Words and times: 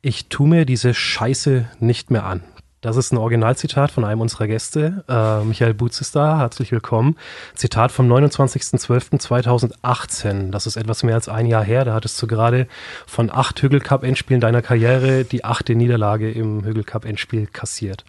Ich 0.00 0.28
tu 0.28 0.46
mir 0.46 0.64
diese 0.64 0.94
Scheiße 0.94 1.68
nicht 1.80 2.12
mehr 2.12 2.24
an. 2.24 2.44
Das 2.80 2.96
ist 2.96 3.12
ein 3.12 3.18
Originalzitat 3.18 3.90
von 3.90 4.04
einem 4.04 4.20
unserer 4.20 4.46
Gäste. 4.46 5.02
Äh, 5.08 5.42
Michael 5.44 5.74
Butz 5.74 6.00
ist 6.00 6.14
da, 6.14 6.38
herzlich 6.38 6.70
willkommen. 6.70 7.16
Zitat 7.56 7.90
vom 7.90 8.06
29.12.2018. 8.06 10.52
Das 10.52 10.68
ist 10.68 10.76
etwas 10.76 11.02
mehr 11.02 11.16
als 11.16 11.28
ein 11.28 11.46
Jahr 11.46 11.64
her. 11.64 11.84
Da 11.84 11.94
hattest 11.94 12.22
du 12.22 12.28
gerade 12.28 12.68
von 13.06 13.28
acht 13.28 13.60
Hügel 13.60 13.80
Cup 13.80 14.04
Endspielen 14.04 14.40
deiner 14.40 14.62
Karriere 14.62 15.24
die 15.24 15.44
achte 15.44 15.74
Niederlage 15.74 16.30
im 16.30 16.64
Hügel 16.64 16.84
Cup 16.84 17.04
Endspiel 17.04 17.48
kassiert. 17.48 18.04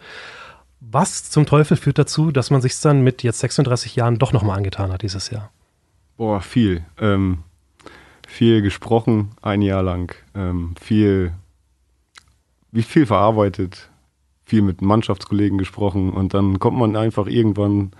Was 0.81 1.31
zum 1.31 1.47
Teufel 1.47 1.75
führt 1.75 1.97
dazu, 1.97 2.31
dass 2.31 2.51
man 2.51 2.61
sich 2.61 2.79
dann 2.79 3.01
mit 3.01 3.23
jetzt 3.23 3.39
36 3.39 3.95
Jahren 3.95 4.19
doch 4.19 4.31
nochmal 4.31 4.57
angetan 4.57 4.91
hat 4.91 5.01
dieses 5.01 5.31
Jahr? 5.31 5.49
Boah, 6.17 6.41
viel. 6.41 6.85
Ähm, 6.99 7.39
viel 8.27 8.61
gesprochen, 8.61 9.31
ein 9.41 9.63
Jahr 9.63 9.81
lang. 9.81 10.13
Ähm, 10.35 10.75
viel, 10.79 11.33
wie 12.71 12.83
viel 12.83 13.05
verarbeitet, 13.05 13.89
viel 14.45 14.61
mit 14.61 14.81
Mannschaftskollegen 14.81 15.57
gesprochen 15.57 16.11
und 16.11 16.33
dann 16.33 16.59
kommt 16.59 16.77
man 16.77 16.95
einfach 16.95 17.27
irgendwann 17.27 17.91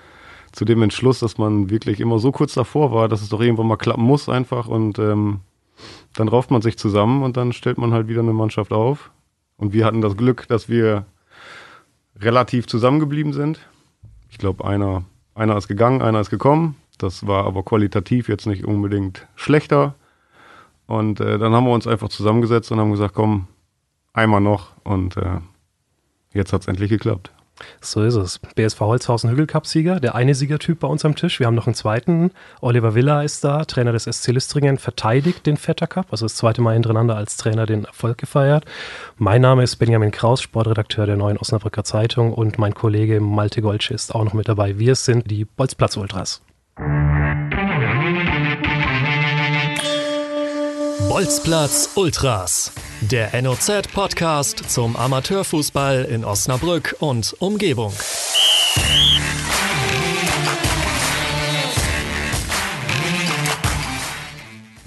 zu 0.52 0.66
dem 0.66 0.82
Entschluss, 0.82 1.20
dass 1.20 1.38
man 1.38 1.70
wirklich 1.70 2.00
immer 2.00 2.20
so 2.20 2.32
kurz 2.32 2.54
davor 2.54 2.92
war, 2.92 3.08
dass 3.08 3.22
es 3.22 3.30
doch 3.30 3.42
irgendwann 3.42 3.68
mal 3.68 3.78
klappen 3.78 4.04
muss 4.04 4.30
einfach 4.30 4.68
und 4.68 4.98
ähm, 4.98 5.42
dann 6.14 6.28
rauft 6.28 6.52
man 6.52 6.62
sich 6.62 6.78
zusammen 6.78 7.24
und 7.24 7.38
dann 7.38 7.54
stellt 7.54 7.78
man 7.78 7.94
halt 7.94 8.08
wieder 8.08 8.22
eine 8.22 8.34
Mannschaft 8.34 8.74
auf. 8.74 9.12
Und 9.58 9.74
wir 9.74 9.86
hatten 9.86 10.02
das 10.02 10.18
Glück, 10.18 10.48
dass 10.48 10.70
wir 10.70 11.06
relativ 12.20 12.68
zusammengeblieben 12.68 13.34
sind. 13.34 13.60
Ich 14.30 14.38
glaube, 14.38 14.66
einer, 14.66 15.04
einer 15.36 15.58
ist 15.58 15.68
gegangen, 15.68 16.02
einer 16.02 16.20
ist 16.20 16.30
gekommen. 16.30 16.76
Das 16.98 17.28
war 17.28 17.46
aber 17.46 17.64
qualitativ 17.64 18.28
jetzt 18.28 18.46
nicht 18.46 18.66
unbedingt 18.66 19.28
schlechter. 19.36 19.96
Und 20.88 21.20
äh, 21.20 21.38
dann 21.38 21.54
haben 21.54 21.66
wir 21.66 21.74
uns 21.74 21.88
einfach 21.88 22.10
zusammengesetzt 22.10 22.72
und 22.72 22.80
haben 22.80 22.92
gesagt, 22.92 23.14
komm, 23.14 23.48
einmal 24.14 24.42
noch. 24.42 24.72
Und 24.84 25.18
äh, 25.18 25.40
Jetzt 26.34 26.54
hat 26.54 26.62
es 26.62 26.68
endlich 26.68 26.90
geklappt. 26.90 27.32
So 27.82 28.04
ist 28.04 28.16
es. 28.16 28.40
BSV 28.56 28.80
Holzhausen 28.80 29.30
Hügelcup-Sieger, 29.32 30.00
der 30.00 30.16
eine 30.16 30.34
Siegertyp 30.34 30.80
bei 30.80 30.88
uns 30.88 31.04
am 31.04 31.16
Tisch. 31.16 31.40
Wir 31.40 31.48
haben 31.48 31.56
noch 31.56 31.68
einen 31.68 31.74
zweiten. 31.74 32.32
Oliver 32.62 32.96
Villa 32.96 33.22
ist 33.22 33.44
da, 33.44 33.66
Trainer 33.66 33.92
des 33.92 34.06
SC 34.06 34.28
Listringen, 34.30 34.78
verteidigt 34.78 35.46
den 35.46 35.58
Vetter 35.58 35.88
Cup, 35.88 36.08
also 36.12 36.26
das 36.26 36.36
zweite 36.36 36.62
Mal 36.62 36.76
hintereinander 36.76 37.18
als 37.18 37.36
Trainer 37.36 37.66
den 37.66 37.84
Erfolg 37.84 38.18
gefeiert. 38.18 38.64
Mein 39.18 39.42
Name 39.42 39.64
ist 39.64 39.76
Benjamin 39.76 40.12
Kraus, 40.12 40.42
Sportredakteur 40.42 41.06
der 41.06 41.18
neuen 41.18 41.38
Osnabrücker 41.38 41.84
Zeitung 41.84 42.32
und 42.32 42.58
mein 42.58 42.74
Kollege 42.74 43.20
Malte 43.20 43.62
Golsche 43.62 43.94
ist 43.94 44.16
auch 44.16 44.24
noch 44.24 44.34
mit 44.34 44.48
dabei. 44.48 44.80
Wir 44.80 44.96
sind 44.96 45.30
die 45.30 45.44
Bolzplatz-Ultras. 45.44 46.42
Bolzplatz 51.10 51.90
Ultras. 51.96 52.72
Der 53.02 53.42
NOZ-Podcast 53.42 54.70
zum 54.70 54.96
Amateurfußball 54.96 56.06
in 56.06 56.24
Osnabrück 56.24 56.98
und 57.00 57.36
Umgebung. 57.40 57.92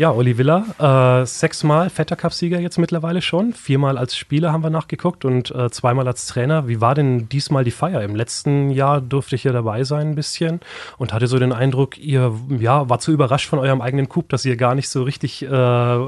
Ja, 0.03 0.11
Oli 0.11 0.36
Villa, 0.36 1.20
äh, 1.22 1.25
sechsmal 1.25 1.89
Vetter 1.89 2.17
Cup-Sieger 2.17 2.58
jetzt 2.58 2.77
mittlerweile 2.77 3.22
schon. 3.22 3.53
Viermal 3.53 3.97
als 3.97 4.17
Spieler 4.17 4.50
haben 4.50 4.64
wir 4.64 4.69
nachgeguckt 4.69 5.25
und 5.25 5.53
äh, 5.53 5.70
zweimal 5.70 6.08
als 6.08 6.27
Trainer. 6.27 6.67
Wie 6.67 6.81
war 6.81 6.97
denn 6.97 7.28
diesmal 7.28 7.62
die 7.62 7.70
Feier? 7.70 8.03
Im 8.03 8.17
letzten 8.17 8.70
Jahr 8.70 9.00
durfte 9.00 9.36
ich 9.36 9.45
ja 9.45 9.53
dabei 9.53 9.84
sein 9.84 10.08
ein 10.08 10.14
bisschen 10.17 10.58
und 10.98 11.12
hatte 11.12 11.28
so 11.28 11.39
den 11.39 11.53
Eindruck, 11.53 11.98
ihr 11.98 12.34
ja, 12.58 12.89
war 12.89 12.98
zu 12.98 13.12
überrascht 13.12 13.48
von 13.48 13.61
eurem 13.61 13.80
eigenen 13.80 14.08
Coup, 14.08 14.28
dass 14.28 14.45
ihr 14.45 14.56
gar 14.56 14.75
nicht 14.75 14.89
so 14.89 15.05
richtig 15.05 15.45
äh, 15.45 15.98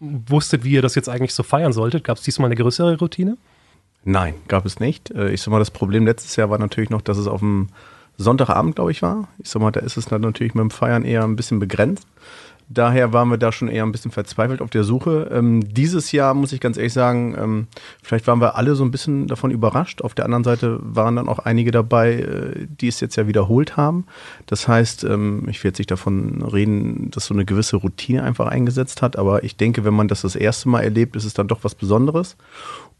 wusstet, 0.00 0.64
wie 0.64 0.72
ihr 0.72 0.82
das 0.82 0.96
jetzt 0.96 1.08
eigentlich 1.08 1.32
so 1.32 1.44
feiern 1.44 1.72
solltet. 1.72 2.02
Gab 2.02 2.16
es 2.16 2.24
diesmal 2.24 2.46
eine 2.46 2.56
größere 2.56 2.98
Routine? 2.98 3.36
Nein, 4.02 4.34
gab 4.48 4.66
es 4.66 4.80
nicht. 4.80 5.12
Äh, 5.12 5.30
ich 5.30 5.42
sag 5.42 5.52
mal, 5.52 5.60
das 5.60 5.70
Problem 5.70 6.06
letztes 6.06 6.34
Jahr 6.34 6.50
war 6.50 6.58
natürlich 6.58 6.90
noch, 6.90 7.02
dass 7.02 7.18
es 7.18 7.28
auf 7.28 7.38
dem 7.38 7.68
Sonntagabend, 8.18 8.76
glaube 8.76 8.90
ich, 8.90 9.00
war. 9.00 9.28
Ich 9.38 9.48
sag 9.48 9.62
mal, 9.62 9.70
da 9.70 9.80
ist 9.80 9.96
es 9.96 10.06
dann 10.06 10.20
natürlich 10.20 10.54
mit 10.54 10.62
dem 10.62 10.70
Feiern 10.70 11.04
eher 11.04 11.24
ein 11.24 11.36
bisschen 11.36 11.60
begrenzt. 11.60 12.06
Daher 12.70 13.14
waren 13.14 13.30
wir 13.30 13.38
da 13.38 13.50
schon 13.50 13.68
eher 13.68 13.82
ein 13.82 13.92
bisschen 13.92 14.10
verzweifelt 14.10 14.60
auf 14.60 14.68
der 14.68 14.84
Suche. 14.84 15.30
Ähm, 15.32 15.72
dieses 15.72 16.12
Jahr 16.12 16.34
muss 16.34 16.52
ich 16.52 16.60
ganz 16.60 16.76
ehrlich 16.76 16.92
sagen, 16.92 17.34
ähm, 17.38 17.66
vielleicht 18.02 18.26
waren 18.26 18.42
wir 18.42 18.56
alle 18.56 18.74
so 18.74 18.84
ein 18.84 18.90
bisschen 18.90 19.26
davon 19.26 19.50
überrascht. 19.50 20.02
Auf 20.02 20.14
der 20.14 20.26
anderen 20.26 20.44
Seite 20.44 20.78
waren 20.82 21.16
dann 21.16 21.30
auch 21.30 21.38
einige 21.38 21.70
dabei, 21.70 22.12
äh, 22.16 22.66
die 22.68 22.88
es 22.88 23.00
jetzt 23.00 23.16
ja 23.16 23.26
wiederholt 23.26 23.78
haben. 23.78 24.04
Das 24.44 24.68
heißt, 24.68 25.04
ähm, 25.04 25.46
ich 25.48 25.64
will 25.64 25.70
jetzt 25.70 25.78
nicht 25.78 25.90
davon 25.90 26.42
reden, 26.42 27.10
dass 27.10 27.24
so 27.24 27.32
eine 27.32 27.46
gewisse 27.46 27.76
Routine 27.76 28.22
einfach 28.22 28.48
eingesetzt 28.48 29.00
hat, 29.00 29.16
aber 29.16 29.44
ich 29.44 29.56
denke, 29.56 29.86
wenn 29.86 29.94
man 29.94 30.08
das 30.08 30.20
das 30.20 30.36
erste 30.36 30.68
Mal 30.68 30.82
erlebt, 30.82 31.16
ist 31.16 31.24
es 31.24 31.32
dann 31.32 31.48
doch 31.48 31.60
was 31.64 31.74
Besonderes. 31.74 32.36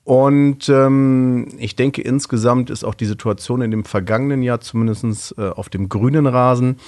Und 0.09 0.71
ähm, 0.71 1.49
ich 1.59 1.77
denke, 1.77 2.01
insgesamt 2.01 2.71
ist 2.71 2.83
auch 2.83 2.95
die 2.95 3.05
Situation 3.05 3.61
in 3.61 3.71
dem 3.71 3.85
vergangenen 3.85 4.43
Jahr, 4.43 4.59
zumindest 4.59 5.35
äh, 5.37 5.51
auf 5.51 5.69
dem 5.69 5.91
grünen 5.91 6.27
Rasen, 6.27 6.79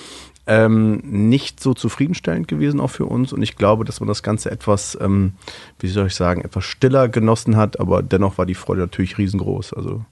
ähm, 0.46 1.02
nicht 1.04 1.60
so 1.60 1.74
zufriedenstellend 1.74 2.48
gewesen 2.48 2.80
auch 2.80 2.88
für 2.88 3.04
uns. 3.04 3.34
Und 3.34 3.42
ich 3.42 3.56
glaube, 3.56 3.84
dass 3.84 4.00
man 4.00 4.08
das 4.08 4.22
Ganze 4.22 4.50
etwas, 4.50 4.96
ähm, 5.02 5.34
wie 5.80 5.88
soll 5.88 6.06
ich 6.06 6.14
sagen, 6.14 6.40
etwas 6.40 6.64
stiller 6.64 7.10
genossen 7.10 7.58
hat, 7.58 7.78
aber 7.78 8.02
dennoch 8.02 8.38
war 8.38 8.46
die 8.46 8.54
Freude 8.54 8.80
natürlich 8.80 9.18
riesengroß. 9.18 9.74
Also 9.74 10.02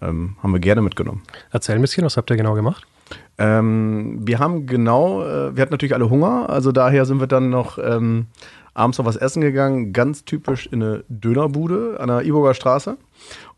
ähm, 0.00 0.36
haben 0.42 0.54
wir 0.54 0.60
gerne 0.60 0.80
mitgenommen. 0.80 1.20
Erzähl 1.50 1.74
ein 1.74 1.82
bisschen, 1.82 2.06
was 2.06 2.16
habt 2.16 2.30
ihr 2.30 2.38
genau 2.38 2.54
gemacht? 2.54 2.86
Ähm, 3.36 4.20
wir 4.26 4.38
haben 4.38 4.64
genau, 4.64 5.22
äh, 5.22 5.54
wir 5.54 5.60
hatten 5.60 5.74
natürlich 5.74 5.94
alle 5.94 6.08
Hunger, 6.08 6.48
also 6.48 6.72
daher 6.72 7.04
sind 7.04 7.20
wir 7.20 7.26
dann 7.26 7.50
noch 7.50 7.76
ähm, 7.76 8.28
abends 8.76 8.98
noch 8.98 9.06
was 9.06 9.16
essen 9.16 9.40
gegangen, 9.40 9.92
ganz 9.92 10.24
typisch 10.24 10.66
in 10.66 10.82
eine 10.82 11.04
Dönerbude 11.08 11.96
an 11.98 12.08
der 12.08 12.22
Iburger 12.24 12.54
Straße. 12.54 12.98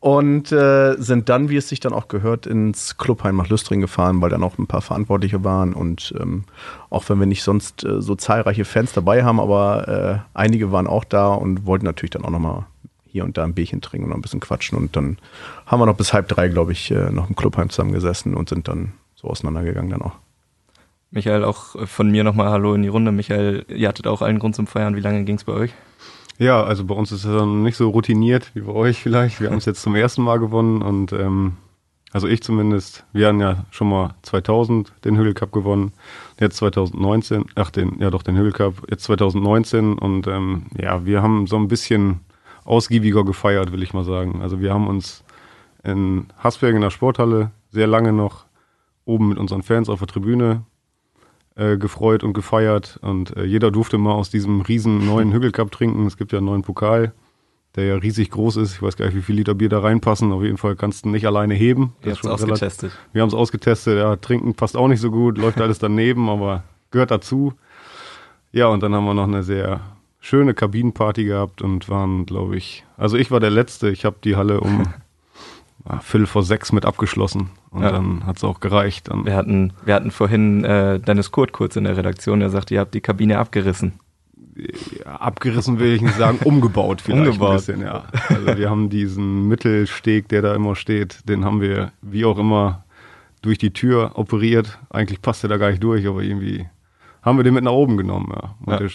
Und 0.00 0.52
äh, 0.52 0.94
sind 0.98 1.28
dann, 1.28 1.48
wie 1.48 1.56
es 1.56 1.68
sich 1.68 1.80
dann 1.80 1.92
auch 1.92 2.06
gehört, 2.06 2.46
ins 2.46 2.96
Clubheim 2.98 3.36
nach 3.36 3.48
Lüstring 3.48 3.80
gefahren, 3.80 4.20
weil 4.20 4.30
dann 4.30 4.44
auch 4.44 4.56
ein 4.56 4.68
paar 4.68 4.80
Verantwortliche 4.80 5.42
waren. 5.42 5.74
Und 5.74 6.14
ähm, 6.20 6.44
auch 6.88 7.08
wenn 7.08 7.18
wir 7.18 7.26
nicht 7.26 7.42
sonst 7.42 7.84
äh, 7.84 8.00
so 8.00 8.14
zahlreiche 8.14 8.64
Fans 8.64 8.92
dabei 8.92 9.24
haben, 9.24 9.40
aber 9.40 10.24
äh, 10.34 10.38
einige 10.38 10.70
waren 10.70 10.86
auch 10.86 11.02
da 11.02 11.34
und 11.34 11.66
wollten 11.66 11.84
natürlich 11.84 12.12
dann 12.12 12.24
auch 12.24 12.30
nochmal 12.30 12.66
hier 13.06 13.24
und 13.24 13.36
da 13.36 13.42
ein 13.42 13.54
Bierchen 13.54 13.80
trinken 13.80 14.04
und 14.04 14.10
noch 14.10 14.18
ein 14.18 14.22
bisschen 14.22 14.40
quatschen. 14.40 14.78
Und 14.78 14.94
dann 14.94 15.18
haben 15.66 15.80
wir 15.80 15.86
noch 15.86 15.96
bis 15.96 16.12
halb 16.12 16.28
drei, 16.28 16.46
glaube 16.46 16.70
ich, 16.70 16.92
äh, 16.92 17.10
noch 17.10 17.28
im 17.28 17.34
Clubheim 17.34 17.70
zusammengesessen 17.70 18.34
und 18.34 18.48
sind 18.48 18.68
dann 18.68 18.92
so 19.16 19.26
auseinandergegangen 19.26 19.90
dann 19.90 20.02
auch. 20.02 20.27
Michael, 21.10 21.44
auch 21.44 21.86
von 21.86 22.10
mir 22.10 22.22
nochmal 22.24 22.50
Hallo 22.50 22.74
in 22.74 22.82
die 22.82 22.88
Runde. 22.88 23.12
Michael, 23.12 23.64
ihr 23.68 23.88
hattet 23.88 24.06
auch 24.06 24.22
allen 24.22 24.38
Grund 24.38 24.54
zum 24.54 24.66
Feiern. 24.66 24.96
Wie 24.96 25.00
lange 25.00 25.24
ging 25.24 25.36
es 25.36 25.44
bei 25.44 25.52
euch? 25.52 25.72
Ja, 26.38 26.62
also 26.62 26.84
bei 26.84 26.94
uns 26.94 27.10
ist 27.10 27.24
es 27.24 27.36
dann 27.36 27.62
nicht 27.62 27.76
so 27.76 27.90
routiniert 27.90 28.50
wie 28.54 28.60
bei 28.60 28.72
euch 28.72 29.02
vielleicht. 29.02 29.40
Wir 29.40 29.50
haben 29.50 29.58
es 29.58 29.64
jetzt 29.64 29.82
zum 29.82 29.96
ersten 29.96 30.22
Mal 30.22 30.38
gewonnen 30.38 30.82
und 30.82 31.12
ähm, 31.12 31.56
also 32.12 32.28
ich 32.28 32.42
zumindest. 32.42 33.04
Wir 33.12 33.28
haben 33.28 33.40
ja 33.40 33.64
schon 33.70 33.88
mal 33.88 34.14
2000 34.22 34.92
den 35.04 35.16
Hügel 35.16 35.34
Cup 35.34 35.52
gewonnen, 35.52 35.92
jetzt 36.38 36.56
2019, 36.58 37.46
ach 37.54 37.70
den, 37.70 37.98
ja 38.00 38.10
doch 38.10 38.22
den 38.22 38.36
Hügel 38.36 38.52
Cup, 38.52 38.74
jetzt 38.88 39.04
2019 39.04 39.98
und 39.98 40.26
ähm, 40.26 40.66
ja, 40.76 41.04
wir 41.04 41.22
haben 41.22 41.46
so 41.46 41.56
ein 41.56 41.68
bisschen 41.68 42.20
ausgiebiger 42.64 43.24
gefeiert, 43.24 43.72
will 43.72 43.82
ich 43.82 43.92
mal 43.92 44.04
sagen. 44.04 44.40
Also 44.40 44.60
wir 44.60 44.72
haben 44.72 44.86
uns 44.86 45.24
in 45.82 46.26
Hasberg 46.38 46.74
in 46.74 46.82
der 46.82 46.90
Sporthalle 46.90 47.50
sehr 47.70 47.86
lange 47.86 48.12
noch 48.12 48.44
oben 49.04 49.30
mit 49.30 49.38
unseren 49.38 49.62
Fans 49.62 49.88
auf 49.88 49.98
der 49.98 50.08
Tribüne 50.08 50.62
äh, 51.58 51.76
gefreut 51.76 52.22
und 52.22 52.34
gefeiert 52.34 52.98
und 53.02 53.36
äh, 53.36 53.44
jeder 53.44 53.70
durfte 53.72 53.98
mal 53.98 54.12
aus 54.12 54.30
diesem 54.30 54.60
riesen 54.60 55.04
neuen 55.04 55.32
Hügelcup 55.32 55.72
trinken. 55.72 56.06
Es 56.06 56.16
gibt 56.16 56.30
ja 56.32 56.38
einen 56.38 56.46
neuen 56.46 56.62
Pokal, 56.62 57.12
der 57.74 57.84
ja 57.84 57.96
riesig 57.96 58.30
groß 58.30 58.56
ist. 58.58 58.74
Ich 58.74 58.82
weiß 58.82 58.96
gar 58.96 59.06
nicht, 59.06 59.16
wie 59.16 59.22
viel 59.22 59.34
Liter 59.34 59.54
Bier 59.54 59.68
da 59.68 59.80
reinpassen. 59.80 60.30
Auf 60.30 60.44
jeden 60.44 60.56
Fall 60.56 60.76
kannst 60.76 61.04
du 61.04 61.08
nicht 61.08 61.26
alleine 61.26 61.54
heben. 61.54 61.94
Wir 62.00 62.12
haben 62.12 62.20
es 62.22 62.26
ausgetestet. 62.26 62.92
Wir 63.12 63.22
haben 63.22 63.28
es 63.28 63.34
ausgetestet. 63.34 63.98
Ja, 63.98 64.14
trinken 64.14 64.54
passt 64.54 64.76
auch 64.76 64.86
nicht 64.86 65.00
so 65.00 65.10
gut, 65.10 65.36
läuft 65.36 65.60
alles 65.60 65.80
daneben, 65.80 66.28
aber 66.28 66.62
gehört 66.92 67.10
dazu. 67.10 67.54
Ja, 68.52 68.68
und 68.68 68.82
dann 68.82 68.94
haben 68.94 69.04
wir 69.04 69.14
noch 69.14 69.24
eine 69.24 69.42
sehr 69.42 69.80
schöne 70.20 70.54
Kabinenparty 70.54 71.24
gehabt 71.24 71.60
und 71.60 71.88
waren, 71.88 72.24
glaube 72.24 72.56
ich, 72.56 72.84
also 72.96 73.16
ich 73.16 73.30
war 73.30 73.40
der 73.40 73.50
Letzte. 73.50 73.90
Ich 73.90 74.04
habe 74.04 74.16
die 74.22 74.36
Halle 74.36 74.60
um 74.60 74.84
Viertel 76.00 76.26
vor 76.26 76.42
sechs 76.42 76.72
mit 76.72 76.84
abgeschlossen. 76.84 77.50
Und 77.70 77.82
ja. 77.82 77.92
dann 77.92 78.26
hat 78.26 78.36
es 78.36 78.44
auch 78.44 78.60
gereicht. 78.60 79.08
Dann 79.08 79.24
wir, 79.24 79.34
hatten, 79.34 79.72
wir 79.84 79.94
hatten 79.94 80.10
vorhin 80.10 80.64
äh, 80.64 81.00
Dennis 81.00 81.30
Kurt 81.30 81.52
kurz 81.52 81.76
in 81.76 81.84
der 81.84 81.96
Redaktion, 81.96 82.40
der 82.40 82.50
sagte, 82.50 82.74
ihr 82.74 82.80
habt 82.80 82.94
die 82.94 83.00
Kabine 83.00 83.38
abgerissen. 83.38 83.94
Ja, 85.04 85.16
abgerissen 85.16 85.78
will 85.78 85.94
ich 85.94 86.02
nicht 86.02 86.16
sagen, 86.16 86.38
umgebaut 86.44 87.00
vielleicht 87.00 87.28
umgebaut. 87.28 87.50
ein 87.50 87.56
bisschen, 87.56 87.80
ja. 87.80 88.04
Also 88.28 88.56
wir 88.56 88.68
haben 88.68 88.90
diesen 88.90 89.46
Mittelsteg, 89.46 90.28
der 90.28 90.42
da 90.42 90.54
immer 90.54 90.74
steht, 90.74 91.28
den 91.28 91.44
haben 91.44 91.60
wir 91.60 91.92
wie 92.02 92.24
auch 92.24 92.38
immer 92.38 92.84
durch 93.42 93.58
die 93.58 93.72
Tür 93.72 94.12
operiert. 94.14 94.78
Eigentlich 94.90 95.22
passt 95.22 95.44
der 95.44 95.50
da 95.50 95.58
gar 95.58 95.70
nicht 95.70 95.82
durch, 95.82 96.06
aber 96.06 96.22
irgendwie 96.22 96.66
haben 97.22 97.38
wir 97.38 97.44
den 97.44 97.54
mit 97.54 97.64
nach 97.64 97.72
oben 97.72 97.96
genommen, 97.96 98.32
ja. 98.34 98.54
Und 98.64 98.72
ja. 98.72 98.78
Der, 98.78 98.90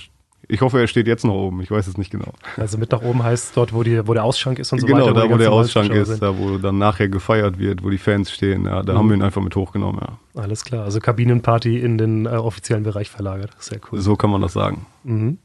Ich 0.50 0.62
hoffe, 0.62 0.80
er 0.80 0.88
steht 0.88 1.08
jetzt 1.08 1.24
noch 1.24 1.34
oben. 1.36 1.62
Ich 1.62 1.72
weiß 1.72 1.88
es 1.88 1.98
nicht 1.98 2.12
genau. 2.12 2.34
Also 2.58 2.78
mit 2.78 2.92
nach 2.92 3.02
oben 3.02 3.24
heißt 3.24 3.56
dort, 3.56 3.74
wo, 3.74 3.82
die, 3.84 4.06
wo 4.08 4.14
der 4.14 4.24
Ausschank 4.26 4.60
ist 4.60 4.74
und 4.74 4.80
so 4.80 4.88
genau, 4.88 5.06
weiter. 5.08 5.14
da 5.14 5.30
wo 5.30 5.38
der 5.38 5.52
Ausschank 5.52 5.92
ist, 5.94 6.10
sind. 6.10 6.22
da 6.22 6.38
wo 6.38 6.58
dann 6.58 6.78
nachher 6.78 7.08
gefeiert 7.08 7.60
wird, 7.60 7.84
wo 7.84 7.90
die 7.90 7.98
Fans 7.98 8.30
stehen. 8.30 8.66
Ja, 8.66 8.84
da 8.84 8.94
Mhm. 8.94 8.98
haben 8.98 9.10
wir 9.10 9.16
ihn 9.16 9.22
einfach 9.22 9.42
mit 9.42 9.56
hochgenommen. 9.56 10.02
Ja. 10.36 10.42
Alles 10.42 10.66
klar. 10.66 10.84
Also 10.84 11.00
Kabinenparty 11.00 11.80
in 11.80 11.98
den 11.98 12.26
äh, 12.26 12.30
offiziellen 12.30 12.84
Bereich 12.84 13.10
verlagert. 13.10 13.52
Sehr 13.60 13.80
cool. 13.92 14.02
So 14.02 14.16
kann 14.18 14.30
man 14.32 14.42
das 14.42 14.54
sagen. 14.54 14.86
Mhm. 15.04 15.38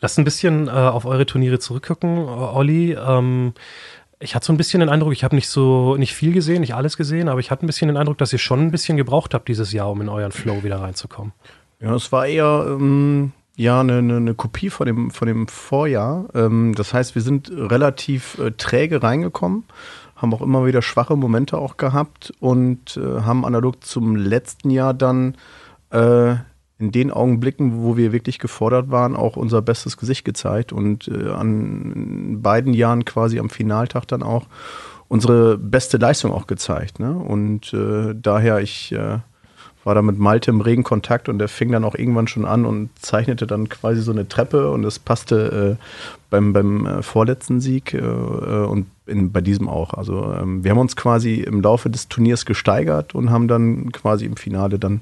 Lasst 0.00 0.18
ein 0.18 0.24
bisschen 0.24 0.68
äh, 0.68 0.70
auf 0.70 1.04
eure 1.04 1.26
Turniere 1.26 1.58
zurückgucken, 1.58 2.18
Olli. 2.18 2.92
Ähm, 2.94 3.52
ich 4.20 4.34
hatte 4.34 4.46
so 4.46 4.52
ein 4.52 4.56
bisschen 4.56 4.80
den 4.80 4.88
Eindruck, 4.88 5.12
ich 5.12 5.22
habe 5.24 5.36
nicht 5.36 5.48
so 5.48 5.96
nicht 5.96 6.12
viel 6.14 6.32
gesehen, 6.32 6.60
nicht 6.62 6.74
alles 6.74 6.96
gesehen, 6.96 7.28
aber 7.28 7.38
ich 7.38 7.50
hatte 7.52 7.64
ein 7.64 7.68
bisschen 7.68 7.86
den 7.88 7.96
Eindruck, 7.96 8.18
dass 8.18 8.32
ihr 8.32 8.38
schon 8.40 8.60
ein 8.60 8.70
bisschen 8.72 8.96
gebraucht 8.96 9.32
habt 9.34 9.46
dieses 9.48 9.72
Jahr, 9.72 9.90
um 9.90 10.00
in 10.00 10.08
euren 10.08 10.32
Flow 10.32 10.64
wieder 10.64 10.80
reinzukommen. 10.80 11.32
Ja, 11.80 11.94
es 11.94 12.10
war 12.10 12.26
eher 12.26 12.64
ähm, 12.68 13.30
ja 13.58 13.80
eine, 13.80 13.98
eine, 13.98 14.16
eine 14.16 14.34
Kopie 14.34 14.70
von 14.70 14.86
dem, 14.86 15.10
von 15.10 15.26
dem 15.26 15.48
Vorjahr. 15.48 16.28
Ähm, 16.34 16.74
das 16.74 16.94
heißt, 16.94 17.14
wir 17.14 17.22
sind 17.22 17.50
relativ 17.50 18.38
äh, 18.38 18.52
träge 18.52 19.02
reingekommen, 19.02 19.64
haben 20.16 20.32
auch 20.32 20.40
immer 20.40 20.64
wieder 20.64 20.80
schwache 20.80 21.16
Momente 21.16 21.58
auch 21.58 21.76
gehabt 21.76 22.32
und 22.38 22.96
äh, 22.96 23.22
haben 23.22 23.44
analog 23.44 23.84
zum 23.84 24.14
letzten 24.16 24.70
Jahr 24.70 24.94
dann 24.94 25.34
äh, 25.90 26.36
in 26.78 26.92
den 26.92 27.10
Augenblicken, 27.10 27.82
wo 27.82 27.96
wir 27.96 28.12
wirklich 28.12 28.38
gefordert 28.38 28.92
waren, 28.92 29.16
auch 29.16 29.36
unser 29.36 29.60
bestes 29.60 29.96
Gesicht 29.96 30.24
gezeigt 30.24 30.72
und 30.72 31.08
äh, 31.08 31.30
an 31.30 32.38
beiden 32.40 32.72
Jahren 32.72 33.04
quasi 33.04 33.40
am 33.40 33.50
Finaltag 33.50 34.06
dann 34.06 34.22
auch 34.22 34.46
unsere 35.08 35.58
beste 35.58 35.96
Leistung 35.96 36.30
auch 36.30 36.46
gezeigt. 36.46 37.00
Ne? 37.00 37.12
Und 37.12 37.72
äh, 37.72 38.14
daher, 38.14 38.60
ich 38.60 38.92
äh, 38.92 39.18
war 39.88 39.94
da 39.94 40.02
mit 40.02 40.18
Malte 40.18 40.50
im 40.50 40.60
regen 40.60 40.84
Kontakt 40.84 41.30
und 41.30 41.38
der 41.38 41.48
fing 41.48 41.72
dann 41.72 41.82
auch 41.82 41.94
irgendwann 41.94 42.28
schon 42.28 42.44
an 42.44 42.66
und 42.66 42.90
zeichnete 43.00 43.46
dann 43.46 43.70
quasi 43.70 44.02
so 44.02 44.12
eine 44.12 44.28
Treppe 44.28 44.70
und 44.70 44.82
das 44.82 44.98
passte 44.98 45.78
äh, 45.78 45.84
beim, 46.28 46.52
beim 46.52 46.84
äh, 46.84 47.02
vorletzten 47.02 47.58
Sieg 47.62 47.94
äh, 47.94 47.96
äh, 47.96 48.66
und 48.66 48.86
in, 49.06 49.32
bei 49.32 49.40
diesem 49.40 49.66
auch. 49.66 49.94
Also 49.94 50.34
ähm, 50.34 50.62
wir 50.62 50.72
haben 50.72 50.78
uns 50.78 50.94
quasi 50.94 51.36
im 51.36 51.62
Laufe 51.62 51.88
des 51.88 52.08
Turniers 52.08 52.44
gesteigert 52.44 53.14
und 53.14 53.30
haben 53.30 53.48
dann 53.48 53.90
quasi 53.90 54.26
im 54.26 54.36
Finale 54.36 54.78
dann 54.78 55.00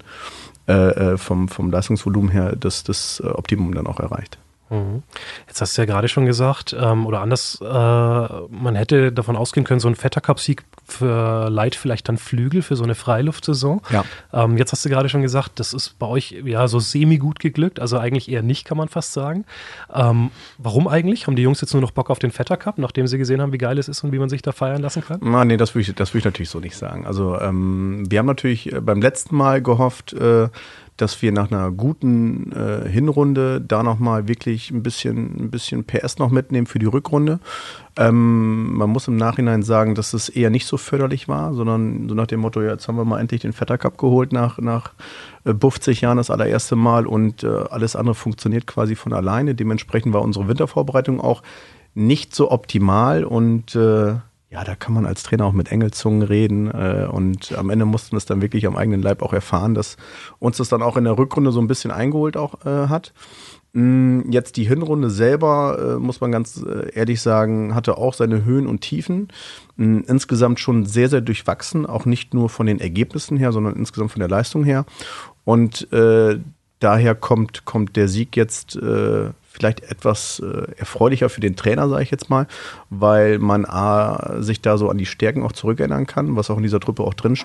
äh, 0.68 1.14
äh, 1.14 1.16
vom, 1.18 1.48
vom 1.48 1.72
Leistungsvolumen 1.72 2.30
her 2.30 2.54
das, 2.54 2.84
das 2.84 3.20
Optimum 3.24 3.74
dann 3.74 3.88
auch 3.88 3.98
erreicht. 3.98 4.38
Mhm. 4.70 5.02
Jetzt 5.46 5.60
hast 5.60 5.76
du 5.76 5.82
ja 5.82 5.86
gerade 5.86 6.08
schon 6.08 6.26
gesagt, 6.26 6.74
ähm, 6.78 7.06
oder 7.06 7.20
anders, 7.20 7.60
äh, 7.60 7.66
man 7.66 8.74
hätte 8.74 9.12
davon 9.12 9.36
ausgehen 9.36 9.64
können, 9.64 9.80
so 9.80 9.88
ein 9.88 9.94
fetter 9.94 10.20
Cup-Sieg 10.20 10.64
verleiht 10.84 11.74
vielleicht 11.74 12.08
dann 12.08 12.16
Flügel 12.16 12.62
für 12.62 12.76
so 12.76 12.84
eine 12.84 12.94
Freiluftsaison. 12.94 13.80
Ja. 13.90 14.04
Ähm, 14.32 14.56
jetzt 14.56 14.72
hast 14.72 14.84
du 14.84 14.88
gerade 14.88 15.08
schon 15.08 15.22
gesagt, 15.22 15.60
das 15.60 15.72
ist 15.72 15.98
bei 15.98 16.06
euch 16.06 16.42
ja 16.44 16.68
so 16.68 16.80
semi-gut 16.80 17.38
geglückt, 17.38 17.80
also 17.80 17.98
eigentlich 17.98 18.30
eher 18.30 18.42
nicht, 18.42 18.64
kann 18.64 18.78
man 18.78 18.88
fast 18.88 19.12
sagen. 19.12 19.44
Ähm, 19.92 20.30
warum 20.58 20.88
eigentlich? 20.88 21.26
Haben 21.26 21.36
die 21.36 21.42
Jungs 21.42 21.60
jetzt 21.60 21.72
nur 21.72 21.82
noch 21.82 21.90
Bock 21.90 22.10
auf 22.10 22.18
den 22.18 22.30
Vetter 22.30 22.56
Cup, 22.56 22.78
nachdem 22.78 23.06
sie 23.06 23.18
gesehen 23.18 23.40
haben, 23.40 23.52
wie 23.52 23.58
geil 23.58 23.78
es 23.78 23.88
ist 23.88 24.02
und 24.04 24.12
wie 24.12 24.18
man 24.18 24.28
sich 24.28 24.42
da 24.42 24.52
feiern 24.52 24.82
lassen 24.82 25.02
kann? 25.04 25.20
Na, 25.22 25.44
nee, 25.44 25.56
das 25.56 25.74
würde 25.74 25.88
ich, 25.88 25.94
das 25.94 26.14
würd 26.14 26.20
ich 26.20 26.24
natürlich 26.24 26.50
so 26.50 26.60
nicht 26.60 26.76
sagen. 26.76 27.06
Also 27.06 27.38
ähm, 27.40 28.04
wir 28.08 28.18
haben 28.18 28.26
natürlich 28.26 28.72
äh, 28.72 28.80
beim 28.80 29.00
letzten 29.00 29.36
Mal 29.36 29.62
gehofft, 29.62 30.12
äh, 30.12 30.48
dass 30.96 31.20
wir 31.22 31.32
nach 31.32 31.50
einer 31.50 31.70
guten 31.70 32.52
äh, 32.52 32.88
Hinrunde 32.88 33.60
da 33.60 33.82
nochmal 33.82 34.28
wirklich 34.28 34.70
ein 34.70 34.82
bisschen, 34.82 35.36
ein 35.38 35.50
bisschen 35.50 35.84
PS 35.84 36.18
noch 36.18 36.30
mitnehmen 36.30 36.66
für 36.66 36.78
die 36.78 36.86
Rückrunde. 36.86 37.38
Ähm, 37.96 38.74
man 38.74 38.90
muss 38.90 39.08
im 39.08 39.16
Nachhinein 39.16 39.62
sagen, 39.62 39.94
dass 39.94 40.14
es 40.14 40.28
eher 40.28 40.50
nicht 40.50 40.66
so 40.66 40.76
förderlich 40.76 41.28
war, 41.28 41.54
sondern 41.54 42.08
so 42.08 42.14
nach 42.14 42.26
dem 42.26 42.40
Motto, 42.40 42.62
ja, 42.62 42.72
jetzt 42.72 42.88
haben 42.88 42.96
wir 42.96 43.04
mal 43.04 43.20
endlich 43.20 43.42
den 43.42 43.52
Vetter 43.52 43.78
Cup 43.78 43.98
geholt 43.98 44.32
nach, 44.32 44.58
nach 44.58 44.92
äh, 45.44 45.54
50 45.54 46.00
Jahren 46.00 46.16
das 46.16 46.30
allererste 46.30 46.76
Mal 46.76 47.06
und 47.06 47.42
äh, 47.42 47.48
alles 47.70 47.96
andere 47.96 48.14
funktioniert 48.14 48.66
quasi 48.66 48.94
von 48.94 49.12
alleine. 49.12 49.54
Dementsprechend 49.54 50.12
war 50.12 50.22
unsere 50.22 50.48
Wintervorbereitung 50.48 51.20
auch 51.20 51.42
nicht 51.94 52.34
so 52.34 52.50
optimal 52.50 53.24
und 53.24 53.74
äh, 53.74 54.16
ja, 54.50 54.62
da 54.62 54.76
kann 54.76 54.94
man 54.94 55.06
als 55.06 55.24
Trainer 55.24 55.44
auch 55.44 55.52
mit 55.52 55.72
Engelzungen 55.72 56.22
reden 56.22 56.70
äh, 56.70 57.08
und 57.10 57.52
am 57.56 57.68
Ende 57.68 57.84
mussten 57.84 58.12
wir 58.12 58.18
es 58.18 58.26
dann 58.26 58.42
wirklich 58.42 58.66
am 58.66 58.76
eigenen 58.76 59.02
Leib 59.02 59.22
auch 59.22 59.32
erfahren, 59.32 59.74
dass 59.74 59.96
uns 60.38 60.58
das 60.58 60.68
dann 60.68 60.82
auch 60.82 60.96
in 60.96 61.04
der 61.04 61.18
Rückrunde 61.18 61.50
so 61.50 61.60
ein 61.60 61.66
bisschen 61.66 61.90
eingeholt 61.90 62.36
auch 62.36 62.64
äh, 62.64 62.88
hat. 62.88 63.12
Mm, 63.72 64.30
Jetzt 64.30 64.56
die 64.56 64.64
Hinrunde 64.64 65.10
selber, 65.10 65.96
äh, 65.96 66.00
muss 66.00 66.20
man 66.20 66.30
ganz 66.30 66.62
äh, 66.62 66.90
ehrlich 66.94 67.20
sagen, 67.20 67.74
hatte 67.74 67.98
auch 67.98 68.14
seine 68.14 68.44
Höhen 68.44 68.66
und 68.68 68.80
Tiefen. 68.80 69.28
Mm, 69.76 70.00
Insgesamt 70.06 70.60
schon 70.60 70.86
sehr, 70.86 71.08
sehr 71.08 71.20
durchwachsen, 71.20 71.84
auch 71.84 72.06
nicht 72.06 72.32
nur 72.32 72.48
von 72.48 72.66
den 72.66 72.80
Ergebnissen 72.80 73.36
her, 73.36 73.50
sondern 73.52 73.74
insgesamt 73.74 74.12
von 74.12 74.20
der 74.20 74.28
Leistung 74.28 74.62
her. 74.62 74.86
Und 75.44 75.92
äh, 75.92 76.38
daher 76.78 77.14
kommt, 77.14 77.64
kommt 77.64 77.96
der 77.96 78.08
Sieg 78.08 78.36
jetzt 78.36 78.76
äh, 78.76 79.30
vielleicht 79.56 79.80
etwas 79.90 80.40
äh, 80.40 80.70
erfreulicher 80.76 81.28
für 81.28 81.40
den 81.40 81.56
Trainer, 81.56 81.88
sage 81.88 82.02
ich 82.02 82.10
jetzt 82.10 82.28
mal, 82.28 82.46
weil 82.90 83.38
man 83.38 83.64
A, 83.64 84.42
sich 84.42 84.60
da 84.60 84.76
so 84.76 84.90
an 84.90 84.98
die 84.98 85.06
Stärken 85.06 85.42
auch 85.42 85.52
zurückerinnern 85.52 86.06
kann, 86.06 86.36
was 86.36 86.50
auch 86.50 86.58
in 86.58 86.62
dieser 86.62 86.80
Truppe 86.80 87.02
auch 87.02 87.14
drin. 87.14 87.36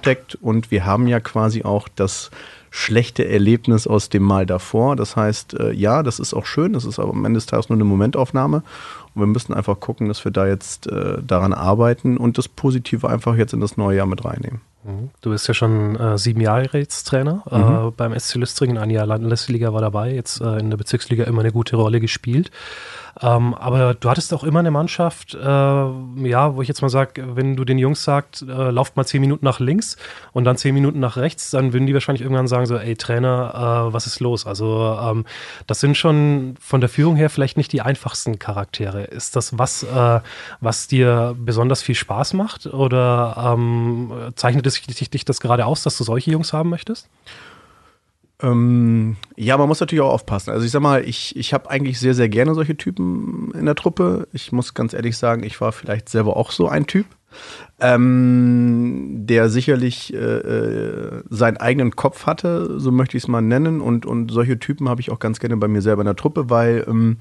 Und 0.42 0.72
wir 0.72 0.86
haben 0.86 1.08
ja 1.08 1.20
quasi 1.20 1.64
auch 1.64 1.88
das 1.88 2.32
schlechte 2.70 3.28
Erlebnis 3.28 3.88
aus 3.88 4.10
dem 4.10 4.24
Mal 4.24 4.46
davor. 4.46 4.96
Das 4.96 5.16
heißt, 5.16 5.54
äh, 5.60 5.72
ja, 5.72 6.04
das 6.04 6.20
ist 6.20 6.34
auch 6.34 6.46
schön, 6.46 6.74
das 6.74 6.86
ist 6.86 7.00
aber 7.00 7.12
am 7.12 7.26
Ende 7.26 7.38
des 7.38 7.46
Tages 7.46 7.70
nur 7.70 7.78
eine 7.78 7.84
Momentaufnahme. 7.86 8.64
Und 9.14 9.22
wir 9.22 9.28
müssen 9.28 9.54
einfach 9.54 9.80
gucken, 9.80 10.08
dass 10.08 10.24
wir 10.24 10.32
da 10.32 10.48
jetzt 10.48 10.88
äh, 10.88 11.22
daran 11.22 11.54
arbeiten 11.54 12.18
und 12.18 12.38
das 12.38 12.48
Positive 12.48 13.10
einfach 13.10 13.36
jetzt 13.36 13.54
in 13.54 13.62
das 13.62 13.78
neue 13.78 13.98
Jahr 13.98 14.08
mit 14.08 14.24
reinnehmen. 14.24 14.62
Mhm. 14.84 15.10
Du 15.22 15.30
bist 15.32 15.48
ja 15.48 15.54
schon 15.54 15.96
äh, 15.96 16.18
sieben 16.18 16.42
Jahre 16.42 16.78
jetzt 16.78 17.04
Trainer 17.06 17.44
Mhm. 17.50 17.88
äh, 17.88 17.92
beim 17.92 18.18
SC 18.18 18.36
Lüstringen. 18.36 18.78
Ein 18.78 18.90
Jahr 18.90 19.06
Landesliga 19.06 19.74
war 19.74 19.82
dabei, 19.82 20.14
jetzt 20.14 20.42
äh, 20.42 20.58
in 20.58 20.70
der 20.70 20.78
Bezirksliga 20.78 21.26
immer 21.26 21.42
eine 21.42 21.52
gute 21.52 21.76
Rolle 21.76 22.00
gespielt. 22.00 22.52
Ähm, 23.20 23.54
aber 23.54 23.94
du 23.94 24.10
hattest 24.10 24.34
auch 24.34 24.44
immer 24.46 24.60
eine 24.60 24.72
Mannschaft, 24.72 25.34
äh, 25.34 25.38
ja, 25.38 26.56
wo 26.56 26.62
ich 26.62 26.68
jetzt 26.70 26.82
mal 26.82 26.90
sage, 26.90 27.36
wenn 27.36 27.58
du 27.58 27.66
den 27.66 27.78
Jungs 27.78 28.04
sagst, 28.04 28.42
äh, 28.44 28.72
lauft 28.72 28.96
mal 28.96 29.06
zehn 29.06 29.20
Minuten 29.20 29.44
nach 29.44 29.60
links 29.60 29.98
und 30.32 30.46
dann 30.46 30.56
zehn 30.56 30.74
Minuten 30.74 31.00
nach 31.00 31.18
rechts, 31.18 31.52
dann 31.52 31.74
würden 31.74 31.88
die 31.88 31.94
wahrscheinlich 31.94 32.22
irgendwann 32.22 32.48
sagen 32.48 32.66
so, 32.66 32.78
ey 32.78 32.96
Trainer, 32.96 33.88
äh, 33.90 33.94
was 33.94 34.08
ist 34.08 34.22
los? 34.22 34.48
Also 34.48 34.98
ähm, 35.02 35.26
das 35.68 35.82
sind 35.82 35.98
schon 35.98 36.56
von 36.62 36.80
der 36.80 36.90
Führung 36.90 37.18
her 37.18 37.30
vielleicht 37.30 37.58
nicht 37.58 37.74
die 37.74 37.82
einfachsten 37.82 38.40
Charaktere. 38.40 39.04
Ist 39.04 39.36
das 39.36 39.58
was, 39.58 39.84
äh, 39.84 40.20
was 40.62 40.88
dir 40.88 41.36
besonders 41.38 41.82
viel 41.82 41.96
Spaß 41.96 42.34
macht 42.34 42.68
oder 42.68 43.54
ähm, 43.56 44.12
zeichnet 44.36 44.66
es 44.68 44.71
dich, 44.74 45.10
dich 45.10 45.26
das 45.26 45.40
gerade 45.40 45.66
aus, 45.66 45.84
dass 45.84 45.98
du 45.98 46.04
solche 46.04 46.32
Jungs 46.32 46.54
haben 46.54 46.70
möchtest? 46.70 47.10
Ähm, 48.42 49.18
ja, 49.36 49.58
man 49.58 49.68
muss 49.68 49.80
natürlich 49.80 50.02
auch 50.02 50.12
aufpassen. 50.12 50.52
Also 50.52 50.66
ich 50.66 50.72
sag 50.72 50.82
mal, 50.82 51.04
ich, 51.04 51.36
ich 51.36 51.54
habe 51.54 51.70
eigentlich 51.70 52.00
sehr, 52.00 52.14
sehr 52.14 52.30
gerne 52.30 52.56
solche 52.56 52.76
Typen 52.76 53.52
in 53.54 53.66
der 53.66 53.76
Truppe. 53.76 54.28
Ich 54.34 54.52
muss 54.52 54.74
ganz 54.74 54.94
ehrlich 54.94 55.18
sagen, 55.18 55.44
ich 55.44 55.62
war 55.62 55.72
vielleicht 55.72 56.10
selber 56.10 56.38
auch 56.38 56.52
so 56.52 56.68
ein 56.68 56.88
Typ, 56.88 57.06
ähm, 57.80 59.28
der 59.28 59.50
sicherlich 59.50 60.14
äh, 60.14 60.18
äh, 60.18 61.24
seinen 61.30 61.58
eigenen 61.58 61.96
Kopf 61.96 62.26
hatte, 62.26 62.80
so 62.80 62.92
möchte 62.92 63.16
ich 63.16 63.24
es 63.24 63.28
mal 63.28 63.42
nennen. 63.42 63.80
Und, 63.80 64.06
und 64.06 64.32
solche 64.32 64.58
Typen 64.58 64.90
habe 64.90 65.02
ich 65.02 65.12
auch 65.12 65.20
ganz 65.20 65.40
gerne 65.40 65.58
bei 65.58 65.68
mir 65.68 65.82
selber 65.82 66.02
in 66.02 66.08
der 66.08 66.16
Truppe, 66.16 66.50
weil 66.50 66.86
ähm, 66.88 67.18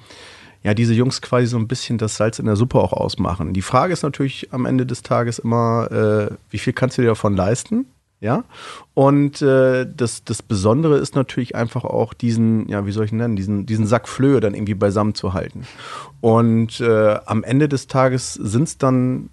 ja, 0.63 0.75
diese 0.75 0.95
Jungs 0.95 1.23
quasi 1.23 1.47
so 1.47 1.57
ein 1.57 1.69
bisschen 1.69 1.99
das 1.99 2.17
Salz 2.17 2.39
in 2.39 2.47
der 2.47 2.57
Suppe 2.57 2.79
auch 2.79 2.93
ausmachen. 2.93 3.55
Die 3.55 3.63
Frage 3.63 3.93
ist 3.93 4.03
natürlich 4.03 4.53
am 4.53 4.67
Ende 4.67 4.85
des 4.87 5.03
Tages 5.03 5.39
immer, 5.39 5.91
äh, 5.91 6.35
wie 6.51 6.59
viel 6.59 6.73
kannst 6.73 6.99
du 6.99 7.03
dir 7.03 7.09
davon 7.09 7.35
leisten? 7.35 7.87
Ja, 8.23 8.45
und 8.93 9.41
äh, 9.41 9.87
das, 9.91 10.25
das 10.25 10.43
Besondere 10.43 10.99
ist 10.99 11.17
natürlich 11.17 11.57
einfach 11.57 11.85
auch 11.85 12.13
diesen, 12.13 12.69
ja, 12.69 12.85
wie 12.85 12.93
soll 12.93 13.07
ich 13.07 13.13
ihn 13.13 13.17
nennen, 13.17 13.35
diesen, 13.35 13.65
diesen 13.65 13.87
Sack 13.87 14.09
Flöhe 14.09 14.41
dann 14.41 14.53
irgendwie 14.53 14.75
beisammen 14.75 15.15
zu 15.15 15.33
halten. 15.33 15.67
Und 16.21 16.81
äh, 16.83 17.19
am 17.25 17.45
Ende 17.45 17.67
des 17.67 17.87
Tages 17.87 18.35
sind 18.35 18.65
es 18.65 18.77
dann 18.77 19.31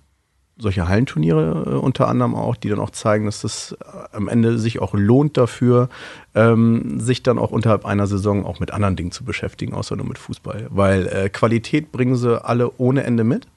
solche 0.60 0.88
Hallenturniere 0.88 1.66
äh, 1.66 1.70
unter 1.76 2.08
anderem 2.08 2.36
auch, 2.36 2.56
die 2.56 2.70
dann 2.70 2.80
auch 2.80 2.90
zeigen, 2.90 3.26
dass 3.26 3.42
das 3.42 3.78
äh, 3.80 4.16
am 4.16 4.28
Ende 4.28 4.58
sich 4.58 4.80
auch 4.80 4.94
lohnt 4.94 5.38
dafür, 5.38 5.90
ähm, 6.36 7.00
sich 7.00 7.24
dann 7.24 7.38
auch 7.40 7.52
unterhalb 7.52 7.86
einer 7.86 8.08
Saison 8.08 8.46
auch 8.46 8.60
mit 8.60 8.72
anderen 8.72 8.96
Dingen 8.96 9.12
zu 9.12 9.24
beschäftigen, 9.24 9.74
außer 9.74 9.96
nur 9.96 10.06
mit 10.06 10.18
Fußball. 10.18 10.68
Weil 10.70 11.08
äh, 11.08 11.30
Qualität 11.30 11.92
bringen 11.92 12.16
sie 12.16 12.44
alle 12.44 12.72
ohne 12.78 13.04
Ende 13.04 13.24
mit. 13.24 13.48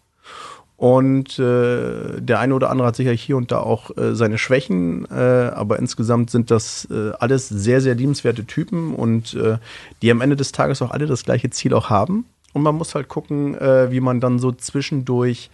Und 0.76 1.38
äh, 1.38 2.22
der 2.22 2.40
eine 2.40 2.54
oder 2.54 2.70
andere 2.70 2.88
hat 2.88 2.96
sicher 2.96 3.12
hier 3.12 3.36
und 3.36 3.52
da 3.52 3.58
auch 3.58 3.94
äh, 3.98 4.14
seine 4.14 4.38
Schwächen, 4.38 5.06
äh, 5.10 5.50
aber 5.54 5.78
insgesamt 5.78 6.30
sind 6.30 6.50
das 6.50 6.88
äh, 6.90 7.10
alles 7.18 7.50
sehr, 7.50 7.82
sehr 7.82 7.94
liebenswerte 7.94 8.46
Typen 8.46 8.94
und 8.94 9.34
äh, 9.34 9.58
die 10.00 10.10
am 10.10 10.22
Ende 10.22 10.36
des 10.36 10.52
Tages 10.52 10.80
auch 10.80 10.90
alle 10.90 11.04
das 11.04 11.24
gleiche 11.24 11.50
Ziel 11.50 11.74
auch 11.74 11.90
haben. 11.90 12.24
Und 12.54 12.62
man 12.62 12.76
muss 12.76 12.94
halt 12.94 13.08
gucken, 13.08 13.54
äh, 13.56 13.90
wie 13.90 14.00
man 14.00 14.20
dann 14.20 14.38
so 14.38 14.52
zwischendurch 14.52 15.50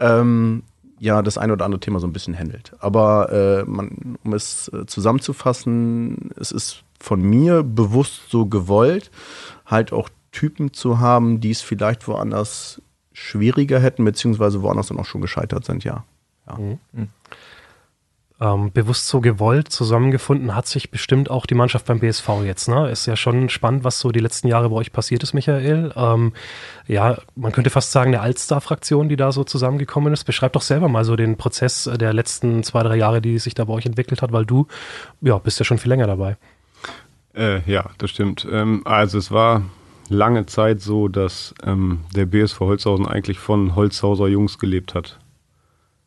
ähm, 0.00 0.64
ja 1.04 1.22
das 1.22 1.38
eine 1.38 1.52
oder 1.52 1.64
andere 1.64 1.80
Thema 1.80 2.00
so 2.00 2.06
ein 2.06 2.12
bisschen 2.12 2.36
handelt. 2.36 2.72
Aber 2.80 3.30
äh, 3.30 3.70
man, 3.70 4.16
um 4.24 4.32
es 4.32 4.68
äh, 4.68 4.86
zusammenzufassen, 4.86 6.30
es 6.36 6.50
ist 6.50 6.82
von 6.98 7.20
mir 7.20 7.62
bewusst 7.62 8.30
so 8.30 8.46
gewollt, 8.46 9.10
halt 9.66 9.92
auch 9.92 10.08
Typen 10.32 10.72
zu 10.72 10.98
haben, 10.98 11.40
die 11.40 11.50
es 11.50 11.60
vielleicht 11.60 12.08
woanders 12.08 12.80
schwieriger 13.12 13.78
hätten, 13.78 14.04
beziehungsweise 14.04 14.62
woanders 14.62 14.88
dann 14.88 14.98
auch 14.98 15.04
schon 15.04 15.20
gescheitert 15.20 15.64
sind, 15.64 15.84
ja. 15.84 16.04
ja. 16.48 16.58
Ähm, 18.40 18.72
bewusst 18.72 19.06
so 19.06 19.20
gewollt 19.20 19.68
zusammengefunden 19.68 20.56
hat 20.56 20.66
sich 20.66 20.90
bestimmt 20.90 21.30
auch 21.30 21.46
die 21.46 21.54
Mannschaft 21.54 21.86
beim 21.86 22.00
BSV 22.00 22.28
jetzt. 22.44 22.68
Ne? 22.68 22.90
Ist 22.90 23.06
ja 23.06 23.16
schon 23.16 23.48
spannend, 23.48 23.84
was 23.84 24.00
so 24.00 24.10
die 24.10 24.20
letzten 24.20 24.48
Jahre 24.48 24.70
bei 24.70 24.76
euch 24.76 24.92
passiert 24.92 25.22
ist, 25.22 25.34
Michael. 25.34 25.92
Ähm, 25.94 26.32
ja, 26.88 27.18
man 27.36 27.52
könnte 27.52 27.70
fast 27.70 27.92
sagen, 27.92 28.12
eine 28.12 28.20
Altstar-Fraktion, 28.20 29.08
die 29.08 29.16
da 29.16 29.30
so 29.30 29.44
zusammengekommen 29.44 30.12
ist. 30.12 30.24
Beschreib 30.24 30.52
doch 30.54 30.62
selber 30.62 30.88
mal 30.88 31.04
so 31.04 31.14
den 31.14 31.36
Prozess 31.36 31.88
der 31.94 32.12
letzten 32.12 32.64
zwei, 32.64 32.82
drei 32.82 32.96
Jahre, 32.96 33.22
die 33.22 33.38
sich 33.38 33.54
da 33.54 33.64
bei 33.64 33.72
euch 33.72 33.86
entwickelt 33.86 34.20
hat, 34.20 34.32
weil 34.32 34.44
du 34.44 34.66
ja, 35.20 35.38
bist 35.38 35.60
ja 35.60 35.64
schon 35.64 35.78
viel 35.78 35.90
länger 35.90 36.08
dabei. 36.08 36.36
Äh, 37.36 37.60
ja, 37.70 37.90
das 37.98 38.10
stimmt. 38.10 38.46
Ähm, 38.50 38.82
also 38.84 39.16
es 39.16 39.30
war 39.30 39.62
lange 40.08 40.46
Zeit 40.46 40.80
so, 40.80 41.06
dass 41.06 41.54
ähm, 41.64 42.00
der 42.14 42.26
BSV 42.26 42.60
Holzhausen 42.60 43.06
eigentlich 43.06 43.38
von 43.38 43.76
Holzhauser 43.76 44.26
Jungs 44.26 44.58
gelebt 44.58 44.94
hat. 44.94 45.18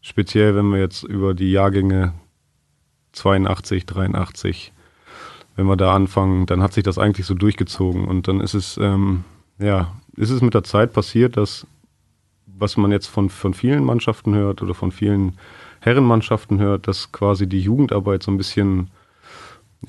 Speziell, 0.07 0.55
wenn 0.55 0.69
wir 0.69 0.79
jetzt 0.79 1.03
über 1.03 1.33
die 1.33 1.51
Jahrgänge 1.51 2.13
82, 3.11 3.85
83, 3.85 4.71
wenn 5.57 5.65
wir 5.65 5.75
da 5.75 5.93
anfangen, 5.93 6.45
dann 6.45 6.63
hat 6.63 6.71
sich 6.71 6.85
das 6.85 6.97
eigentlich 6.97 7.25
so 7.25 7.33
durchgezogen. 7.33 8.07
Und 8.07 8.29
dann 8.29 8.39
ist 8.39 8.53
es, 8.53 8.77
ähm, 8.77 9.25
ja, 9.59 9.91
ist 10.15 10.29
es 10.29 10.41
mit 10.41 10.53
der 10.53 10.63
Zeit 10.63 10.93
passiert, 10.93 11.35
dass, 11.35 11.67
was 12.45 12.77
man 12.77 12.93
jetzt 12.93 13.07
von, 13.07 13.29
von 13.29 13.53
vielen 13.53 13.83
Mannschaften 13.83 14.33
hört 14.33 14.61
oder 14.61 14.73
von 14.73 14.93
vielen 14.93 15.37
Herrenmannschaften 15.81 16.57
hört, 16.57 16.87
dass 16.87 17.11
quasi 17.11 17.45
die 17.45 17.59
Jugendarbeit 17.59 18.23
so 18.23 18.31
ein 18.31 18.37
bisschen 18.37 18.89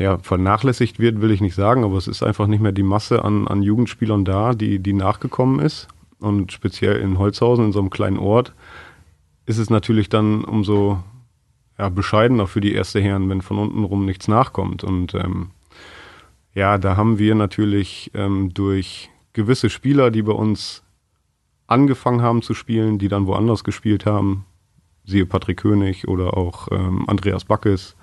ja, 0.01 0.19
vernachlässigt 0.19 0.99
wird, 0.99 1.21
will 1.21 1.31
ich 1.31 1.41
nicht 1.41 1.55
sagen, 1.55 1.85
aber 1.85 1.97
es 1.97 2.09
ist 2.09 2.25
einfach 2.25 2.49
nicht 2.49 2.61
mehr 2.61 2.73
die 2.73 2.83
Masse 2.83 3.25
an, 3.25 3.47
an 3.47 3.63
Jugendspielern 3.63 4.25
da, 4.25 4.53
die, 4.53 4.81
die 4.81 4.95
nachgekommen 4.95 5.61
ist. 5.61 5.87
Und 6.19 6.51
speziell 6.51 6.97
in 6.97 7.21
Holzhausen, 7.21 7.67
in 7.67 7.73
so 7.73 7.79
einem 7.79 7.91
kleinen 7.91 8.19
Ort, 8.19 8.53
ist 9.49 9.57
es 9.57 9.71
natürlich 9.71 10.11
dann 10.11 10.45
umso 10.45 11.03
ja, 11.79 11.89
bescheidener 11.89 12.47
für 12.47 12.61
die 12.61 12.75
erste 12.75 13.01
Herren, 13.01 13.31
wenn 13.31 13.41
von 13.41 13.59
unten 13.59 13.83
rum 13.83 14.05
nichts 14.05 14.29
nachkommt. 14.29 14.85
Und 14.85 15.15
ähm, 15.15 15.51
ja, 16.55 16.77
da 16.77 16.99
haben 16.99 17.19
wir 17.19 17.35
natürlich 17.35 18.11
ähm, 18.13 18.53
durch 18.53 19.09
gewisse 19.33 19.71
Spieler, 19.71 20.11
die 20.11 20.23
bei 20.23 20.33
uns 20.33 20.83
angefangen 21.67 22.21
haben 22.21 22.43
zu 22.43 22.53
spielen, 22.53 22.99
die 22.99 23.09
dann 23.09 23.27
woanders 23.27 23.65
gespielt 23.65 24.05
haben, 24.05 24.45
siehe 25.07 25.25
Patrick 25.25 25.59
König 25.59 26.07
oder 26.09 26.37
auch 26.37 26.69
ähm, 26.71 27.09
Andreas 27.09 27.47
Backes, 27.47 27.97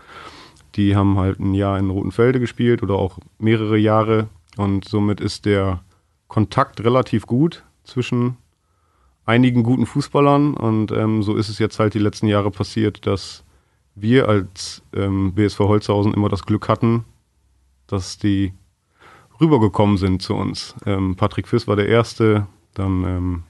die 0.73 0.95
haben 0.95 1.19
halt 1.19 1.39
ein 1.39 1.53
Jahr 1.53 1.77
in 1.77 1.91
Rotenfelde 1.91 2.39
gespielt 2.39 2.81
oder 2.81 2.95
auch 2.95 3.19
mehrere 3.37 3.77
Jahre 3.77 4.29
und 4.57 4.85
somit 4.85 5.21
ist 5.21 5.45
der 5.45 5.83
Kontakt 6.27 6.83
relativ 6.83 7.27
gut 7.27 7.63
zwischen 7.83 8.37
einigen 9.25 9.63
guten 9.63 9.85
Fußballern 9.85 10.53
und 10.53 10.91
ähm, 10.91 11.23
so 11.23 11.35
ist 11.35 11.49
es 11.49 11.59
jetzt 11.59 11.79
halt 11.79 11.93
die 11.93 11.99
letzten 11.99 12.27
Jahre 12.27 12.51
passiert, 12.51 13.05
dass 13.05 13.43
wir 13.95 14.29
als 14.29 14.83
ähm, 14.93 15.33
BSV 15.33 15.59
Holzhausen 15.59 16.13
immer 16.13 16.29
das 16.29 16.45
Glück 16.45 16.67
hatten, 16.69 17.05
dass 17.87 18.17
die 18.17 18.53
rübergekommen 19.39 19.97
sind 19.97 20.21
zu 20.21 20.35
uns. 20.35 20.75
Ähm, 20.85 21.15
Patrick 21.15 21.47
Fiss 21.47 21.67
war 21.67 21.75
der 21.75 21.87
Erste, 21.87 22.47
dann 22.73 23.03
ähm, 23.03 23.43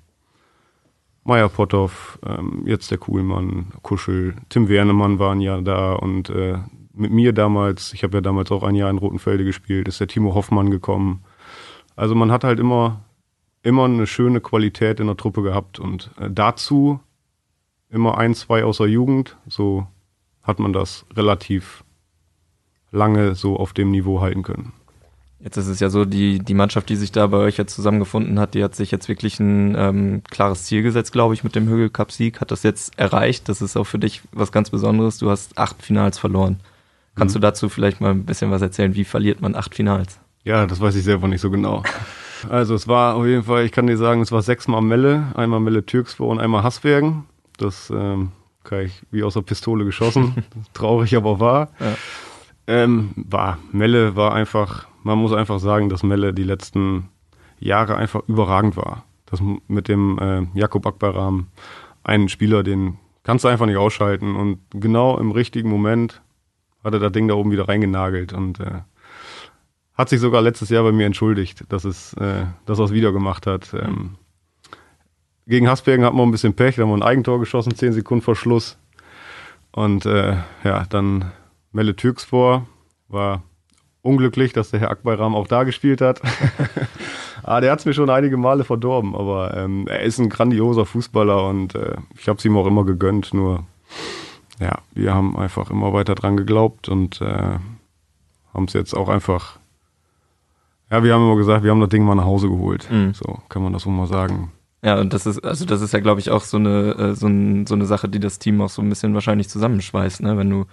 Meier 1.24 1.50
Potthoff, 1.50 2.20
ähm, 2.26 2.64
jetzt 2.66 2.92
der 2.92 3.00
Kuhlmann, 3.00 3.72
Kuschel, 3.82 4.36
Tim 4.50 4.70
Wernemann 4.70 5.20
waren 5.20 5.42
ja 5.42 5.60
da 5.62 5.94
und 5.94 6.30
äh, 6.30 6.60
mit 6.94 7.12
mir 7.12 7.34
damals, 7.34 7.94
ich 7.94 8.04
habe 8.04 8.18
ja 8.18 8.22
damals 8.22 8.52
auch 8.52 8.64
ein 8.64 8.76
Jahr 8.76 8.90
in 8.90 9.00
Rotenfelde 9.00 9.44
gespielt, 9.44 9.88
ist 9.88 10.00
der 10.00 10.08
Timo 10.08 10.34
Hoffmann 10.34 10.72
gekommen. 10.72 11.24
Also 11.96 12.16
man 12.16 12.32
hat 12.32 12.44
halt 12.44 12.60
immer 12.60 13.05
immer 13.66 13.86
eine 13.86 14.06
schöne 14.06 14.42
Qualität 14.42 15.00
in 15.00 15.08
der 15.08 15.18
Truppe 15.18 15.42
gehabt 15.42 15.80
und 15.80 16.12
äh, 16.20 16.30
dazu 16.30 17.00
immer 17.90 18.18
ein, 18.18 18.36
zwei 18.36 18.64
aus 18.64 18.78
der 18.78 18.88
Jugend, 18.88 19.38
so 19.48 19.88
hat 20.44 20.60
man 20.60 20.72
das 20.72 21.06
relativ 21.16 21.84
lange 22.92 23.34
so 23.34 23.58
auf 23.58 23.74
dem 23.74 23.90
Niveau 23.90 24.22
halten 24.22 24.44
können. 24.44 24.72
Jetzt 25.40 25.58
ist 25.58 25.68
es 25.68 25.80
ja 25.80 25.90
so, 25.90 26.06
die, 26.06 26.40
die 26.40 26.54
Mannschaft, 26.54 26.90
die 26.90 26.96
sich 26.96 27.12
da 27.12 27.28
bei 27.28 27.38
euch 27.38 27.58
jetzt 27.58 27.76
zusammengefunden 27.76 28.40
hat, 28.40 28.54
die 28.54 28.64
hat 28.64 28.76
sich 28.76 28.92
jetzt 28.92 29.10
wirklich 29.10 29.40
ein 29.40 29.76
ähm, 29.76 30.22
klares 30.30 30.66
Ziel 30.66 30.84
gesetzt, 30.84 31.12
glaube 31.12 31.34
ich, 31.34 31.44
mit 31.44 31.56
dem 31.56 31.68
Hügel 31.68 31.90
Cup 31.90 32.12
Sieg, 32.12 32.42
hat 32.42 32.52
das 32.52 32.64
jetzt 32.64 32.98
erreicht. 32.98 33.50
Das 33.50 33.62
ist 33.62 33.76
auch 33.76 33.84
für 33.84 34.00
dich 34.00 34.22
was 34.32 34.52
ganz 34.52 34.70
Besonderes. 34.70 35.18
Du 35.18 35.30
hast 35.30 35.58
acht 35.58 35.82
Finals 35.82 36.20
verloren. 36.20 36.60
Kannst 37.16 37.36
mhm. 37.36 37.42
du 37.42 37.48
dazu 37.48 37.70
vielleicht 37.70 38.00
mal 38.00 38.12
ein 38.12 38.26
bisschen 38.26 38.52
was 38.52 38.62
erzählen? 38.62 38.96
Wie 38.96 39.04
verliert 39.04 39.42
man 39.42 39.56
acht 39.56 39.76
Finals? 39.76 40.20
Ja, 40.44 40.66
das 40.66 40.80
weiß 40.80 40.96
ich 40.96 41.04
selber 41.04 41.28
nicht 41.28 41.42
so 41.42 41.50
genau. 41.52 41.84
Also 42.50 42.76
es 42.76 42.88
war 42.88 43.16
auf 43.16 43.26
jeden 43.26 43.44
Fall, 43.44 43.66
ich 43.66 43.72
kann 43.72 43.88
dir 43.88 43.98
sagen, 43.98 44.22
es 44.22 44.32
war 44.32 44.42
sechsmal 44.42 44.82
Melle, 44.82 45.32
einmal 45.36 45.60
Melle 45.60 45.86
Türksburg 45.86 46.32
und 46.32 46.40
einmal 46.40 46.64
Hassbergen. 46.64 47.26
Das 47.58 47.90
ähm, 47.90 48.32
kann 48.64 48.82
ich 48.82 49.02
wie 49.12 49.24
aus 49.24 49.36
der 49.36 49.42
Pistole 49.42 49.86
geschossen. 49.86 50.44
Traurig, 50.74 51.16
aber 51.16 51.40
wahr. 51.40 51.70
Ja. 51.80 51.96
Ähm, 52.68 53.12
war, 53.16 53.60
Melle 53.72 54.16
war 54.16 54.34
einfach, 54.34 54.88
man 55.04 55.20
muss 55.20 55.34
einfach 55.34 55.60
sagen, 55.60 55.90
dass 55.90 56.04
Melle 56.04 56.34
die 56.34 56.44
letzten 56.44 57.10
Jahre 57.60 57.96
einfach 57.96 58.22
überragend 58.28 58.76
war. 58.76 59.06
Das 59.28 59.42
mit 59.68 59.88
dem 59.88 60.20
äh, 60.20 60.48
Jakob 60.58 60.86
Akbaram, 60.86 61.48
einen 62.04 62.30
Spieler, 62.30 62.64
den 62.64 62.98
kannst 63.24 63.44
du 63.46 63.50
einfach 63.50 63.66
nicht 63.66 63.78
ausschalten. 63.78 64.36
Und 64.36 64.60
genau 64.72 65.18
im 65.18 65.32
richtigen 65.32 65.70
Moment 65.70 66.22
hat 66.84 66.94
er 66.94 67.00
das 67.00 67.12
Ding 67.12 67.28
da 67.28 67.34
oben 67.34 67.52
wieder 67.52 67.68
reingenagelt. 67.68 68.34
Und 68.34 68.60
äh, 68.60 68.82
hat 69.98 70.10
sich 70.10 70.20
sogar 70.20 70.42
letztes 70.42 70.70
Jahr 70.70 70.84
bei 70.84 70.92
mir 70.92 71.06
entschuldigt, 71.06 71.64
dass 71.70 71.86
es, 71.86 72.14
äh, 72.14 72.46
dass 72.66 72.80
er 72.80 72.86
es 72.86 72.92
wieder 72.92 73.12
gemacht 73.12 73.48
hat. 73.48 73.74
Ähm, 73.74 74.16
gegen 75.48 75.70
Hasbergen 75.70 76.06
hat 76.06 76.14
man 76.14 76.28
ein 76.28 76.32
bisschen 76.32 76.56
Pech, 76.56 76.76
da 76.76 76.84
haben 76.84 76.90
wir 76.90 76.98
ein 76.98 77.04
Eigentor 77.04 77.40
geschossen, 77.40 77.76
zehn 77.76 77.94
Sekunden 77.94 78.24
vor 78.24 78.36
Schluss. 78.36 78.78
Und 79.72 80.06
äh, 80.06 80.38
ja, 80.64 80.86
dann 80.90 81.32
Melle 81.72 81.96
Türks 81.96 82.24
vor, 82.24 82.68
war 83.08 83.44
unglücklich, 84.02 84.54
dass 84.54 84.72
der 84.72 84.80
Herr 84.80 84.92
Akbayram 84.92 85.36
auch 85.36 85.48
da 85.48 85.64
gespielt 85.64 86.02
hat. 86.02 86.22
ah, 87.44 87.62
der 87.62 87.72
hat 87.72 87.80
es 87.80 87.86
mir 87.86 87.94
schon 87.94 88.10
einige 88.10 88.38
Male 88.38 88.64
verdorben, 88.64 89.16
aber 89.16 89.56
ähm, 89.56 89.88
er 89.88 90.02
ist 90.02 90.20
ein 90.20 90.30
grandioser 90.30 90.86
Fußballer 90.86 91.48
und 91.48 91.76
äh, 91.76 91.96
ich 92.18 92.28
habe 92.28 92.38
es 92.38 92.46
ihm 92.46 92.58
auch 92.58 92.68
immer 92.68 92.86
gegönnt. 92.86 93.34
Nur, 93.34 93.66
ja, 94.60 94.80
wir 94.94 95.14
haben 95.14 95.38
einfach 95.38 95.70
immer 95.70 95.94
weiter 95.94 96.16
dran 96.16 96.38
geglaubt 96.38 96.90
und 96.90 97.22
äh, 97.22 97.60
haben 98.54 98.66
es 98.66 98.74
jetzt 98.74 98.94
auch 98.94 99.10
einfach 99.10 99.60
ja, 100.92 101.04
wir 101.04 101.14
haben 101.14 101.24
immer 101.24 101.36
gesagt, 101.36 101.64
wir 101.64 101.72
haben 101.72 101.80
das 101.80 101.90
Ding 101.90 102.04
mal 102.04 102.16
nach 102.16 102.26
Hause 102.26 102.48
geholt. 102.48 102.88
Mhm. 102.92 103.14
So 103.14 103.40
kann 103.50 103.64
man 103.64 103.74
das 103.74 103.86
wohl 103.86 103.94
mal 103.94 104.08
sagen. 104.08 104.52
Ja, 104.84 105.00
und 105.00 105.14
das 105.14 105.26
ist, 105.26 105.44
also 105.44 105.66
das 105.66 105.82
ist 105.82 105.94
ja, 105.94 106.00
glaube 106.00 106.20
ich, 106.20 106.30
auch 106.30 106.44
so 106.44 106.58
eine, 106.58 106.96
äh, 106.96 107.16
so, 107.16 107.26
ein, 107.26 107.66
so 107.66 107.74
eine 107.74 107.86
Sache, 107.86 108.08
die 108.08 108.20
das 108.20 108.38
Team 108.38 108.62
auch 108.62 108.70
so 108.70 108.84
ein 108.84 108.90
bisschen 108.90 109.16
wahrscheinlich 109.16 109.50
zusammenschweißt, 109.50 110.22
ne? 110.22 110.38
Wenn 110.38 110.50
du, 110.50 110.66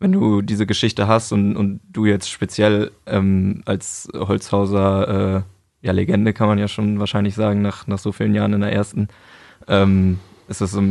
wenn 0.00 0.10
du 0.10 0.42
diese 0.42 0.66
Geschichte 0.66 1.06
hast 1.06 1.30
und, 1.30 1.56
und 1.56 1.80
du 1.88 2.04
jetzt 2.04 2.28
speziell 2.28 2.90
ähm, 3.06 3.62
als 3.64 4.08
Holzhauser, 4.12 5.36
äh, 5.36 5.86
ja, 5.86 5.92
Legende 5.92 6.32
kann 6.32 6.48
man 6.48 6.58
ja 6.58 6.66
schon 6.66 6.98
wahrscheinlich 6.98 7.36
sagen, 7.36 7.62
nach, 7.62 7.86
nach 7.86 7.98
so 7.98 8.10
vielen 8.10 8.34
Jahren 8.34 8.52
in 8.52 8.62
der 8.62 8.72
ersten, 8.72 9.06
ähm, 9.68 10.18
ist 10.48 10.60
das 10.60 10.72
so, 10.72 10.82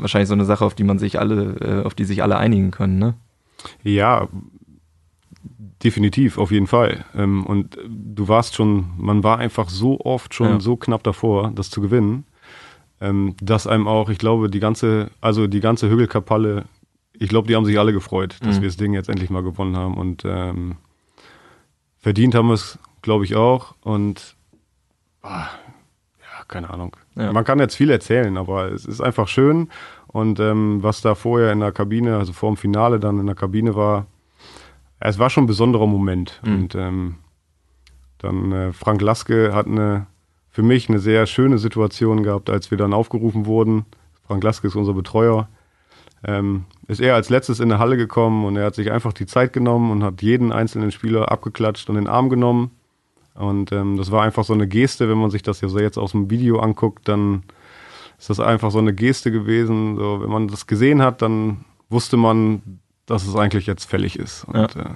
wahrscheinlich 0.00 0.28
so 0.28 0.34
eine 0.34 0.44
Sache, 0.44 0.64
auf 0.64 0.74
die 0.74 0.84
man 0.84 0.98
sich 0.98 1.20
alle, 1.20 1.56
äh, 1.60 1.86
auf 1.86 1.94
die 1.94 2.04
sich 2.04 2.24
alle 2.24 2.38
einigen 2.38 2.72
können, 2.72 2.98
ne? 2.98 3.14
Ja, 3.84 4.26
Definitiv, 5.82 6.38
auf 6.38 6.50
jeden 6.50 6.66
Fall. 6.66 7.04
Ähm, 7.14 7.44
und 7.44 7.76
du 7.86 8.28
warst 8.28 8.54
schon, 8.54 8.90
man 8.96 9.22
war 9.22 9.38
einfach 9.38 9.68
so 9.68 10.00
oft 10.00 10.34
schon 10.34 10.48
ja. 10.48 10.60
so 10.60 10.76
knapp 10.76 11.02
davor, 11.02 11.52
das 11.54 11.70
zu 11.70 11.80
gewinnen, 11.80 12.24
ähm, 13.00 13.36
dass 13.42 13.66
einem 13.66 13.86
auch, 13.86 14.08
ich 14.08 14.18
glaube, 14.18 14.48
die 14.48 14.60
ganze, 14.60 15.10
also 15.20 15.46
die 15.46 15.60
ganze 15.60 15.90
Hügelkapalle, 15.90 16.64
ich 17.12 17.28
glaube, 17.28 17.48
die 17.48 17.56
haben 17.56 17.66
sich 17.66 17.78
alle 17.78 17.92
gefreut, 17.92 18.36
dass 18.40 18.56
mhm. 18.56 18.62
wir 18.62 18.68
das 18.68 18.76
Ding 18.76 18.94
jetzt 18.94 19.08
endlich 19.08 19.30
mal 19.30 19.42
gewonnen 19.42 19.76
haben. 19.76 19.94
Und 19.94 20.24
ähm, 20.24 20.76
verdient 21.98 22.34
haben 22.34 22.48
wir 22.48 22.54
es, 22.54 22.78
glaube 23.02 23.24
ich, 23.24 23.36
auch. 23.36 23.74
Und 23.82 24.34
ah, 25.22 25.48
ja, 26.20 26.44
keine 26.48 26.70
Ahnung. 26.70 26.96
Ja. 27.16 27.32
Man 27.32 27.44
kann 27.44 27.58
jetzt 27.58 27.76
viel 27.76 27.90
erzählen, 27.90 28.36
aber 28.38 28.72
es 28.72 28.86
ist 28.86 29.00
einfach 29.00 29.28
schön. 29.28 29.68
Und 30.06 30.40
ähm, 30.40 30.82
was 30.82 31.02
da 31.02 31.14
vorher 31.14 31.52
in 31.52 31.60
der 31.60 31.72
Kabine, 31.72 32.16
also 32.16 32.32
vor 32.32 32.50
dem 32.50 32.56
Finale 32.56 32.98
dann 32.98 33.18
in 33.18 33.26
der 33.26 33.34
Kabine 33.34 33.74
war, 33.76 34.06
es 35.00 35.18
war 35.18 35.30
schon 35.30 35.44
ein 35.44 35.48
besonderer 35.48 35.86
Moment. 35.86 36.40
Mhm. 36.44 36.54
Und 36.54 36.74
ähm, 36.74 37.14
dann 38.18 38.52
äh, 38.52 38.72
Frank 38.72 39.00
Laske 39.02 39.54
hat 39.54 39.66
eine, 39.66 40.06
für 40.50 40.62
mich 40.62 40.88
eine 40.88 40.98
sehr 40.98 41.26
schöne 41.26 41.58
Situation 41.58 42.22
gehabt, 42.22 42.50
als 42.50 42.70
wir 42.70 42.78
dann 42.78 42.94
aufgerufen 42.94 43.46
wurden. 43.46 43.84
Frank 44.26 44.42
Laske 44.42 44.66
ist 44.68 44.76
unser 44.76 44.94
Betreuer. 44.94 45.48
Ähm, 46.24 46.64
ist 46.88 47.00
er 47.00 47.14
als 47.14 47.28
letztes 47.28 47.60
in 47.60 47.68
der 47.68 47.78
Halle 47.78 47.96
gekommen 47.96 48.44
und 48.46 48.56
er 48.56 48.64
hat 48.64 48.74
sich 48.74 48.90
einfach 48.90 49.12
die 49.12 49.26
Zeit 49.26 49.52
genommen 49.52 49.90
und 49.90 50.02
hat 50.02 50.22
jeden 50.22 50.50
einzelnen 50.50 50.90
Spieler 50.90 51.30
abgeklatscht 51.30 51.88
und 51.90 51.96
in 51.96 52.04
den 52.04 52.10
Arm 52.10 52.30
genommen. 52.30 52.70
Und 53.34 53.70
ähm, 53.70 53.96
das 53.96 54.10
war 54.10 54.22
einfach 54.22 54.44
so 54.44 54.54
eine 54.54 54.66
Geste, 54.66 55.08
wenn 55.08 55.18
man 55.18 55.30
sich 55.30 55.42
das 55.42 55.60
ja 55.60 55.68
so 55.68 55.78
jetzt 55.78 55.98
aus 55.98 56.12
dem 56.12 56.30
Video 56.30 56.58
anguckt, 56.58 57.06
dann 57.06 57.42
ist 58.18 58.30
das 58.30 58.40
einfach 58.40 58.70
so 58.70 58.78
eine 58.78 58.94
Geste 58.94 59.30
gewesen. 59.30 59.96
So, 59.96 60.22
wenn 60.22 60.30
man 60.30 60.48
das 60.48 60.66
gesehen 60.66 61.02
hat, 61.02 61.20
dann 61.20 61.64
wusste 61.90 62.16
man, 62.16 62.80
dass 63.06 63.26
es 63.26 63.34
eigentlich 63.36 63.66
jetzt 63.66 63.84
fällig 63.84 64.18
ist. 64.18 64.44
Und 64.44 64.74
ja. 64.74 64.82
Äh, 64.82 64.94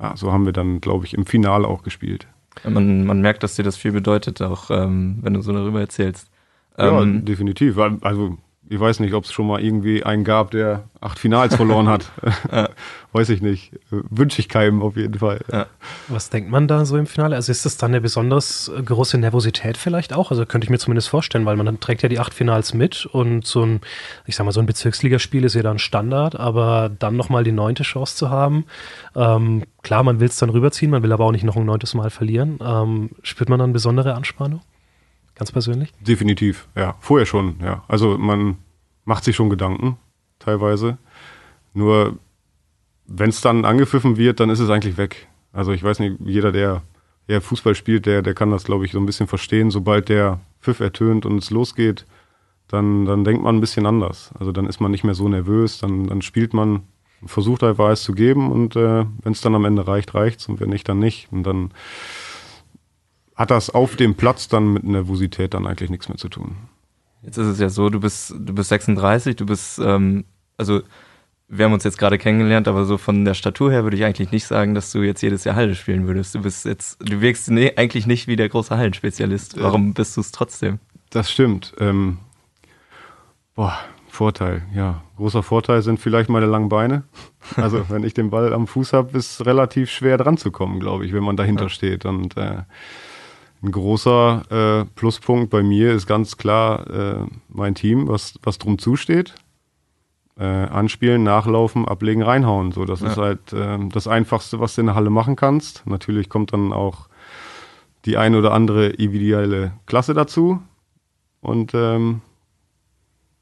ja, 0.00 0.16
so 0.16 0.32
haben 0.32 0.44
wir 0.44 0.52
dann, 0.52 0.80
glaube 0.80 1.04
ich, 1.06 1.14
im 1.14 1.26
Finale 1.26 1.68
auch 1.68 1.82
gespielt. 1.82 2.26
Man, 2.64 3.04
man 3.06 3.20
merkt, 3.20 3.42
dass 3.42 3.54
dir 3.54 3.62
das 3.62 3.76
viel 3.76 3.92
bedeutet, 3.92 4.42
auch 4.42 4.70
ähm, 4.70 5.18
wenn 5.22 5.34
du 5.34 5.40
so 5.40 5.52
darüber 5.52 5.80
erzählst. 5.80 6.28
Ähm, 6.76 7.14
ja, 7.14 7.20
definitiv. 7.20 7.78
Also 7.78 8.38
ich 8.68 8.80
weiß 8.80 9.00
nicht, 9.00 9.12
ob 9.12 9.24
es 9.24 9.32
schon 9.32 9.46
mal 9.46 9.62
irgendwie 9.62 10.04
einen 10.04 10.24
gab, 10.24 10.50
der 10.52 10.84
acht 11.00 11.18
Finals 11.18 11.56
verloren 11.56 11.88
hat. 11.88 12.10
ja. 12.52 12.70
Weiß 13.12 13.28
ich 13.28 13.42
nicht. 13.42 13.72
Wünsche 13.90 14.40
ich 14.40 14.48
keinem 14.48 14.80
auf 14.80 14.96
jeden 14.96 15.18
Fall. 15.18 15.40
Ja. 15.52 15.66
Was 16.08 16.30
denkt 16.30 16.50
man 16.50 16.68
da 16.68 16.86
so 16.86 16.96
im 16.96 17.06
Finale? 17.06 17.36
Also 17.36 17.52
ist 17.52 17.66
das 17.66 17.76
dann 17.76 17.90
eine 17.90 18.00
besonders 18.00 18.70
große 18.82 19.18
Nervosität 19.18 19.76
vielleicht 19.76 20.14
auch? 20.14 20.30
Also 20.30 20.46
könnte 20.46 20.64
ich 20.64 20.70
mir 20.70 20.78
zumindest 20.78 21.10
vorstellen, 21.10 21.44
weil 21.44 21.56
man 21.56 21.66
dann 21.66 21.80
trägt 21.80 22.02
ja 22.02 22.08
die 22.08 22.18
acht 22.18 22.32
Finals 22.32 22.72
mit 22.72 23.04
und 23.04 23.46
so 23.46 23.66
ein, 23.66 23.80
ich 24.24 24.36
sag 24.36 24.46
mal, 24.46 24.52
so 24.52 24.60
ein 24.60 24.66
Bezirksligaspiel 24.66 25.44
ist 25.44 25.54
ja 25.54 25.62
dann 25.62 25.78
Standard, 25.78 26.36
aber 26.36 26.90
dann 26.98 27.16
nochmal 27.16 27.44
die 27.44 27.52
neunte 27.52 27.82
Chance 27.82 28.16
zu 28.16 28.30
haben. 28.30 28.64
Ähm, 29.14 29.64
klar, 29.82 30.04
man 30.04 30.20
will 30.20 30.28
es 30.28 30.36
dann 30.38 30.48
rüberziehen, 30.48 30.90
man 30.90 31.02
will 31.02 31.12
aber 31.12 31.26
auch 31.26 31.32
nicht 31.32 31.44
noch 31.44 31.56
ein 31.56 31.66
neuntes 31.66 31.92
Mal 31.92 32.08
verlieren. 32.08 32.58
Ähm, 32.64 33.10
spürt 33.22 33.50
man 33.50 33.58
dann 33.58 33.74
besondere 33.74 34.14
Anspannung? 34.14 34.62
Ganz 35.42 35.50
persönlich? 35.50 35.92
Definitiv, 35.98 36.68
ja. 36.76 36.94
Vorher 37.00 37.26
schon, 37.26 37.56
ja. 37.60 37.82
Also 37.88 38.16
man 38.16 38.58
macht 39.04 39.24
sich 39.24 39.34
schon 39.34 39.50
Gedanken, 39.50 39.96
teilweise. 40.38 40.98
Nur 41.74 42.16
wenn 43.08 43.30
es 43.30 43.40
dann 43.40 43.64
angepfiffen 43.64 44.16
wird, 44.16 44.38
dann 44.38 44.50
ist 44.50 44.60
es 44.60 44.70
eigentlich 44.70 44.98
weg. 44.98 45.26
Also 45.52 45.72
ich 45.72 45.82
weiß 45.82 45.98
nicht, 45.98 46.18
jeder, 46.20 46.52
der, 46.52 46.82
der 47.26 47.40
Fußball 47.40 47.74
spielt, 47.74 48.06
der, 48.06 48.22
der 48.22 48.34
kann 48.34 48.52
das, 48.52 48.62
glaube 48.62 48.84
ich, 48.84 48.92
so 48.92 49.00
ein 49.00 49.04
bisschen 49.06 49.26
verstehen. 49.26 49.72
Sobald 49.72 50.08
der 50.08 50.38
Pfiff 50.60 50.78
ertönt 50.78 51.26
und 51.26 51.38
es 51.38 51.50
losgeht, 51.50 52.06
dann, 52.68 53.04
dann 53.04 53.24
denkt 53.24 53.42
man 53.42 53.56
ein 53.56 53.60
bisschen 53.60 53.84
anders. 53.84 54.30
Also 54.38 54.52
dann 54.52 54.68
ist 54.68 54.78
man 54.78 54.92
nicht 54.92 55.02
mehr 55.02 55.14
so 55.14 55.28
nervös, 55.28 55.78
dann, 55.78 56.06
dann 56.06 56.22
spielt 56.22 56.54
man, 56.54 56.84
versucht 57.26 57.64
einfach 57.64 57.86
alles 57.86 58.04
zu 58.04 58.12
geben 58.12 58.52
und 58.52 58.76
äh, 58.76 59.06
wenn 59.22 59.32
es 59.32 59.40
dann 59.40 59.56
am 59.56 59.64
Ende 59.64 59.88
reicht, 59.88 60.14
reicht's 60.14 60.48
und 60.48 60.60
wenn 60.60 60.68
nicht, 60.68 60.88
dann 60.88 61.00
nicht. 61.00 61.26
Und 61.32 61.42
dann 61.42 61.72
hat 63.42 63.50
das 63.50 63.70
auf 63.70 63.96
dem 63.96 64.14
Platz 64.14 64.48
dann 64.48 64.72
mit 64.72 64.84
Nervosität 64.84 65.52
dann 65.52 65.66
eigentlich 65.66 65.90
nichts 65.90 66.08
mehr 66.08 66.16
zu 66.16 66.28
tun. 66.28 66.56
Jetzt 67.22 67.36
ist 67.36 67.46
es 67.46 67.58
ja 67.58 67.68
so, 67.68 67.90
du 67.90 68.00
bist, 68.00 68.30
du 68.30 68.54
bist 68.54 68.68
36, 68.68 69.36
du 69.36 69.46
bist, 69.46 69.78
ähm, 69.78 70.24
also 70.56 70.82
wir 71.48 71.64
haben 71.64 71.72
uns 71.72 71.84
jetzt 71.84 71.98
gerade 71.98 72.18
kennengelernt, 72.18 72.68
aber 72.68 72.84
so 72.84 72.98
von 72.98 73.24
der 73.24 73.34
Statur 73.34 73.72
her 73.72 73.82
würde 73.82 73.96
ich 73.96 74.04
eigentlich 74.04 74.30
nicht 74.30 74.46
sagen, 74.46 74.74
dass 74.74 74.92
du 74.92 75.02
jetzt 75.02 75.22
jedes 75.22 75.42
Jahr 75.42 75.56
Halle 75.56 75.74
spielen 75.74 76.06
würdest. 76.06 76.34
Du 76.36 76.42
bist 76.42 76.64
jetzt, 76.64 76.98
du 77.00 77.20
wirkst 77.20 77.50
nee, 77.50 77.72
eigentlich 77.76 78.06
nicht 78.06 78.28
wie 78.28 78.36
der 78.36 78.48
große 78.48 78.76
Hallenspezialist. 78.76 79.60
Warum 79.60 79.92
bist 79.92 80.16
du 80.16 80.20
es 80.20 80.30
trotzdem? 80.30 80.78
Das 81.10 81.30
stimmt. 81.30 81.74
Ähm, 81.78 82.18
boah, 83.54 83.76
Vorteil, 84.08 84.62
ja. 84.72 85.02
Großer 85.16 85.42
Vorteil 85.42 85.82
sind 85.82 85.98
vielleicht 85.98 86.30
meine 86.30 86.46
langen 86.46 86.68
Beine. 86.68 87.02
Also 87.56 87.84
wenn 87.88 88.04
ich 88.04 88.14
den 88.14 88.30
Ball 88.30 88.52
am 88.52 88.66
Fuß 88.66 88.92
habe, 88.92 89.18
ist 89.18 89.44
relativ 89.44 89.90
schwer 89.90 90.16
dran 90.16 90.36
zu 90.36 90.52
kommen, 90.52 90.80
glaube 90.80 91.04
ich, 91.06 91.12
wenn 91.12 91.24
man 91.24 91.36
dahinter 91.36 91.64
ja. 91.64 91.68
steht. 91.70 92.04
Und 92.06 92.36
äh, 92.36 92.62
ein 93.62 93.70
großer 93.70 94.42
äh, 94.50 94.84
Pluspunkt 94.96 95.50
bei 95.50 95.62
mir 95.62 95.92
ist 95.92 96.06
ganz 96.06 96.36
klar 96.36 96.90
äh, 96.90 97.26
mein 97.48 97.74
Team, 97.74 98.08
was, 98.08 98.38
was 98.42 98.58
drum 98.58 98.78
zusteht. 98.78 99.34
Äh, 100.38 100.44
anspielen, 100.44 101.22
nachlaufen, 101.22 101.86
ablegen, 101.86 102.22
reinhauen. 102.22 102.72
So, 102.72 102.84
das 102.84 103.00
ja. 103.00 103.08
ist 103.08 103.18
halt 103.18 103.52
äh, 103.52 103.78
das 103.90 104.08
Einfachste, 104.08 104.60
was 104.60 104.74
du 104.74 104.80
in 104.80 104.86
der 104.88 104.96
Halle 104.96 105.10
machen 105.10 105.36
kannst. 105.36 105.86
Natürlich 105.86 106.28
kommt 106.28 106.52
dann 106.52 106.72
auch 106.72 107.08
die 108.04 108.16
eine 108.16 108.38
oder 108.38 108.52
andere 108.52 108.94
ideale 108.94 109.72
Klasse 109.86 110.14
dazu. 110.14 110.60
Und 111.40 111.72
ähm, 111.74 112.22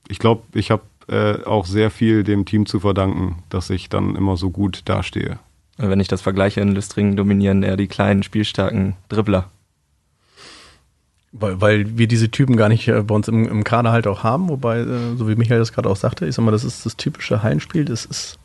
ich 0.09 0.19
glaube, 0.19 0.43
ich 0.53 0.71
habe 0.71 0.83
äh, 1.09 1.43
auch 1.45 1.65
sehr 1.65 1.91
viel 1.91 2.25
dem 2.25 2.45
Team 2.45 2.67
zu 2.67 2.81
verdanken, 2.81 3.43
dass 3.49 3.71
ich 3.71 3.89
dann 3.89 4.17
immer 4.17 4.37
so 4.37 4.51
gut 4.51 4.83
dastehe. 4.85 5.39
Wenn 5.77 6.01
ich 6.01 6.09
das 6.09 6.21
vergleiche, 6.21 6.61
in 6.61 6.75
Lüstringen 6.75 7.17
dominieren 7.17 7.63
eher 7.63 7.77
die 7.77 7.89
kleinen, 7.89 8.23
spielstarken 8.23 8.97
Dribbler. 9.09 9.51
Weil, 11.33 11.61
weil 11.61 11.99
wir 11.99 12.09
diese 12.09 12.31
Typen 12.31 12.57
gar 12.57 12.69
nicht 12.69 12.89
äh, 12.89 13.03
bei 13.03 13.15
uns 13.15 13.29
im, 13.29 13.47
im 13.47 13.63
Kader 13.63 13.93
halt 13.93 14.09
auch 14.09 14.25
haben, 14.25 14.49
wobei, 14.49 14.81
äh, 14.81 15.17
so 15.17 15.29
wie 15.29 15.37
Michael 15.37 15.61
das 15.61 15.73
gerade 15.73 15.89
auch 15.89 15.97
sagte, 15.97 16.27
ich 16.27 16.35
sag 16.35 16.45
mal, 16.45 16.51
das 16.51 16.65
ist 16.65 16.85
das 16.85 16.97
typische 16.97 17.43
Hallenspiel, 17.43 17.85
das 17.85 18.05
ist 18.05 18.39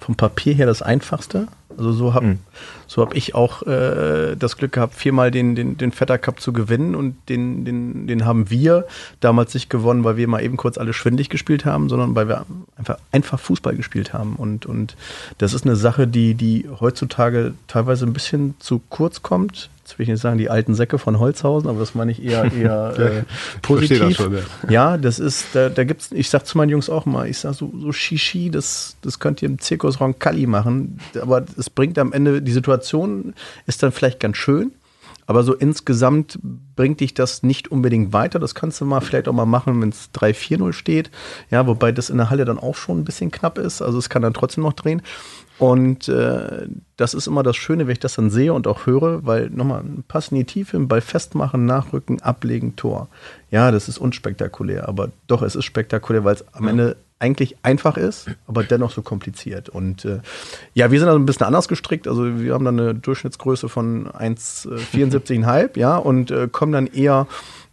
vom 0.00 0.16
Papier 0.16 0.54
her 0.54 0.66
das 0.66 0.82
einfachste. 0.82 1.48
Also 1.76 1.92
so 1.92 2.14
habe 2.14 2.26
mhm. 2.26 2.38
so 2.86 3.00
hab 3.02 3.14
ich 3.14 3.34
auch 3.34 3.62
äh, 3.62 4.36
das 4.36 4.56
Glück 4.56 4.72
gehabt, 4.72 4.94
viermal 4.94 5.30
den, 5.30 5.54
den, 5.54 5.76
den 5.78 5.92
Vetter 5.92 6.18
Cup 6.18 6.40
zu 6.40 6.52
gewinnen 6.52 6.94
und 6.94 7.16
den, 7.28 7.64
den, 7.64 8.06
den 8.06 8.24
haben 8.24 8.50
wir 8.50 8.86
damals 9.20 9.54
nicht 9.54 9.70
gewonnen, 9.70 10.04
weil 10.04 10.16
wir 10.16 10.28
mal 10.28 10.42
eben 10.42 10.56
kurz 10.56 10.78
alle 10.78 10.92
schwindig 10.92 11.30
gespielt 11.30 11.64
haben, 11.64 11.88
sondern 11.88 12.14
weil 12.14 12.28
wir 12.28 12.44
einfach, 12.76 12.98
einfach 13.10 13.40
Fußball 13.40 13.74
gespielt 13.74 14.12
haben. 14.12 14.36
Und, 14.36 14.66
und 14.66 14.96
das 15.38 15.54
ist 15.54 15.64
eine 15.64 15.76
Sache, 15.76 16.06
die, 16.06 16.34
die 16.34 16.68
heutzutage 16.80 17.54
teilweise 17.68 18.04
ein 18.04 18.12
bisschen 18.12 18.54
zu 18.58 18.80
kurz 18.90 19.22
kommt 19.22 19.70
jetzt 19.92 19.98
will 19.98 20.04
ich 20.04 20.08
nicht 20.08 20.20
sagen, 20.20 20.38
die 20.38 20.50
alten 20.50 20.74
Säcke 20.74 20.98
von 20.98 21.18
Holzhausen, 21.18 21.68
aber 21.68 21.78
das 21.78 21.94
meine 21.94 22.12
ich 22.12 22.24
eher, 22.24 22.50
eher 22.58 22.98
äh, 22.98 23.22
positiv. 23.60 23.98
Das 23.98 24.14
schon, 24.14 24.34
ja. 24.34 24.40
ja. 24.68 24.96
das 24.96 25.18
ist, 25.18 25.48
da, 25.52 25.68
da 25.68 25.84
gibt's, 25.84 26.10
ich 26.12 26.30
sag 26.30 26.46
zu 26.46 26.56
meinen 26.58 26.70
Jungs 26.70 26.88
auch 26.88 27.06
mal, 27.06 27.28
ich 27.28 27.38
sag 27.38 27.54
so, 27.54 27.70
so 27.78 27.92
Shishi, 27.92 28.50
das, 28.50 28.96
das 29.02 29.18
könnt 29.18 29.42
ihr 29.42 29.48
im 29.48 29.58
Zirkus 29.58 30.00
Roncalli 30.00 30.46
machen, 30.46 30.98
aber 31.20 31.44
es 31.58 31.70
bringt 31.70 31.98
am 31.98 32.12
Ende, 32.12 32.42
die 32.42 32.52
Situation 32.52 33.34
ist 33.66 33.82
dann 33.82 33.92
vielleicht 33.92 34.20
ganz 34.20 34.36
schön, 34.36 34.72
aber 35.26 35.44
so 35.44 35.54
insgesamt 35.54 36.38
bringt 36.42 37.00
dich 37.00 37.14
das 37.14 37.42
nicht 37.42 37.70
unbedingt 37.70 38.12
weiter. 38.12 38.40
Das 38.40 38.56
kannst 38.56 38.80
du 38.80 38.84
mal 38.84 39.00
vielleicht 39.00 39.28
auch 39.28 39.32
mal 39.32 39.46
machen, 39.46 39.80
wenn 39.80 39.90
es 39.90 40.10
3-4-0 40.14 40.72
steht. 40.72 41.10
Ja, 41.48 41.66
wobei 41.66 41.92
das 41.92 42.10
in 42.10 42.16
der 42.16 42.28
Halle 42.28 42.44
dann 42.44 42.58
auch 42.58 42.74
schon 42.74 42.98
ein 42.98 43.04
bisschen 43.04 43.30
knapp 43.30 43.56
ist. 43.56 43.82
Also 43.82 43.98
es 43.98 44.08
kann 44.08 44.22
dann 44.22 44.34
trotzdem 44.34 44.64
noch 44.64 44.72
drehen. 44.72 45.00
Und 45.62 46.08
äh, 46.08 46.66
das 46.96 47.14
ist 47.14 47.28
immer 47.28 47.44
das 47.44 47.54
Schöne, 47.54 47.86
wenn 47.86 47.92
ich 47.92 48.00
das 48.00 48.16
dann 48.16 48.30
sehe 48.30 48.52
und 48.52 48.66
auch 48.66 48.84
höre, 48.84 49.24
weil 49.24 49.48
nochmal, 49.48 49.84
Pass 50.08 50.32
in 50.32 50.38
die 50.38 50.44
Tiefe, 50.44 50.76
Ball 50.80 51.00
festmachen, 51.00 51.66
nachrücken, 51.66 52.20
ablegen, 52.20 52.74
Tor. 52.74 53.06
Ja, 53.52 53.70
das 53.70 53.88
ist 53.88 53.98
unspektakulär, 53.98 54.88
aber 54.88 55.12
doch, 55.28 55.40
es 55.40 55.54
ist 55.54 55.64
spektakulär, 55.64 56.24
weil 56.24 56.34
es 56.34 56.44
am 56.52 56.66
Ende 56.66 56.96
eigentlich 57.20 57.58
einfach 57.62 57.96
ist, 57.96 58.26
aber 58.48 58.64
dennoch 58.64 58.90
so 58.90 59.02
kompliziert. 59.02 59.68
Und 59.68 60.04
äh, 60.04 60.18
ja, 60.74 60.90
wir 60.90 60.98
sind 60.98 61.06
also 61.06 61.20
ein 61.20 61.26
bisschen 61.26 61.46
anders 61.46 61.68
gestrickt. 61.68 62.08
Also 62.08 62.40
wir 62.40 62.54
haben 62.54 62.64
dann 62.64 62.80
eine 62.80 62.96
Durchschnittsgröße 62.96 63.68
von 63.68 64.08
1,74,5, 64.08 65.78
ja, 65.78 65.96
und 65.96 66.32
äh, 66.32 66.48
kommen 66.50 66.72
dann 66.72 66.88
eher 66.88 67.28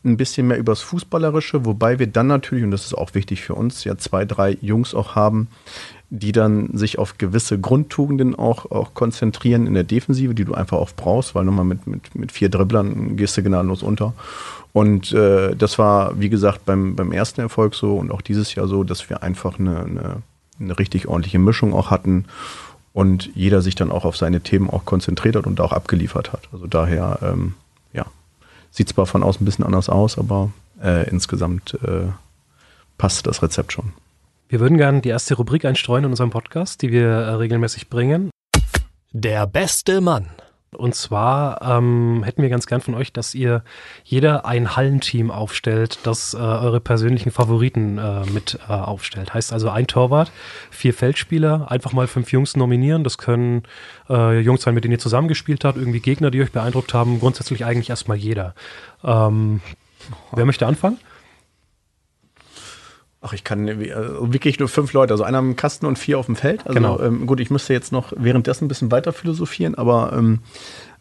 ein 0.06 0.16
bisschen 0.16 0.48
mehr 0.48 0.60
übers 0.60 0.82
Fußballerische, 0.82 1.66
wobei 1.66 1.98
wir 1.98 2.06
dann 2.06 2.28
natürlich, 2.28 2.64
und 2.64 2.70
das 2.70 2.86
ist 2.86 2.94
auch 2.94 3.16
wichtig 3.16 3.42
für 3.42 3.56
uns, 3.56 3.84
ja 3.84 3.98
zwei, 3.98 4.26
drei 4.26 4.60
Jungs 4.62 4.94
auch 4.94 5.16
haben, 5.16 5.48
die 6.12 6.32
dann 6.32 6.76
sich 6.76 6.98
auf 6.98 7.18
gewisse 7.18 7.60
Grundtugenden 7.60 8.36
auch, 8.36 8.72
auch 8.72 8.94
konzentrieren 8.94 9.68
in 9.68 9.76
der 9.76 9.84
Defensive, 9.84 10.34
die 10.34 10.46
du 10.46 10.54
einfach 10.54 10.78
auch 10.78 10.90
brauchst, 10.96 11.36
weil 11.36 11.46
nochmal 11.46 11.66
mit, 11.66 11.86
mit, 11.86 12.16
mit 12.16 12.32
vier 12.32 12.50
Dribblern 12.50 13.16
gehst 13.16 13.38
du 13.38 13.44
gnadenlos 13.44 13.84
unter. 13.84 14.14
Und 14.74 15.12
äh, 15.14 15.56
das 15.56 15.78
war, 15.78 16.20
wie 16.20 16.30
gesagt, 16.30 16.66
beim, 16.66 16.96
beim 16.96 17.12
ersten 17.12 17.42
Erfolg 17.42 17.76
so 17.76 17.98
und 17.98 18.12
auch 18.12 18.22
dieses 18.22 18.56
Jahr 18.56 18.68
so, 18.68 18.84
dass 18.84 19.10
wir 19.10 19.24
einfach 19.24 19.60
eine, 19.60 19.80
eine, 19.80 20.16
eine 20.60 20.80
richtig 20.80 21.08
ordentliche 21.08 21.40
Mischung 21.40 21.74
auch 21.74 21.92
hatten 21.92 22.26
und 22.94 23.30
jeder 23.36 23.62
sich 23.62 23.76
dann 23.76 23.92
auch 23.92 24.06
auf 24.06 24.18
seine 24.18 24.42
Themen 24.42 24.70
auch 24.70 24.86
konzentriert 24.86 25.36
hat 25.36 25.48
und 25.48 25.62
auch 25.62 25.74
abgeliefert 25.74 26.34
hat. 26.34 26.50
Also 26.52 26.66
daher, 26.66 27.20
ähm, 27.22 27.54
ja, 27.94 28.06
sieht 28.72 28.90
zwar 28.90 29.06
von 29.06 29.24
außen 29.24 29.42
ein 29.42 29.46
bisschen 29.46 29.66
anders 29.66 29.90
aus, 29.90 30.18
aber 30.18 30.52
äh, 30.84 31.08
insgesamt 31.10 31.76
äh, 31.84 32.08
passt 32.98 33.28
das 33.28 33.44
Rezept 33.44 33.74
schon. 33.74 33.94
Wir 34.52 34.60
würden 34.60 34.80
gerne 34.80 35.02
die 35.02 35.10
erste 35.10 35.36
Rubrik 35.36 35.64
einstreuen 35.64 36.06
in 36.06 36.10
unserem 36.10 36.32
Podcast, 36.32 36.82
die 36.82 36.92
wir 36.92 37.08
äh, 37.08 37.34
regelmäßig 37.36 37.88
bringen. 37.88 38.32
Der 39.12 39.46
beste 39.46 40.02
Mann. 40.02 40.26
Und 40.72 40.96
zwar 40.96 41.62
ähm, 41.62 42.24
hätten 42.24 42.42
wir 42.42 42.50
ganz 42.50 42.66
gern 42.66 42.82
von 42.82 42.96
euch, 42.96 43.14
dass 43.14 43.36
ihr 43.36 43.64
jeder 44.04 44.48
ein 44.48 44.76
Hallenteam 44.76 45.30
aufstellt, 45.30 46.00
das 46.02 46.34
äh, 46.34 46.38
eure 46.38 46.80
persönlichen 46.80 47.30
Favoriten 47.30 48.00
äh, 48.00 48.26
mit 48.32 48.58
äh, 48.68 48.74
aufstellt. 48.74 49.36
Heißt 49.36 49.54
also 49.54 49.70
ein 49.70 49.86
Torwart, 49.86 50.32
vier 50.72 50.96
Feldspieler, 50.96 51.70
einfach 51.70 51.94
mal 51.94 52.08
fünf 52.08 52.32
Jungs 52.32 52.56
nominieren. 52.56 53.04
Das 53.04 53.20
können 53.20 53.64
äh, 54.10 54.40
Jungs 54.40 54.64
sein, 54.64 54.74
mit 54.74 54.84
denen 54.84 54.94
ihr 54.94 55.00
zusammengespielt 55.00 55.64
habt, 55.64 55.78
irgendwie 55.78 56.00
Gegner, 56.00 56.32
die 56.32 56.42
euch 56.42 56.52
beeindruckt 56.52 56.96
haben. 56.96 57.20
Grundsätzlich 57.20 57.66
eigentlich 57.66 57.92
erstmal 57.92 58.18
jeder. 58.18 58.56
Ähm, 59.04 59.62
wer 60.32 60.46
möchte 60.46 60.66
anfangen? 60.66 60.98
Ach, 63.22 63.34
ich 63.34 63.44
kann 63.44 63.68
also 63.68 64.32
wirklich 64.32 64.60
nur 64.60 64.70
fünf 64.70 64.94
Leute, 64.94 65.14
also 65.14 65.26
einer 65.26 65.40
im 65.40 65.58
Kasten 65.58 65.86
und 65.86 66.00
vier 66.00 66.18
auf 66.20 66.28
dem 66.28 66.38
Feld. 66.38 66.66
Also 66.66 66.74
genau. 66.74 67.00
ähm, 67.02 67.28
gut, 67.28 67.42
ich 67.42 67.50
müsste 67.50 67.74
jetzt 67.74 67.92
noch 67.92 68.14
währenddessen 68.16 68.66
ein 68.66 68.68
bisschen 68.70 68.92
weiter 68.92 69.12
philosophieren, 69.12 69.76
aber 69.76 70.14
ähm, 70.18 70.40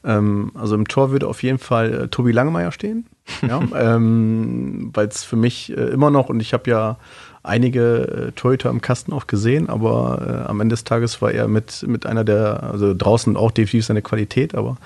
ähm, 0.04 0.50
also 0.54 0.74
im 0.74 0.88
Tor 0.88 1.12
würde 1.12 1.28
auf 1.28 1.42
jeden 1.44 1.58
Fall 1.58 1.94
äh, 1.94 2.08
Tobi 2.08 2.32
Langemeier 2.32 2.72
stehen. 2.72 3.06
Ja, 3.46 3.62
ähm, 3.74 4.90
weil 4.94 5.06
es 5.06 5.22
für 5.22 5.36
mich 5.36 5.70
äh, 5.76 5.80
immer 5.90 6.10
noch, 6.10 6.28
und 6.28 6.40
ich 6.40 6.52
habe 6.52 6.68
ja 6.68 6.96
einige 7.44 8.28
äh, 8.28 8.32
Torhüter 8.32 8.70
im 8.70 8.80
Kasten 8.80 9.12
auch 9.12 9.28
gesehen, 9.28 9.68
aber 9.68 10.44
äh, 10.44 10.48
am 10.48 10.60
Ende 10.60 10.72
des 10.72 10.82
Tages 10.84 11.22
war 11.22 11.30
er 11.30 11.46
mit, 11.46 11.84
mit 11.86 12.04
einer 12.04 12.24
der, 12.24 12.64
also 12.64 12.94
draußen 12.94 13.36
auch 13.36 13.52
definitiv 13.52 13.86
seine 13.86 14.02
Qualität, 14.02 14.56
aber 14.56 14.76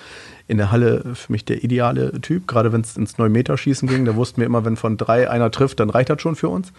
in 0.48 0.58
der 0.58 0.70
Halle 0.70 1.14
für 1.14 1.32
mich 1.32 1.44
der 1.44 1.64
ideale 1.64 2.20
Typ, 2.20 2.46
gerade 2.46 2.72
wenn 2.72 2.82
es 2.82 2.96
ins 2.96 3.16
9-Meter-Schießen 3.16 3.88
ging. 3.88 4.04
Da 4.04 4.16
wussten 4.16 4.40
wir 4.40 4.46
immer, 4.46 4.64
wenn 4.64 4.76
von 4.76 4.96
drei 4.96 5.30
einer 5.30 5.50
trifft, 5.50 5.80
dann 5.80 5.88
reicht 5.88 6.10
das 6.10 6.20
schon 6.20 6.36
für 6.36 6.48
uns. 6.48 6.72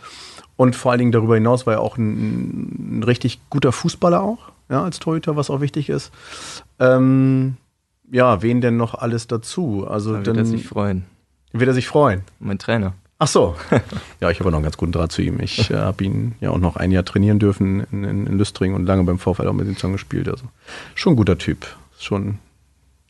Und 0.55 0.75
vor 0.75 0.91
allen 0.91 0.99
Dingen 0.99 1.11
darüber 1.11 1.35
hinaus 1.35 1.65
war 1.65 1.73
er 1.75 1.81
auch 1.81 1.97
ein, 1.97 2.99
ein 2.99 3.03
richtig 3.03 3.39
guter 3.49 3.71
Fußballer 3.71 4.21
auch, 4.21 4.51
ja, 4.69 4.83
als 4.83 4.99
Torhüter, 4.99 5.35
was 5.35 5.49
auch 5.49 5.61
wichtig 5.61 5.89
ist. 5.89 6.11
Ähm, 6.79 7.57
ja, 8.11 8.41
wen 8.41 8.61
denn 8.61 8.77
noch 8.77 8.93
alles 8.93 9.27
dazu? 9.27 9.87
Also 9.87 10.11
da 10.11 10.17
wird 10.17 10.27
dann, 10.27 10.37
er 10.37 10.45
sich 10.45 10.67
freuen. 10.67 11.05
Wird 11.51 11.67
er 11.67 11.73
sich 11.73 11.87
freuen? 11.87 12.21
Mein 12.39 12.59
Trainer. 12.59 12.93
Ach 13.19 13.27
so. 13.27 13.55
Ja, 14.19 14.29
ich 14.29 14.39
habe 14.39 14.51
noch 14.51 14.57
einen 14.57 14.63
ganz 14.63 14.77
guten 14.77 14.93
Draht 14.93 15.11
zu 15.11 15.21
ihm. 15.21 15.39
Ich 15.41 15.69
äh, 15.69 15.75
habe 15.75 16.03
ihn 16.03 16.35
ja 16.39 16.51
auch 16.51 16.57
noch 16.57 16.77
ein 16.77 16.91
Jahr 16.91 17.03
trainieren 17.03 17.39
dürfen 17.39 17.85
in, 17.91 18.03
in, 18.05 18.27
in 18.27 18.37
Lüstring 18.37 18.73
und 18.73 18.85
lange 18.85 19.03
beim 19.03 19.19
VfL 19.19 19.47
auch 19.47 19.53
mit 19.53 19.67
ihm 19.67 19.75
zusammen 19.75 19.93
gespielt. 19.93 20.29
Also 20.29 20.45
schon 20.95 21.13
ein 21.13 21.15
guter 21.17 21.37
Typ. 21.37 21.65
Schon, 21.99 22.39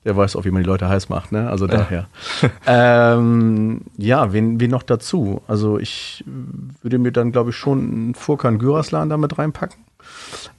der 0.05 0.15
weiß 0.15 0.35
auch, 0.35 0.45
wie 0.45 0.51
man 0.51 0.63
die 0.63 0.67
Leute 0.67 0.89
heiß 0.89 1.09
macht, 1.09 1.31
ne? 1.31 1.49
Also 1.49 1.67
daher. 1.67 2.07
ähm, 2.67 3.81
ja, 3.97 4.33
wen, 4.33 4.59
wen 4.59 4.71
noch 4.71 4.83
dazu? 4.83 5.41
Also 5.47 5.79
ich 5.79 6.23
würde 6.81 6.97
mir 6.97 7.11
dann, 7.11 7.31
glaube 7.31 7.51
ich, 7.51 7.55
schon 7.55 7.79
einen 7.79 8.15
Furkan 8.15 8.59
Güraslan 8.59 9.09
damit 9.09 9.37
reinpacken. 9.37 9.77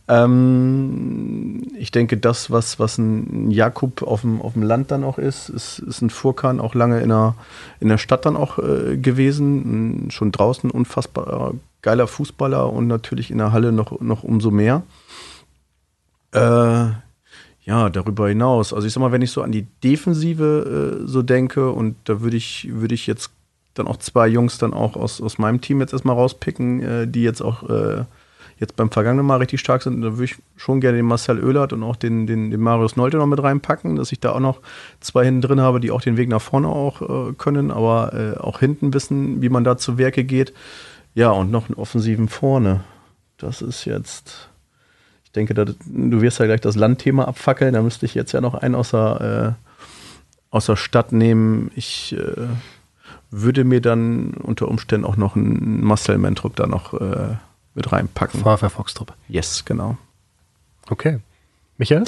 Ähm, 0.06 1.62
ich 1.78 1.90
denke, 1.90 2.16
das, 2.16 2.50
was, 2.50 2.78
was 2.78 2.98
ein 2.98 3.50
Jakub 3.50 4.02
auf 4.02 4.22
dem, 4.22 4.40
auf 4.40 4.54
dem 4.54 4.62
Land 4.62 4.90
dann 4.90 5.04
auch 5.04 5.18
ist, 5.18 5.48
ist, 5.48 5.78
ist 5.78 6.02
ein 6.02 6.10
Furkan 6.10 6.60
auch 6.60 6.74
lange 6.74 7.00
in 7.00 7.08
der, 7.08 7.34
in 7.80 7.88
der 7.88 7.98
Stadt 7.98 8.26
dann 8.26 8.36
auch 8.36 8.58
äh, 8.58 8.96
gewesen. 8.96 10.08
Schon 10.10 10.32
draußen 10.32 10.70
unfassbar 10.70 11.54
geiler 11.82 12.06
Fußballer 12.06 12.72
und 12.72 12.86
natürlich 12.86 13.30
in 13.30 13.38
der 13.38 13.52
Halle 13.52 13.70
noch, 13.70 14.00
noch 14.00 14.24
umso 14.24 14.50
mehr. 14.50 14.82
Äh, 16.32 16.86
ja, 17.64 17.88
darüber 17.88 18.28
hinaus. 18.28 18.72
Also 18.72 18.86
ich 18.86 18.92
sag 18.92 19.00
mal, 19.00 19.12
wenn 19.12 19.22
ich 19.22 19.30
so 19.30 19.42
an 19.42 19.52
die 19.52 19.66
Defensive 19.82 21.00
äh, 21.02 21.06
so 21.06 21.22
denke 21.22 21.70
und 21.70 21.96
da 22.04 22.20
würde 22.20 22.36
ich, 22.36 22.68
würde 22.70 22.94
ich 22.94 23.06
jetzt 23.06 23.30
dann 23.74 23.86
auch 23.88 23.96
zwei 23.96 24.28
Jungs 24.28 24.58
dann 24.58 24.72
auch 24.72 24.96
aus, 24.96 25.20
aus 25.20 25.38
meinem 25.38 25.60
Team 25.60 25.80
jetzt 25.80 25.92
erstmal 25.92 26.16
rauspicken, 26.16 26.82
äh, 26.82 27.08
die 27.08 27.22
jetzt 27.22 27.40
auch 27.40 27.68
äh, 27.68 28.04
jetzt 28.58 28.76
beim 28.76 28.90
vergangenen 28.90 29.26
Mal 29.26 29.38
richtig 29.38 29.60
stark 29.60 29.82
sind, 29.82 30.00
da 30.02 30.12
würde 30.12 30.24
ich 30.24 30.36
schon 30.56 30.80
gerne 30.80 30.98
den 30.98 31.06
Marcel 31.06 31.42
Oehlert 31.42 31.72
und 31.72 31.82
auch 31.82 31.96
den, 31.96 32.26
den, 32.26 32.50
den 32.50 32.60
Marius 32.60 32.96
Nolte 32.96 33.16
noch 33.16 33.26
mit 33.26 33.42
reinpacken, 33.42 33.96
dass 33.96 34.12
ich 34.12 34.20
da 34.20 34.32
auch 34.32 34.40
noch 34.40 34.60
zwei 35.00 35.24
hinten 35.24 35.40
drin 35.40 35.60
habe, 35.60 35.80
die 35.80 35.90
auch 35.90 36.00
den 36.00 36.16
Weg 36.16 36.28
nach 36.28 36.42
vorne 36.42 36.68
auch 36.68 37.02
äh, 37.02 37.32
können, 37.32 37.70
aber 37.70 38.12
äh, 38.14 38.38
auch 38.38 38.60
hinten 38.60 38.94
wissen, 38.94 39.42
wie 39.42 39.48
man 39.48 39.64
da 39.64 39.76
zu 39.76 39.98
Werke 39.98 40.24
geht. 40.24 40.52
Ja, 41.14 41.30
und 41.30 41.50
noch 41.50 41.68
einen 41.68 41.76
offensiven 41.76 42.28
vorne. 42.28 42.84
Das 43.38 43.62
ist 43.62 43.84
jetzt, 43.84 44.48
denke, 45.34 45.54
da, 45.54 45.64
du 45.64 46.20
wirst 46.20 46.38
ja 46.38 46.46
gleich 46.46 46.60
das 46.60 46.76
Landthema 46.76 47.24
abfackeln, 47.24 47.74
da 47.74 47.82
müsste 47.82 48.06
ich 48.06 48.14
jetzt 48.14 48.32
ja 48.32 48.40
noch 48.40 48.54
einen 48.54 48.74
außer, 48.74 49.56
äh, 49.56 49.74
außer 50.50 50.76
Stadt 50.76 51.12
nehmen. 51.12 51.70
Ich 51.74 52.16
äh, 52.18 52.46
würde 53.30 53.64
mir 53.64 53.80
dann 53.80 54.34
unter 54.34 54.68
Umständen 54.68 55.06
auch 55.06 55.16
noch 55.16 55.36
einen 55.36 55.82
Marcel 55.84 56.18
Mentrup 56.18 56.56
da 56.56 56.66
noch 56.66 56.94
äh, 56.94 57.36
mit 57.74 57.92
reinpacken. 57.92 58.40
VfR 58.40 58.70
Foxtrupp. 58.70 59.12
Yes, 59.28 59.64
genau. 59.64 59.96
Okay. 60.88 61.18
Michael? 61.78 62.04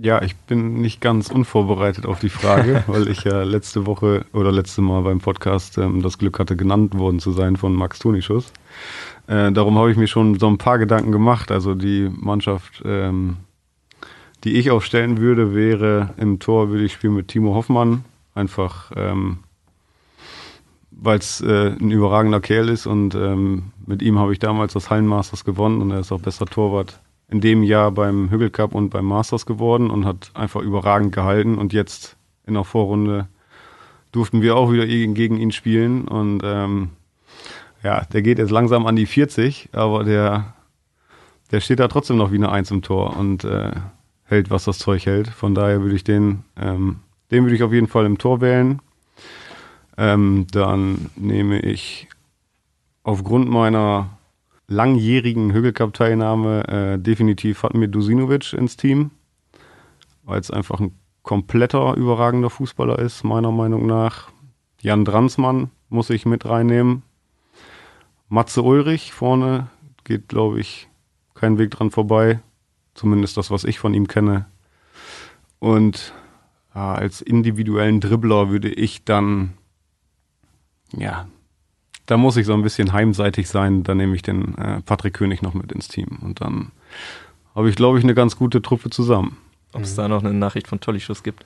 Ja, 0.00 0.22
ich 0.22 0.36
bin 0.36 0.74
nicht 0.74 1.00
ganz 1.00 1.28
unvorbereitet 1.28 2.06
auf 2.06 2.20
die 2.20 2.28
Frage, 2.28 2.84
weil 2.86 3.08
ich 3.08 3.24
ja 3.24 3.42
letzte 3.42 3.84
Woche 3.84 4.24
oder 4.32 4.52
letzte 4.52 4.80
Mal 4.80 5.02
beim 5.02 5.18
Podcast 5.18 5.76
ähm, 5.76 6.02
das 6.02 6.18
Glück 6.18 6.38
hatte, 6.38 6.56
genannt 6.56 6.96
worden 6.96 7.18
zu 7.18 7.32
sein 7.32 7.56
von 7.56 7.74
Max 7.74 7.98
Tunischuss. 7.98 8.52
Äh, 9.28 9.52
darum 9.52 9.78
habe 9.78 9.92
ich 9.92 9.96
mir 9.96 10.08
schon 10.08 10.38
so 10.38 10.48
ein 10.48 10.58
paar 10.58 10.78
Gedanken 10.78 11.12
gemacht. 11.12 11.52
Also 11.52 11.74
die 11.74 12.10
Mannschaft, 12.10 12.82
ähm, 12.84 13.36
die 14.42 14.56
ich 14.56 14.70
aufstellen 14.70 15.18
würde, 15.18 15.54
wäre 15.54 16.14
im 16.16 16.40
Tor 16.40 16.70
würde 16.70 16.84
ich 16.84 16.94
spielen 16.94 17.14
mit 17.14 17.28
Timo 17.28 17.54
Hoffmann. 17.54 18.04
Einfach 18.34 18.90
ähm, 18.96 19.38
weil 21.00 21.18
es 21.18 21.40
äh, 21.40 21.76
ein 21.78 21.90
überragender 21.90 22.40
Kerl 22.40 22.68
ist 22.68 22.86
und 22.86 23.14
ähm, 23.14 23.70
mit 23.86 24.02
ihm 24.02 24.18
habe 24.18 24.32
ich 24.32 24.40
damals 24.40 24.72
das 24.72 24.90
Hallenmasters 24.90 25.44
gewonnen 25.44 25.80
und 25.80 25.92
er 25.92 26.00
ist 26.00 26.10
auch 26.10 26.20
bester 26.20 26.46
Torwart 26.46 27.00
in 27.30 27.40
dem 27.40 27.62
Jahr 27.62 27.92
beim 27.92 28.30
Hügel 28.30 28.50
Cup 28.50 28.74
und 28.74 28.90
beim 28.90 29.04
Masters 29.04 29.46
geworden 29.46 29.90
und 29.90 30.04
hat 30.04 30.32
einfach 30.34 30.60
überragend 30.60 31.14
gehalten 31.14 31.56
und 31.56 31.72
jetzt 31.72 32.16
in 32.46 32.54
der 32.54 32.64
Vorrunde 32.64 33.28
durften 34.10 34.42
wir 34.42 34.56
auch 34.56 34.72
wieder 34.72 34.86
gegen 34.86 35.36
ihn 35.36 35.52
spielen 35.52 36.08
und 36.08 36.40
ähm, 36.42 36.90
ja, 37.82 38.04
der 38.12 38.22
geht 38.22 38.38
jetzt 38.38 38.50
langsam 38.50 38.86
an 38.86 38.96
die 38.96 39.06
40, 39.06 39.70
aber 39.72 40.04
der, 40.04 40.54
der 41.50 41.60
steht 41.60 41.80
da 41.80 41.88
trotzdem 41.88 42.16
noch 42.16 42.32
wie 42.32 42.36
eine 42.36 42.50
Eins 42.50 42.70
im 42.70 42.82
Tor 42.82 43.16
und 43.16 43.44
äh, 43.44 43.72
hält, 44.24 44.50
was 44.50 44.64
das 44.64 44.78
Zeug 44.78 45.06
hält. 45.06 45.28
Von 45.28 45.54
daher 45.54 45.80
würde 45.82 45.94
ich 45.94 46.04
den, 46.04 46.44
ähm, 46.56 47.00
den 47.30 47.44
würde 47.44 47.56
ich 47.56 47.62
auf 47.62 47.72
jeden 47.72 47.88
Fall 47.88 48.06
im 48.06 48.18
Tor 48.18 48.40
wählen. 48.40 48.80
Ähm, 49.96 50.46
dann 50.52 51.10
nehme 51.16 51.60
ich 51.60 52.08
aufgrund 53.02 53.48
meiner 53.48 54.10
langjährigen 54.68 55.52
Hügelcup-Teilnahme 55.52 56.68
äh, 56.68 56.98
definitiv 56.98 57.58
Fatmir 57.58 57.88
Dusinovic 57.88 58.52
ins 58.52 58.76
Team, 58.76 59.10
weil 60.24 60.40
es 60.40 60.50
einfach 60.50 60.78
ein 60.78 60.92
kompletter, 61.22 61.94
überragender 61.94 62.50
Fußballer 62.50 62.98
ist, 62.98 63.24
meiner 63.24 63.50
Meinung 63.50 63.86
nach. 63.86 64.28
Jan 64.80 65.04
Dransmann 65.04 65.70
muss 65.88 66.10
ich 66.10 66.26
mit 66.26 66.44
reinnehmen. 66.44 67.02
Matze 68.28 68.62
Ulrich 68.62 69.12
vorne 69.12 69.68
geht, 70.04 70.28
glaube 70.28 70.60
ich, 70.60 70.88
kein 71.34 71.58
Weg 71.58 71.70
dran 71.70 71.90
vorbei. 71.90 72.40
Zumindest 72.94 73.36
das, 73.36 73.50
was 73.50 73.64
ich 73.64 73.78
von 73.78 73.94
ihm 73.94 74.08
kenne. 74.08 74.46
Und 75.58 76.12
ja, 76.74 76.94
als 76.94 77.20
individuellen 77.20 78.00
Dribbler 78.00 78.50
würde 78.50 78.68
ich 78.68 79.04
dann 79.04 79.54
ja, 80.92 81.28
da 82.06 82.16
muss 82.16 82.36
ich 82.36 82.46
so 82.46 82.54
ein 82.54 82.62
bisschen 82.62 82.92
heimseitig 82.92 83.48
sein. 83.48 83.82
Da 83.82 83.94
nehme 83.94 84.16
ich 84.16 84.22
den 84.22 84.56
äh, 84.56 84.80
Patrick 84.80 85.14
König 85.14 85.42
noch 85.42 85.54
mit 85.54 85.72
ins 85.72 85.88
Team. 85.88 86.18
Und 86.22 86.40
dann 86.40 86.72
habe 87.54 87.68
ich, 87.68 87.76
glaube 87.76 87.98
ich, 87.98 88.04
eine 88.04 88.14
ganz 88.14 88.36
gute 88.36 88.62
Truppe 88.62 88.90
zusammen. 88.90 89.36
Ob 89.72 89.82
es 89.82 89.94
da 89.94 90.08
noch 90.08 90.24
eine 90.24 90.32
Nachricht 90.32 90.68
von 90.68 90.80
Tollischuss 90.80 91.22
gibt? 91.22 91.44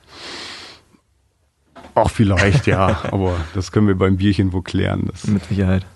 Ach, 1.94 2.10
vielleicht, 2.10 2.66
ja. 2.66 3.02
Aber 3.10 3.36
das 3.54 3.72
können 3.72 3.86
wir 3.86 3.96
beim 3.96 4.16
Bierchen 4.16 4.52
wohl 4.52 4.62
klären. 4.62 5.08
Das, 5.10 5.26
Mit 5.26 5.44
Sicherheit. 5.44 5.86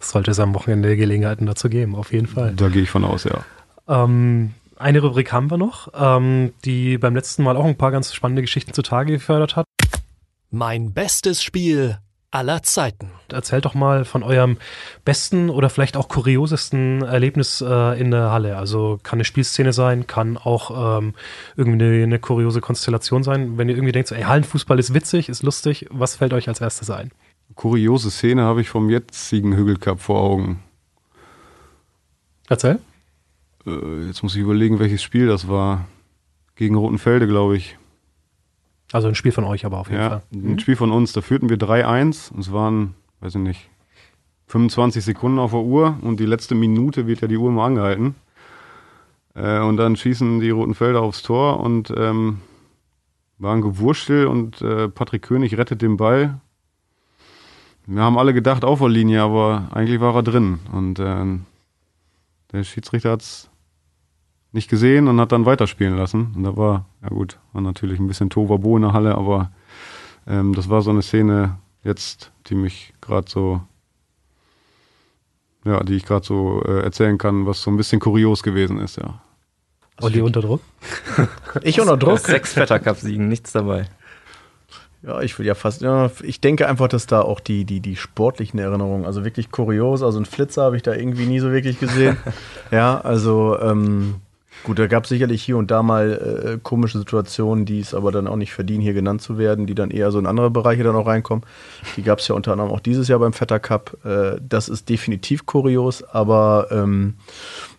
Sollte 0.00 0.30
es 0.30 0.40
am 0.40 0.54
Wochenende 0.54 0.96
Gelegenheiten 0.96 1.46
dazu 1.46 1.68
geben, 1.68 1.94
auf 1.94 2.12
jeden 2.12 2.26
Fall. 2.26 2.54
Da 2.54 2.68
gehe 2.68 2.82
ich 2.82 2.90
von 2.90 3.04
aus, 3.04 3.24
ja. 3.24 3.44
Ähm, 3.88 4.54
eine 4.76 5.00
Rubrik 5.00 5.32
haben 5.32 5.50
wir 5.50 5.56
noch, 5.56 5.88
ähm, 5.94 6.52
die 6.64 6.98
beim 6.98 7.14
letzten 7.14 7.42
Mal 7.42 7.56
auch 7.56 7.64
ein 7.64 7.76
paar 7.76 7.90
ganz 7.90 8.12
spannende 8.12 8.42
Geschichten 8.42 8.72
zutage 8.72 9.12
gefördert 9.12 9.56
hat. 9.56 9.66
Mein 10.50 10.92
bestes 10.92 11.42
Spiel 11.42 11.98
aller 12.34 12.62
Zeiten. 12.62 13.10
Erzählt 13.28 13.64
doch 13.64 13.74
mal 13.74 14.04
von 14.04 14.22
eurem 14.22 14.58
besten 15.04 15.50
oder 15.50 15.70
vielleicht 15.70 15.96
auch 15.96 16.08
kuriosesten 16.08 17.02
Erlebnis 17.02 17.60
äh, 17.60 18.00
in 18.00 18.10
der 18.10 18.32
Halle. 18.32 18.56
Also 18.56 18.98
kann 19.02 19.18
eine 19.18 19.24
Spielszene 19.24 19.72
sein, 19.72 20.06
kann 20.06 20.36
auch 20.36 20.98
ähm, 20.98 21.14
irgendwie 21.56 21.84
eine, 21.84 22.02
eine, 22.02 22.18
kuriose 22.18 22.60
Konstellation 22.60 23.22
sein. 23.22 23.56
Wenn 23.56 23.68
ihr 23.68 23.76
irgendwie 23.76 23.92
denkt, 23.92 24.08
so, 24.08 24.14
ey, 24.14 24.22
Hallenfußball 24.22 24.78
ist 24.78 24.92
witzig, 24.94 25.28
ist 25.28 25.42
lustig, 25.44 25.86
was 25.90 26.16
fällt 26.16 26.32
euch 26.32 26.48
als 26.48 26.60
erstes 26.60 26.90
ein? 26.90 27.12
Kuriose 27.54 28.10
Szene 28.10 28.42
habe 28.42 28.60
ich 28.60 28.68
vom 28.68 28.90
jetzigen 28.90 29.56
Hügelcup 29.56 30.00
vor 30.00 30.20
Augen. 30.20 30.62
Erzähl. 32.48 32.80
Äh, 33.64 34.06
jetzt 34.06 34.24
muss 34.24 34.34
ich 34.34 34.42
überlegen, 34.42 34.80
welches 34.80 35.02
Spiel 35.02 35.28
das 35.28 35.48
war. 35.48 35.86
Gegen 36.56 36.74
Rotenfelde, 36.74 37.28
glaube 37.28 37.56
ich. 37.56 37.76
Also 38.94 39.08
ein 39.08 39.16
Spiel 39.16 39.32
von 39.32 39.42
euch 39.42 39.66
aber 39.66 39.78
auf 39.80 39.88
jeden 39.88 40.00
ja, 40.00 40.08
Fall. 40.08 40.22
Ein 40.32 40.52
mhm. 40.52 40.58
Spiel 40.60 40.76
von 40.76 40.92
uns, 40.92 41.12
da 41.12 41.20
führten 41.20 41.48
wir 41.48 41.56
3-1. 41.56 42.38
Es 42.38 42.52
waren, 42.52 42.94
weiß 43.18 43.34
ich 43.34 43.40
nicht, 43.40 43.68
25 44.46 45.04
Sekunden 45.04 45.40
auf 45.40 45.50
der 45.50 45.62
Uhr 45.62 45.98
und 46.02 46.20
die 46.20 46.26
letzte 46.26 46.54
Minute 46.54 47.08
wird 47.08 47.20
ja 47.20 47.26
die 47.26 47.36
Uhr 47.36 47.50
mal 47.50 47.66
angehalten. 47.66 48.14
Äh, 49.34 49.58
und 49.58 49.78
dann 49.78 49.96
schießen 49.96 50.38
die 50.38 50.50
Roten 50.50 50.76
Felder 50.76 51.02
aufs 51.02 51.22
Tor 51.22 51.58
und 51.58 51.92
ähm, 51.96 52.38
waren 53.38 53.62
gewurschtelt 53.62 54.28
und 54.28 54.62
äh, 54.62 54.88
Patrick 54.88 55.22
König 55.22 55.58
rettet 55.58 55.82
den 55.82 55.96
Ball. 55.96 56.38
Wir 57.86 58.00
haben 58.00 58.16
alle 58.16 58.32
gedacht 58.32 58.64
auf 58.64 58.78
der 58.78 58.90
Linie, 58.90 59.22
aber 59.22 59.70
eigentlich 59.72 60.00
war 60.00 60.14
er 60.14 60.22
drin. 60.22 60.60
Und 60.70 61.00
äh, 61.00 61.24
der 62.52 62.62
Schiedsrichter 62.62 63.10
hat 63.10 63.22
es 63.22 63.50
nicht 64.54 64.70
gesehen 64.70 65.08
und 65.08 65.20
hat 65.20 65.32
dann 65.32 65.46
weiterspielen 65.46 65.96
lassen. 65.96 66.32
Und 66.36 66.44
da 66.44 66.56
war, 66.56 66.86
ja 67.02 67.08
gut, 67.08 67.38
war 67.52 67.60
natürlich 67.60 67.98
ein 67.98 68.06
bisschen 68.06 68.30
Tovabo 68.30 68.76
in 68.76 68.82
der 68.82 68.92
Halle, 68.92 69.16
aber 69.16 69.50
ähm, 70.26 70.54
das 70.54 70.70
war 70.70 70.80
so 70.80 70.90
eine 70.90 71.02
Szene 71.02 71.58
jetzt, 71.82 72.30
die 72.46 72.54
mich 72.54 72.94
gerade 73.00 73.28
so, 73.28 73.60
ja, 75.64 75.82
die 75.82 75.96
ich 75.96 76.04
gerade 76.04 76.24
so 76.24 76.62
äh, 76.64 76.82
erzählen 76.82 77.18
kann, 77.18 77.46
was 77.46 77.62
so 77.62 77.70
ein 77.70 77.76
bisschen 77.76 78.00
kurios 78.00 78.42
gewesen 78.42 78.78
ist, 78.78 78.96
ja. 78.96 79.20
Olli 80.00 80.20
unter 80.20 80.40
Druck? 80.40 80.60
ich 81.62 81.80
unter 81.80 81.96
Druck? 81.96 82.18
Sechs 82.20 82.52
Vetter 82.52 82.78
Cup 82.78 82.96
Siegen, 82.96 83.28
nichts 83.28 83.52
dabei. 83.52 83.88
Ja, 85.02 85.20
ich 85.20 85.38
will 85.38 85.46
ja 85.46 85.54
fast, 85.54 85.82
ja, 85.82 86.10
ich 86.22 86.40
denke 86.40 86.66
einfach, 86.68 86.88
dass 86.88 87.06
da 87.06 87.20
auch 87.20 87.40
die, 87.40 87.64
die, 87.64 87.80
die 87.80 87.96
sportlichen 87.96 88.58
Erinnerungen, 88.58 89.04
also 89.04 89.24
wirklich 89.24 89.50
kurios, 89.50 90.02
also 90.02 90.18
ein 90.18 90.24
Flitzer 90.24 90.62
habe 90.62 90.76
ich 90.76 90.82
da 90.82 90.94
irgendwie 90.94 91.26
nie 91.26 91.40
so 91.40 91.52
wirklich 91.52 91.78
gesehen. 91.78 92.16
ja, 92.70 93.00
also 93.00 93.58
ähm, 93.60 94.20
Gut, 94.62 94.78
da 94.78 94.86
gab 94.86 95.04
es 95.04 95.10
sicherlich 95.10 95.42
hier 95.42 95.58
und 95.58 95.70
da 95.70 95.82
mal 95.82 96.54
äh, 96.54 96.58
komische 96.62 96.98
Situationen, 96.98 97.66
die 97.66 97.80
es 97.80 97.92
aber 97.92 98.12
dann 98.12 98.26
auch 98.26 98.36
nicht 98.36 98.54
verdienen, 98.54 98.80
hier 98.80 98.94
genannt 98.94 99.20
zu 99.20 99.36
werden, 99.36 99.66
die 99.66 99.74
dann 99.74 99.90
eher 99.90 100.10
so 100.10 100.18
in 100.18 100.26
andere 100.26 100.50
Bereiche 100.50 100.82
dann 100.82 100.96
auch 100.96 101.06
reinkommen. 101.06 101.44
Die 101.96 102.02
gab 102.02 102.20
es 102.20 102.28
ja 102.28 102.34
unter 102.34 102.52
anderem 102.52 102.70
auch 102.70 102.80
dieses 102.80 103.08
Jahr 103.08 103.18
beim 103.18 103.34
Vetter 103.34 103.60
Cup. 103.60 103.98
Äh, 104.04 104.40
das 104.40 104.70
ist 104.70 104.88
definitiv 104.88 105.44
kurios, 105.44 106.02
aber 106.02 106.68
ähm, 106.70 107.14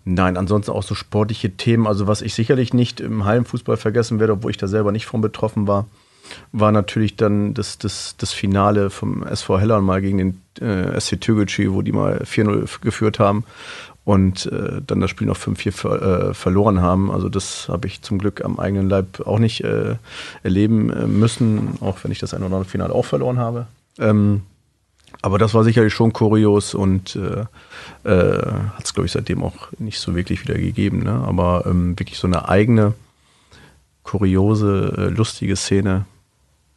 nein, 0.04 0.38
ansonsten 0.38 0.72
auch 0.72 0.84
so 0.84 0.94
sportliche 0.94 1.58
Themen. 1.58 1.88
Also 1.88 2.06
was 2.06 2.22
ich 2.22 2.36
sicherlich 2.36 2.74
nicht 2.74 3.00
im 3.00 3.26
Hallenfußball 3.26 3.78
vergessen 3.78 4.20
werde, 4.20 4.34
obwohl 4.34 4.52
ich 4.52 4.58
da 4.58 4.68
selber 4.68 4.92
nicht 4.92 5.08
von 5.08 5.22
betroffen 5.22 5.68
war, 5.68 5.88
war 6.52 6.72
natürlich 6.72 7.16
dann 7.16 7.54
das, 7.54 7.78
das, 7.78 8.16
das 8.18 8.32
Finale 8.32 8.90
vom 8.90 9.24
SV 9.24 9.60
Hellern 9.60 9.84
mal 9.84 10.02
gegen 10.02 10.18
den 10.18 10.42
äh, 10.62 11.00
SC 11.00 11.20
Türkgücü, 11.20 11.72
wo 11.72 11.82
die 11.82 11.92
mal 11.92 12.22
4-0 12.26 12.82
geführt 12.82 13.20
haben 13.20 13.44
und 14.06 14.46
äh, 14.46 14.82
dann 14.86 15.02
das 15.02 15.10
Spiel 15.10 15.28
noch 15.28 15.38
5-4 15.38 15.72
ver 15.72 16.02
äh, 16.30 16.34
verloren 16.34 16.82
haben. 16.82 17.12
Also 17.12 17.28
das 17.28 17.68
habe 17.70 17.88
ich 17.88 18.02
zum 18.04 18.20
Glück 18.20 18.46
am 18.46 18.60
eigenen 18.60 18.88
Leib 18.88 19.26
auch 19.26 19.40
nicht 19.40 19.64
äh, 19.64 19.96
erleben 20.44 20.92
äh, 20.92 21.08
müssen, 21.08 21.80
auch 21.82 21.98
wenn 22.04 22.12
ich 22.12 22.20
das 22.20 22.34
ein 22.34 22.44
oder 22.44 22.56
andere 22.56 22.70
Finale 22.70 22.94
auch 22.94 23.06
verloren 23.06 23.40
habe. 23.40 23.66
Ähm, 23.98 24.44
aber 25.22 25.40
das 25.40 25.56
war 25.56 25.64
sicherlich 25.64 25.94
schon 25.94 26.14
kurios 26.14 26.76
und 26.76 27.16
äh, 27.16 27.46
äh, 28.08 28.46
hat 28.76 28.84
es, 28.84 28.94
glaube 28.94 29.08
ich, 29.08 29.12
seitdem 29.12 29.44
auch 29.44 29.72
nicht 29.80 30.00
so 30.00 30.16
wirklich 30.16 30.44
wieder 30.44 30.56
gegeben. 30.56 31.00
Ne? 31.00 31.24
Aber 31.26 31.66
ähm, 31.66 31.98
wirklich 31.98 32.20
so 32.20 32.28
eine 32.28 32.48
eigene, 32.48 32.94
kuriose, 34.04 34.94
äh, 34.98 35.10
lustige 35.10 35.56
Szene, 35.56 36.06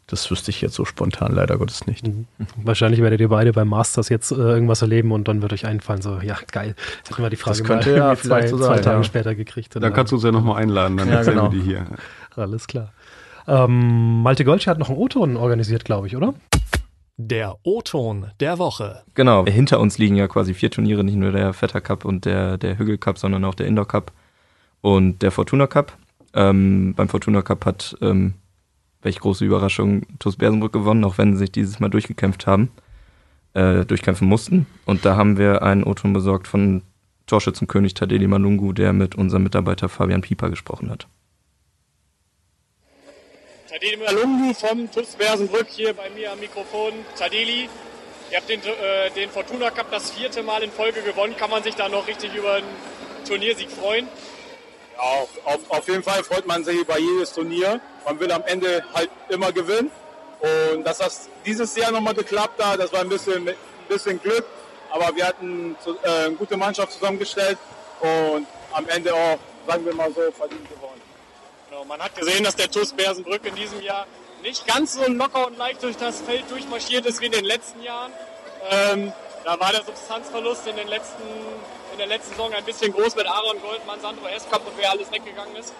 das 0.08 0.30
wüsste 0.30 0.50
ich 0.50 0.62
jetzt 0.62 0.74
so 0.74 0.84
spontan 0.84 1.32
leider 1.32 1.58
Gottes 1.58 1.86
nicht. 1.86 2.06
Mhm. 2.06 2.26
Wahrscheinlich 2.56 3.02
werdet 3.02 3.20
ihr 3.20 3.28
beide 3.28 3.52
beim 3.52 3.68
Masters 3.68 4.08
jetzt 4.08 4.32
äh, 4.32 4.36
irgendwas 4.36 4.80
erleben 4.82 5.12
und 5.12 5.28
dann 5.28 5.42
wird 5.42 5.52
euch 5.52 5.66
einfallen, 5.66 6.00
so, 6.00 6.18
ja, 6.20 6.38
geil. 6.50 6.74
Jetzt 6.98 7.10
hätten 7.10 7.22
wir 7.22 7.30
die 7.30 7.36
Frage 7.36 7.58
das 7.58 7.66
könnte 7.66 7.90
mal 7.90 7.96
ja 7.96 8.16
vielleicht 8.16 8.48
zwei, 8.48 8.56
so 8.56 8.64
zwei 8.64 8.78
Tage 8.78 8.96
ja. 8.96 9.04
später 9.04 9.34
gekriegt. 9.34 9.76
Dann 9.76 9.92
kannst 9.92 10.10
du 10.10 10.16
uns 10.16 10.24
ja 10.24 10.32
nochmal 10.32 10.62
einladen, 10.62 10.96
dann 10.96 11.08
ja, 11.08 11.16
erzählen 11.16 11.36
genau. 11.36 11.52
wir 11.52 11.60
die 11.60 11.64
hier. 11.64 11.86
Alles 12.36 12.66
klar. 12.66 12.92
Ähm, 13.46 14.22
Malte 14.22 14.44
Goldsche 14.44 14.70
hat 14.70 14.78
noch 14.78 14.88
einen 14.88 14.98
O-Ton 14.98 15.36
organisiert, 15.36 15.84
glaube 15.84 16.06
ich, 16.06 16.16
oder? 16.16 16.34
Der 17.18 17.56
O-Ton 17.62 18.28
der 18.40 18.58
Woche. 18.58 19.02
Genau, 19.14 19.44
hinter 19.44 19.78
uns 19.80 19.98
liegen 19.98 20.16
ja 20.16 20.26
quasi 20.26 20.54
vier 20.54 20.70
Turniere, 20.70 21.04
nicht 21.04 21.16
nur 21.16 21.32
der 21.32 21.52
Vetter 21.52 21.80
Cup 21.82 22.06
und 22.06 22.24
der, 22.24 22.56
der 22.56 22.78
Hügel 22.78 22.96
Cup, 22.96 23.18
sondern 23.18 23.44
auch 23.44 23.54
der 23.54 23.66
Indoor 23.66 23.88
Cup 23.88 24.12
und 24.80 25.20
der 25.20 25.32
Fortuna 25.32 25.66
Cup. 25.66 25.92
Ähm, 26.32 26.94
beim 26.94 27.08
Fortuna 27.08 27.42
Cup 27.42 27.66
hat 27.66 27.96
ähm, 28.00 28.34
welch 29.02 29.20
große 29.20 29.44
Überraschung, 29.44 30.02
TuS 30.18 30.36
Bersenbrück 30.36 30.72
gewonnen, 30.72 31.04
auch 31.04 31.18
wenn 31.18 31.32
sie 31.32 31.40
sich 31.40 31.52
dieses 31.52 31.80
Mal 31.80 31.88
durchgekämpft 31.88 32.46
haben, 32.46 32.70
äh, 33.54 33.84
durchkämpfen 33.84 34.26
mussten. 34.28 34.66
Und 34.86 35.04
da 35.04 35.16
haben 35.16 35.38
wir 35.38 35.62
einen 35.62 35.84
O-Ton 35.84 36.12
besorgt 36.12 36.48
von 36.48 36.82
Torschützenkönig 37.26 37.94
Tadeli 37.94 38.26
Malungu, 38.26 38.72
der 38.72 38.92
mit 38.92 39.14
unserem 39.14 39.44
Mitarbeiter 39.44 39.88
Fabian 39.88 40.22
Pieper 40.22 40.50
gesprochen 40.50 40.90
hat. 40.90 41.06
Tadeli 43.68 43.98
Malungu 43.98 44.54
vom 44.54 44.90
TuS 44.90 45.14
Bersenbrück 45.16 45.68
hier 45.68 45.92
bei 45.94 46.10
mir 46.10 46.32
am 46.32 46.40
Mikrofon. 46.40 46.92
Tadeli, 47.16 47.68
ihr 48.30 48.36
habt 48.36 48.48
den, 48.48 48.60
äh, 48.60 49.10
den 49.14 49.30
Fortuna 49.30 49.70
Cup 49.70 49.90
das 49.90 50.10
vierte 50.10 50.42
Mal 50.42 50.62
in 50.62 50.70
Folge 50.70 51.02
gewonnen. 51.02 51.36
Kann 51.36 51.50
man 51.50 51.62
sich 51.62 51.74
da 51.74 51.88
noch 51.88 52.08
richtig 52.08 52.34
über 52.34 52.54
einen 52.54 52.66
Turniersieg 53.26 53.70
freuen? 53.70 54.08
auf, 54.98 55.28
auf, 55.44 55.70
auf 55.70 55.88
jeden 55.88 56.02
Fall 56.02 56.22
freut 56.24 56.46
man 56.46 56.64
sich 56.64 56.80
über 56.80 56.98
jedes 56.98 57.32
Turnier. 57.32 57.80
Man 58.04 58.18
will 58.20 58.30
am 58.32 58.42
Ende 58.44 58.84
halt 58.94 59.10
immer 59.28 59.52
gewinnen. 59.52 59.90
Und 60.40 60.84
dass 60.84 60.98
das 60.98 61.28
dieses 61.44 61.74
Jahr 61.76 61.90
nochmal 61.90 62.14
geklappt 62.14 62.62
hat, 62.62 62.78
das 62.78 62.92
war 62.92 63.00
ein 63.00 63.08
bisschen, 63.08 63.48
ein 63.48 63.56
bisschen 63.88 64.20
Glück. 64.20 64.44
Aber 64.90 65.14
wir 65.14 65.26
hatten 65.26 65.76
äh, 66.02 66.08
eine 66.08 66.34
gute 66.36 66.56
Mannschaft 66.56 66.92
zusammengestellt 66.92 67.58
und 68.00 68.46
am 68.72 68.88
Ende 68.88 69.12
auch, 69.12 69.38
sagen 69.66 69.84
wir 69.84 69.94
mal 69.94 70.10
so, 70.12 70.30
verdient 70.32 70.68
gewonnen. 70.68 71.02
Genau, 71.68 71.84
man 71.84 72.00
hat 72.00 72.14
gesehen, 72.14 72.44
dass 72.44 72.56
der 72.56 72.70
TuS 72.70 72.92
Bersenbrück 72.92 73.44
in 73.44 73.54
diesem 73.54 73.82
Jahr 73.82 74.06
nicht 74.42 74.66
ganz 74.66 74.94
so 74.94 75.06
locker 75.10 75.48
und 75.48 75.58
leicht 75.58 75.82
durch 75.82 75.96
das 75.96 76.20
Feld 76.20 76.50
durchmarschiert 76.50 77.04
ist 77.06 77.20
wie 77.20 77.26
in 77.26 77.32
den 77.32 77.44
letzten 77.44 77.82
Jahren. 77.82 78.12
Ähm, 78.70 79.12
da 79.44 79.58
war 79.60 79.72
der 79.72 79.84
Substanzverlust 79.84 80.66
in 80.66 80.76
den 80.76 80.88
letzten 80.88 81.22
in 81.92 81.98
der 81.98 82.06
letzten 82.06 82.30
Saison 82.30 82.52
ein 82.52 82.64
bisschen 82.64 82.92
groß 82.92 83.16
mit 83.16 83.26
Aaron 83.26 83.60
Goldmann, 83.60 84.00
Sandro 84.00 84.28
Eskamp 84.28 84.64
und 84.66 84.76
wer 84.76 84.92
alles 84.92 85.10
weggegangen 85.10 85.56
ist? 85.56 85.72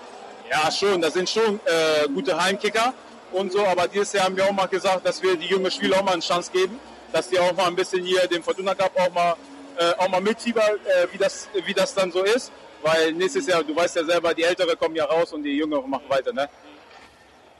Ja, 0.51 0.71
schon. 0.71 1.01
Das 1.01 1.15
sind 1.15 1.29
schon 1.29 1.61
äh, 1.65 2.09
gute 2.09 2.41
Heimkicker 2.41 2.95
und 3.33 3.53
so. 3.53 3.65
Aber 3.67 3.87
dieses 3.89 4.13
Jahr 4.13 4.25
haben 4.25 4.37
wir 4.37 4.47
auch 4.47 4.53
mal 4.53 4.67
gesagt, 4.67 5.07
dass 5.07 5.23
wir 5.23 5.37
die 5.37 5.47
jungen 5.47 5.71
Spieler 5.71 5.99
auch 5.99 6.05
mal 6.05 6.13
eine 6.13 6.23
Chance 6.23 6.51
geben, 6.53 6.79
dass 7.13 7.29
die 7.29 7.39
auch 7.39 7.55
mal 7.55 7.67
ein 7.67 7.77
bisschen 7.77 8.05
hier 8.05 8.27
den 8.27 8.43
Fortuna 8.43 8.75
Cup 8.75 8.93
auch 8.99 9.13
mal, 9.13 9.37
äh, 9.79 9.93
auch 9.99 10.09
mal 10.09 10.21
mitfiebern, 10.21 10.77
äh, 10.85 11.07
wie, 11.13 11.19
das, 11.19 11.49
wie 11.67 11.75
das 11.75 11.95
dann 11.95 12.11
so 12.11 12.23
ist. 12.23 12.51
Weil 12.83 13.13
nächstes 13.13 13.47
Jahr, 13.47 13.63
du 13.63 13.75
weißt 13.75 13.97
ja 13.97 14.05
selber, 14.05 14.33
die 14.35 14.45
Ältere 14.45 14.77
kommen 14.77 14.95
ja 14.95 15.05
raus 15.05 15.33
und 15.33 15.43
die 15.43 15.57
Jüngeren 15.57 15.91
machen 15.91 16.09
weiter. 16.09 16.33
Ne? 16.33 16.49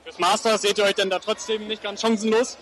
Fürs 0.03 0.17
Masters 0.17 0.61
seht 0.61 0.77
ihr 0.77 0.85
euch 0.85 0.95
denn 0.95 1.09
da 1.09 1.19
trotzdem 1.19 1.67
nicht 1.67 1.83
ganz 1.83 2.01
chancenlos? 2.01 2.57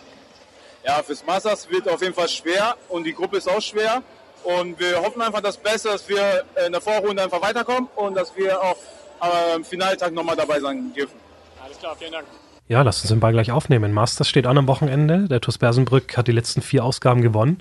Ja, 0.83 1.03
fürs 1.03 1.25
Masters 1.25 1.69
wird 1.69 1.87
auf 1.87 2.01
jeden 2.01 2.13
Fall 2.13 2.29
schwer 2.29 2.75
und 2.89 3.03
die 3.03 3.13
Gruppe 3.13 3.37
ist 3.37 3.47
auch 3.47 3.61
schwer. 3.61 4.03
Und 4.43 4.79
wir 4.79 5.01
hoffen 5.01 5.21
einfach 5.21 5.41
das 5.41 5.57
Beste, 5.57 5.89
dass 5.89 6.07
wir 6.07 6.45
in 6.65 6.71
der 6.71 6.81
Vorrunde 6.81 7.21
einfach 7.21 7.41
weiterkommen 7.41 7.89
und 7.95 8.15
dass 8.15 8.35
wir 8.35 8.61
auch 8.61 8.77
am 9.19 9.63
Finaltag 9.63 10.13
nochmal 10.13 10.35
dabei 10.35 10.59
sein 10.59 10.93
dürfen. 10.93 11.15
Alles 11.63 11.77
klar, 11.79 11.95
vielen 11.97 12.11
Dank. 12.11 12.25
Ja, 12.67 12.81
lasst 12.81 13.03
uns 13.03 13.09
den 13.09 13.19
Ball 13.19 13.31
gleich 13.31 13.51
aufnehmen. 13.51 13.93
Masters 13.93 14.27
steht 14.27 14.45
an 14.45 14.57
am 14.57 14.67
Wochenende. 14.67 15.27
Der 15.29 15.39
TuS 15.39 15.57
Bersenbrück 15.57 16.17
hat 16.17 16.27
die 16.27 16.33
letzten 16.33 16.61
vier 16.61 16.83
Ausgaben 16.83 17.21
gewonnen. 17.21 17.59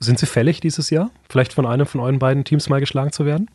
Sind 0.00 0.18
Sie 0.18 0.26
fällig 0.26 0.60
dieses 0.60 0.90
Jahr? 0.90 1.10
Vielleicht 1.28 1.52
von 1.52 1.64
einem 1.64 1.86
von 1.86 2.00
euren 2.00 2.18
beiden 2.18 2.44
Teams 2.44 2.68
mal 2.68 2.80
geschlagen 2.80 3.12
zu 3.12 3.24
werden? 3.24 3.48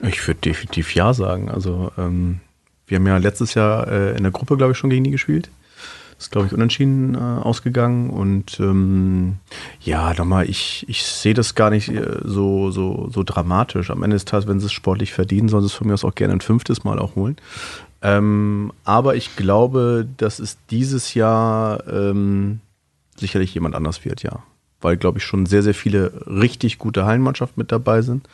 Ich 0.00 0.26
würde 0.26 0.40
definitiv 0.40 0.94
ja 0.94 1.14
sagen. 1.14 1.50
Also 1.50 1.92
ähm, 1.96 2.40
wir 2.86 2.96
haben 2.96 3.06
ja 3.06 3.16
letztes 3.18 3.54
Jahr 3.54 3.86
äh, 3.88 4.16
in 4.16 4.22
der 4.24 4.32
Gruppe, 4.32 4.56
glaube 4.56 4.72
ich, 4.72 4.78
schon 4.78 4.90
gegen 4.90 5.04
die 5.04 5.10
gespielt. 5.10 5.50
Ist, 6.20 6.32
glaube 6.32 6.48
ich, 6.48 6.52
unentschieden 6.52 7.14
äh, 7.14 7.18
ausgegangen. 7.18 8.10
Und 8.10 8.60
ähm, 8.60 9.36
ja, 9.80 10.12
nochmal, 10.12 10.50
ich, 10.50 10.84
ich 10.86 11.02
sehe 11.02 11.32
das 11.32 11.54
gar 11.54 11.70
nicht 11.70 11.88
äh, 11.88 12.18
so, 12.22 12.70
so, 12.70 13.08
so 13.10 13.22
dramatisch. 13.22 13.90
Am 13.90 14.02
Ende 14.02 14.16
des 14.16 14.26
Tages, 14.26 14.46
wenn 14.46 14.60
sie 14.60 14.66
es 14.66 14.72
sportlich 14.72 15.14
verdienen, 15.14 15.48
sollen 15.48 15.62
sie 15.62 15.68
es 15.68 15.72
von 15.72 15.86
mir 15.86 15.94
aus 15.94 16.04
auch 16.04 16.14
gerne 16.14 16.34
ein 16.34 16.42
fünftes 16.42 16.84
Mal 16.84 16.98
auch 16.98 17.16
holen. 17.16 17.36
Ähm, 18.02 18.70
aber 18.84 19.14
ich 19.16 19.34
glaube, 19.36 20.06
dass 20.18 20.40
es 20.40 20.58
dieses 20.68 21.14
Jahr 21.14 21.86
ähm, 21.88 22.60
sicherlich 23.16 23.54
jemand 23.54 23.74
anders 23.74 24.04
wird, 24.04 24.22
ja. 24.22 24.40
Weil, 24.82 24.98
glaube 24.98 25.18
ich, 25.18 25.24
schon 25.24 25.46
sehr, 25.46 25.62
sehr 25.62 25.74
viele 25.74 26.12
richtig 26.26 26.76
gute 26.76 27.06
Hallenmannschaften 27.06 27.58
mit 27.58 27.72
dabei 27.72 28.02
sind. 28.02 28.28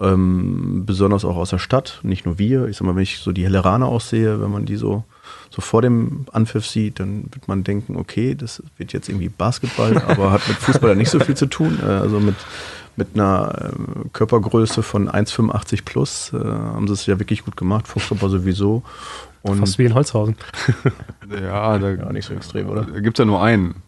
Ähm, 0.00 0.82
besonders 0.84 1.24
auch 1.24 1.36
aus 1.36 1.50
der 1.50 1.58
Stadt, 1.58 2.00
nicht 2.02 2.26
nur 2.26 2.40
wir. 2.40 2.66
Ich 2.66 2.76
sag 2.76 2.86
mal, 2.86 2.96
wenn 2.96 3.04
ich 3.04 3.18
so 3.18 3.30
die 3.30 3.44
Helleraner 3.44 3.86
aussehe, 3.86 4.40
wenn 4.40 4.50
man 4.50 4.66
die 4.66 4.76
so 4.76 5.04
so 5.50 5.60
vor 5.60 5.82
dem 5.82 6.26
Anpfiff 6.32 6.66
sieht, 6.66 7.00
dann 7.00 7.24
wird 7.32 7.48
man 7.48 7.64
denken, 7.64 7.96
okay, 7.96 8.34
das 8.34 8.62
wird 8.76 8.92
jetzt 8.92 9.08
irgendwie 9.08 9.28
Basketball, 9.28 9.98
aber 10.08 10.30
hat 10.30 10.46
mit 10.48 10.56
Fußball 10.56 10.96
nicht 10.96 11.10
so 11.10 11.20
viel 11.20 11.36
zu 11.36 11.46
tun. 11.46 11.78
Äh, 11.82 11.86
also 11.86 12.20
mit, 12.20 12.36
mit 12.96 13.08
einer 13.14 13.72
äh, 13.72 14.08
Körpergröße 14.12 14.82
von 14.82 15.08
1,85 15.08 15.84
plus 15.84 16.32
äh, 16.32 16.38
haben 16.38 16.86
sie 16.86 16.94
es 16.94 17.06
ja 17.06 17.18
wirklich 17.18 17.44
gut 17.44 17.56
gemacht, 17.56 17.86
aber 18.10 18.28
sowieso. 18.28 18.82
Und 19.42 19.58
Fast 19.58 19.78
wie 19.78 19.86
in 19.86 19.94
Holzhausen. 19.94 20.36
ja, 21.30 21.78
da 21.78 21.90
ja, 21.90 22.12
nicht 22.12 22.26
so 22.26 22.34
extrem, 22.34 22.68
oder? 22.68 22.82
Da 22.82 23.00
gibt 23.00 23.18
es 23.18 23.22
ja 23.22 23.24
nur 23.24 23.42
einen. 23.42 23.82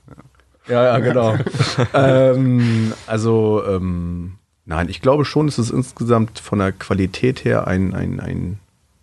Ja, 0.67 0.85
ja, 0.85 0.99
genau. 0.99 1.37
ähm, 1.95 2.93
also, 3.07 3.63
ähm, 3.69 4.35
nein, 4.65 4.89
ich 4.89 5.03
glaube 5.03 5.25
schon, 5.25 5.47
dass 5.47 5.59
es 5.59 5.71
insgesamt 5.71 6.39
von 6.39 6.59
der 6.59 6.73
Qualität 6.73 7.45
her 7.45 7.67
ein, 7.67 7.95
ein, 7.95 8.21
ein 8.21 8.59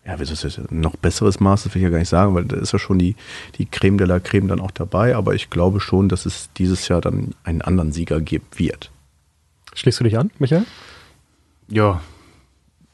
ja, 0.10 0.20
wie 0.20 0.26
soll 0.26 0.50
es 0.50 0.60
noch 0.72 0.96
besseres 0.96 1.40
Maß, 1.40 1.64
das 1.64 1.76
will 1.76 1.82
ich 1.82 1.84
ja 1.84 1.92
gar 1.92 2.00
nicht 2.00 2.10
sagen, 2.10 2.34
weil 2.34 2.46
da 2.46 2.58
ist 2.58 2.74
ja 2.74 2.80
schon 2.80 2.98
die, 2.98 3.16
die 3.60 3.68
Creme 3.68 3.98
de 4.00 4.08
la 4.08 4.20
Creme 4.20 4.48
dann 4.48 4.60
auch 4.60 4.72
dabei, 4.72 5.16
aber 5.16 5.36
ich 5.36 5.52
glaube 5.52 5.80
schon, 5.80 6.10
dass 6.10 6.26
es 6.26 6.50
dieses 6.58 6.88
Jahr 6.88 7.00
dann 7.00 7.36
einen 7.44 7.62
anderen 7.62 7.92
Sieger 7.92 8.20
geben 8.20 8.48
wird. 8.56 8.92
Schließt 9.76 10.00
du 10.00 10.04
dich 10.06 10.18
an, 10.18 10.32
Michael? 10.40 10.66
Ja, 11.68 12.02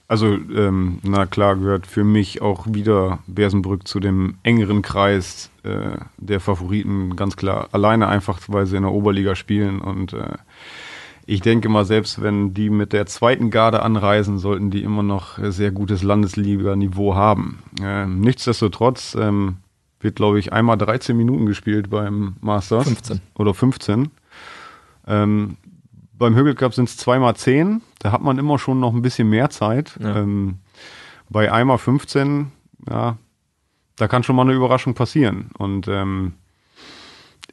also 0.10 0.28
ähm, 0.28 1.00
na 1.04 1.26
klar 1.26 1.56
gehört 1.56 1.88
für 1.88 2.04
mich 2.04 2.42
auch 2.42 2.68
wieder 2.70 3.20
Bersenbrück 3.28 3.88
zu 3.88 4.02
dem 4.02 4.36
engeren 4.44 4.82
Kreis 4.82 5.50
äh, 5.64 5.98
der 6.18 6.42
Favoriten, 6.42 7.16
ganz 7.16 7.38
klar. 7.38 7.70
Alleine 7.72 8.10
einfach, 8.10 8.40
weil 8.48 8.66
sie 8.66 8.76
in 8.76 8.84
der 8.84 8.92
Oberliga 8.92 9.36
spielen 9.36 9.80
und 9.80 10.12
äh, 10.12 10.34
ich 11.26 11.42
denke 11.42 11.70
mal, 11.70 11.86
selbst 11.86 12.22
wenn 12.22 12.54
die 12.54 12.70
mit 12.70 12.94
der 12.94 13.06
zweiten 13.08 13.50
Garde 13.50 13.82
anreisen, 13.82 14.38
sollten 14.38 14.70
die 14.70 14.84
immer 14.84 15.04
noch 15.04 15.40
sehr 15.40 15.72
gutes 15.72 16.04
Landesliga-Niveau 16.04 17.16
haben. 17.16 17.64
Ähm, 17.82 18.22
nichtsdestotrotz 18.22 19.16
ähm, 19.20 19.58
wird, 20.00 20.18
glaube 20.18 20.40
ich, 20.40 20.54
einmal 20.54 20.78
13 20.78 21.18
Minuten 21.18 21.46
gespielt 21.46 21.90
beim 21.90 22.36
Masters. 22.42 22.88
15. 22.88 23.22
Oder 23.36 23.54
15. 23.54 24.12
Ähm, 25.08 25.58
beim 26.14 26.36
Hügel 26.36 26.56
Cup 26.56 26.74
sind 26.74 26.90
es 26.90 26.98
zweimal 26.98 27.36
10. 27.36 27.82
Da 28.00 28.12
hat 28.12 28.22
man 28.22 28.38
immer 28.38 28.60
schon 28.60 28.80
noch 28.80 28.94
ein 28.94 29.02
bisschen 29.02 29.30
mehr 29.30 29.50
Zeit. 29.50 29.98
Ja. 30.00 30.18
Ähm, 30.18 30.60
bei 31.30 31.52
einmal 31.52 31.80
15, 31.80 32.52
ja, 32.88 33.18
da 33.96 34.08
kann 34.08 34.24
schon 34.24 34.36
mal 34.36 34.44
eine 34.44 34.54
Überraschung 34.54 34.94
passieren. 34.94 35.50
Und 35.58 35.88
ähm, 35.88 36.34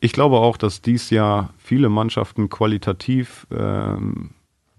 ich 0.03 0.13
glaube 0.13 0.39
auch, 0.39 0.57
dass 0.57 0.83
dies 0.83 1.11
Jahr 1.11 1.55
viele 1.59 1.89
Mannschaften 1.89 2.49
qualitativ 2.51 3.47
ähm, 3.57 4.31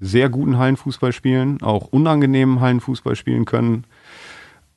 sehr 0.02 0.28
guten 0.28 0.58
Hallenfußball 0.58 1.14
spielen, 1.14 1.62
auch 1.62 1.88
unangenehmen 1.88 2.60
Hallenfußball 2.60 3.16
spielen 3.16 3.46
können. 3.46 3.86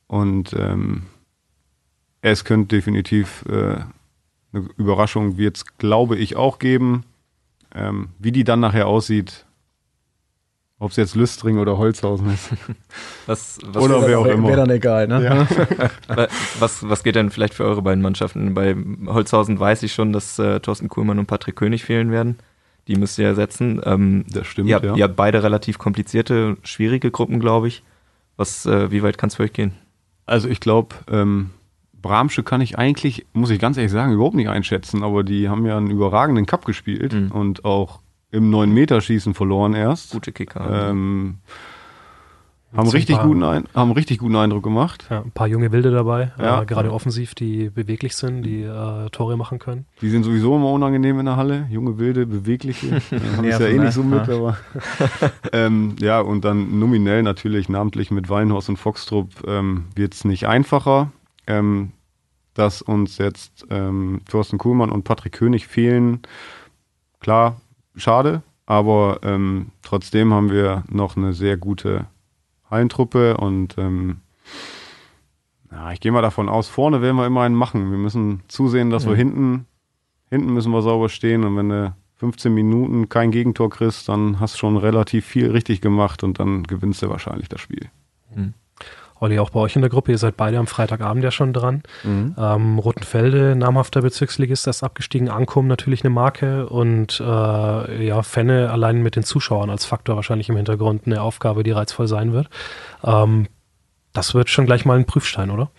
Und 0.07 0.53
ähm, 0.57 1.03
es 2.21 2.45
könnte 2.45 2.77
definitiv 2.77 3.43
äh, 3.49 3.81
eine 4.53 4.69
Überraschung, 4.77 5.37
wird 5.37 5.57
es, 5.57 5.65
glaube 5.77 6.15
ich, 6.15 6.37
auch 6.37 6.59
geben. 6.59 7.03
Ähm, 7.75 8.07
wie 8.17 8.31
die 8.31 8.45
dann 8.45 8.61
nachher 8.61 8.87
aussieht, 8.87 9.45
Ob 10.79 10.91
es 10.91 10.97
jetzt 10.97 11.15
Lüstring 11.15 11.57
oder 11.57 11.77
Holzhausen 11.79 12.31
ist. 12.31 12.49
Was, 13.25 13.57
was, 13.65 13.83
Oder 13.83 14.07
wer 14.07 14.19
auch 14.19 14.25
Wäre 14.25 14.35
immer. 14.35 14.47
wär 14.49 14.55
dann 14.57 14.69
egal, 14.69 15.07
ne? 15.07 15.23
Ja. 15.23 15.47
was, 16.59 16.87
was 16.87 17.03
geht 17.03 17.15
denn 17.15 17.29
vielleicht 17.31 17.55
für 17.55 17.63
eure 17.65 17.81
beiden 17.81 18.01
Mannschaften? 18.01 18.53
Bei 18.53 18.75
Holzhausen 19.07 19.59
weiß 19.59 19.83
ich 19.83 19.93
schon, 19.93 20.13
dass 20.13 20.37
äh, 20.39 20.59
Thorsten 20.59 20.87
Kuhlmann 20.87 21.17
und 21.19 21.25
Patrick 21.25 21.55
König 21.55 21.83
fehlen 21.83 22.11
werden. 22.11 22.37
Die 22.87 22.95
müsst 22.95 23.17
ihr 23.17 23.25
ersetzen. 23.25 23.81
Ähm, 23.85 24.25
Das 24.31 24.45
stimmt, 24.47 24.69
ihr, 24.69 24.75
habt, 24.75 24.85
ja. 24.85 24.95
ihr 24.95 25.03
habt 25.03 25.15
beide 25.17 25.41
relativ 25.43 25.77
komplizierte, 25.79 26.57
schwierige 26.63 27.11
Gruppen, 27.11 27.39
glaube 27.39 27.67
ich. 27.67 27.83
Was, 28.37 28.65
äh, 28.67 28.91
wie 28.91 29.01
weit 29.03 29.17
kann 29.17 29.27
es 29.29 29.35
für 29.35 29.43
euch 29.43 29.53
gehen? 29.53 29.73
Also 30.25 30.47
ich 30.47 30.59
glaube, 30.59 30.95
ähm, 31.11 31.49
Bramsche 32.01 32.43
kann 32.43 32.61
ich 32.61 32.77
eigentlich, 32.77 33.25
muss 33.33 33.49
ich 33.49 33.59
ganz 33.59 33.75
ehrlich 33.77 33.91
sagen, 33.91 34.13
überhaupt 34.13 34.35
nicht 34.35 34.47
einschätzen, 34.49 35.03
aber 35.03 35.23
die 35.23 35.49
haben 35.49 35.65
ja 35.65 35.75
einen 35.75 35.89
überragenden 35.89 36.45
Cup 36.45 36.63
gespielt 36.65 37.13
Mhm. 37.13 37.31
und 37.31 37.65
auch 37.65 37.99
im 38.31 38.51
9-Meter-Schießen 38.51 39.33
verloren 39.33 39.73
erst. 39.73 40.11
Gute 40.11 40.31
Kicker. 40.31 40.89
Ähm, 40.89 41.37
haben, 42.75 42.89
richtig 42.89 43.17
guten 43.21 43.43
ein, 43.43 43.63
haben 43.73 43.91
richtig 43.91 44.19
guten 44.19 44.35
Eindruck 44.35 44.63
gemacht. 44.63 45.07
Ja, 45.09 45.21
ein 45.21 45.31
paar 45.31 45.47
junge 45.47 45.71
Wilde 45.71 45.89
dabei, 45.91 46.33
Ja. 46.37 46.61
äh, 46.61 46.65
gerade 46.65 46.91
offensiv, 46.91 47.33
die 47.33 47.69
beweglich 47.69 48.15
sind, 48.15 48.43
die 48.43 48.63
äh, 48.63 49.09
Tore 49.09 49.37
machen 49.37 49.57
können. 49.59 49.85
Die 50.01 50.09
sind 50.09 50.23
sowieso 50.23 50.57
immer 50.57 50.71
unangenehm 50.71 51.19
in 51.19 51.25
der 51.25 51.37
Halle. 51.37 51.67
Junge, 51.71 51.97
wilde, 51.97 52.25
bewegliche. 52.25 53.01
Ja, 53.11 53.37
haben 53.37 53.45
es 53.45 53.59
ja 53.59 53.67
eh 53.67 53.77
ne? 53.77 53.85
nicht 53.85 53.93
so 53.93 54.03
mit, 54.03 54.27
Ja. 54.27 54.35
aber. 54.35 54.57
ähm, 55.53 55.95
ja, 55.99 56.19
und 56.19 56.43
dann 56.43 56.77
nominell 56.79 57.23
natürlich, 57.23 57.69
namentlich 57.69 58.11
mit 58.11 58.29
Weinhorst 58.29 58.69
und 58.69 58.77
Foxtrupp, 58.77 59.47
ähm, 59.47 59.85
wird 59.95 60.13
es 60.13 60.25
nicht 60.25 60.47
einfacher. 60.47 61.11
Ähm, 61.47 61.93
dass 62.53 62.81
uns 62.81 63.19
jetzt 63.19 63.65
ähm, 63.69 64.21
Thorsten 64.29 64.57
Kuhlmann 64.57 64.89
und 64.89 65.03
Patrick 65.03 65.33
König 65.33 65.67
fehlen, 65.67 66.21
klar, 67.19 67.61
schade, 67.97 68.41
aber 68.65 69.19
ähm, 69.23 69.67
trotzdem 69.81 70.33
haben 70.33 70.51
wir 70.51 70.83
noch 70.89 71.17
eine 71.17 71.33
sehr 71.33 71.57
gute 71.57 72.05
Hallentruppe 72.69 73.37
und 73.37 73.77
ähm, 73.77 74.21
ja, 75.71 75.91
ich 75.91 75.99
gehe 75.99 76.11
mal 76.11 76.21
davon 76.21 76.49
aus, 76.49 76.67
vorne 76.67 77.01
werden 77.01 77.17
wir 77.17 77.25
immer 77.25 77.41
einen 77.41 77.55
machen. 77.55 77.91
Wir 77.91 77.97
müssen 77.97 78.41
zusehen, 78.47 78.89
dass 78.89 79.05
wir 79.05 79.15
hinten, 79.15 79.65
hinten 80.29 80.53
müssen 80.53 80.71
wir 80.71 80.81
sauber 80.81 81.09
stehen 81.09 81.43
und 81.43 81.57
wenn 81.57 81.69
du 81.69 81.95
15 82.15 82.53
Minuten 82.53 83.09
kein 83.09 83.31
Gegentor 83.31 83.69
kriegst, 83.69 84.09
dann 84.09 84.39
hast 84.39 84.55
du 84.55 84.59
schon 84.59 84.77
relativ 84.77 85.25
viel 85.25 85.51
richtig 85.51 85.81
gemacht 85.81 86.23
und 86.23 86.39
dann 86.39 86.63
gewinnst 86.63 87.01
du 87.01 87.09
wahrscheinlich 87.09 87.47
das 87.49 87.61
Spiel. 87.61 87.89
Olli, 89.19 89.39
auch 89.39 89.49
bei 89.49 89.59
euch 89.59 89.75
in 89.75 89.81
der 89.81 89.89
Gruppe, 89.89 90.11
ihr 90.11 90.17
seid 90.17 90.37
beide 90.37 90.57
am 90.57 90.67
Freitagabend 90.67 91.23
ja 91.23 91.31
schon 91.31 91.53
dran. 91.53 91.83
Ähm, 92.37 92.79
Rotenfelde, 92.79 93.55
namhafter 93.55 94.01
Bezirksligist, 94.01 94.67
ist 94.67 94.83
abgestiegen. 94.83 95.29
Ankum 95.29 95.67
natürlich 95.67 96.03
eine 96.03 96.09
Marke 96.09 96.67
und 96.67 97.19
äh, 97.19 98.05
ja, 98.05 98.21
Fenne 98.23 98.69
allein 98.71 99.01
mit 99.01 99.15
den 99.15 99.23
Zuschauern 99.23 99.69
als 99.69 99.85
Faktor 99.85 100.15
wahrscheinlich 100.15 100.49
im 100.49 100.55
Hintergrund 100.55 101.03
eine 101.05 101.21
Aufgabe, 101.21 101.63
die 101.63 101.71
reizvoll 101.71 102.07
sein 102.07 102.33
wird. 102.33 102.49
Ähm, 103.03 103.47
das 104.13 104.33
wird 104.33 104.49
schon 104.49 104.65
gleich 104.65 104.85
mal 104.85 104.97
ein 104.97 105.05
Prüfstein, 105.05 105.51
oder? 105.51 105.69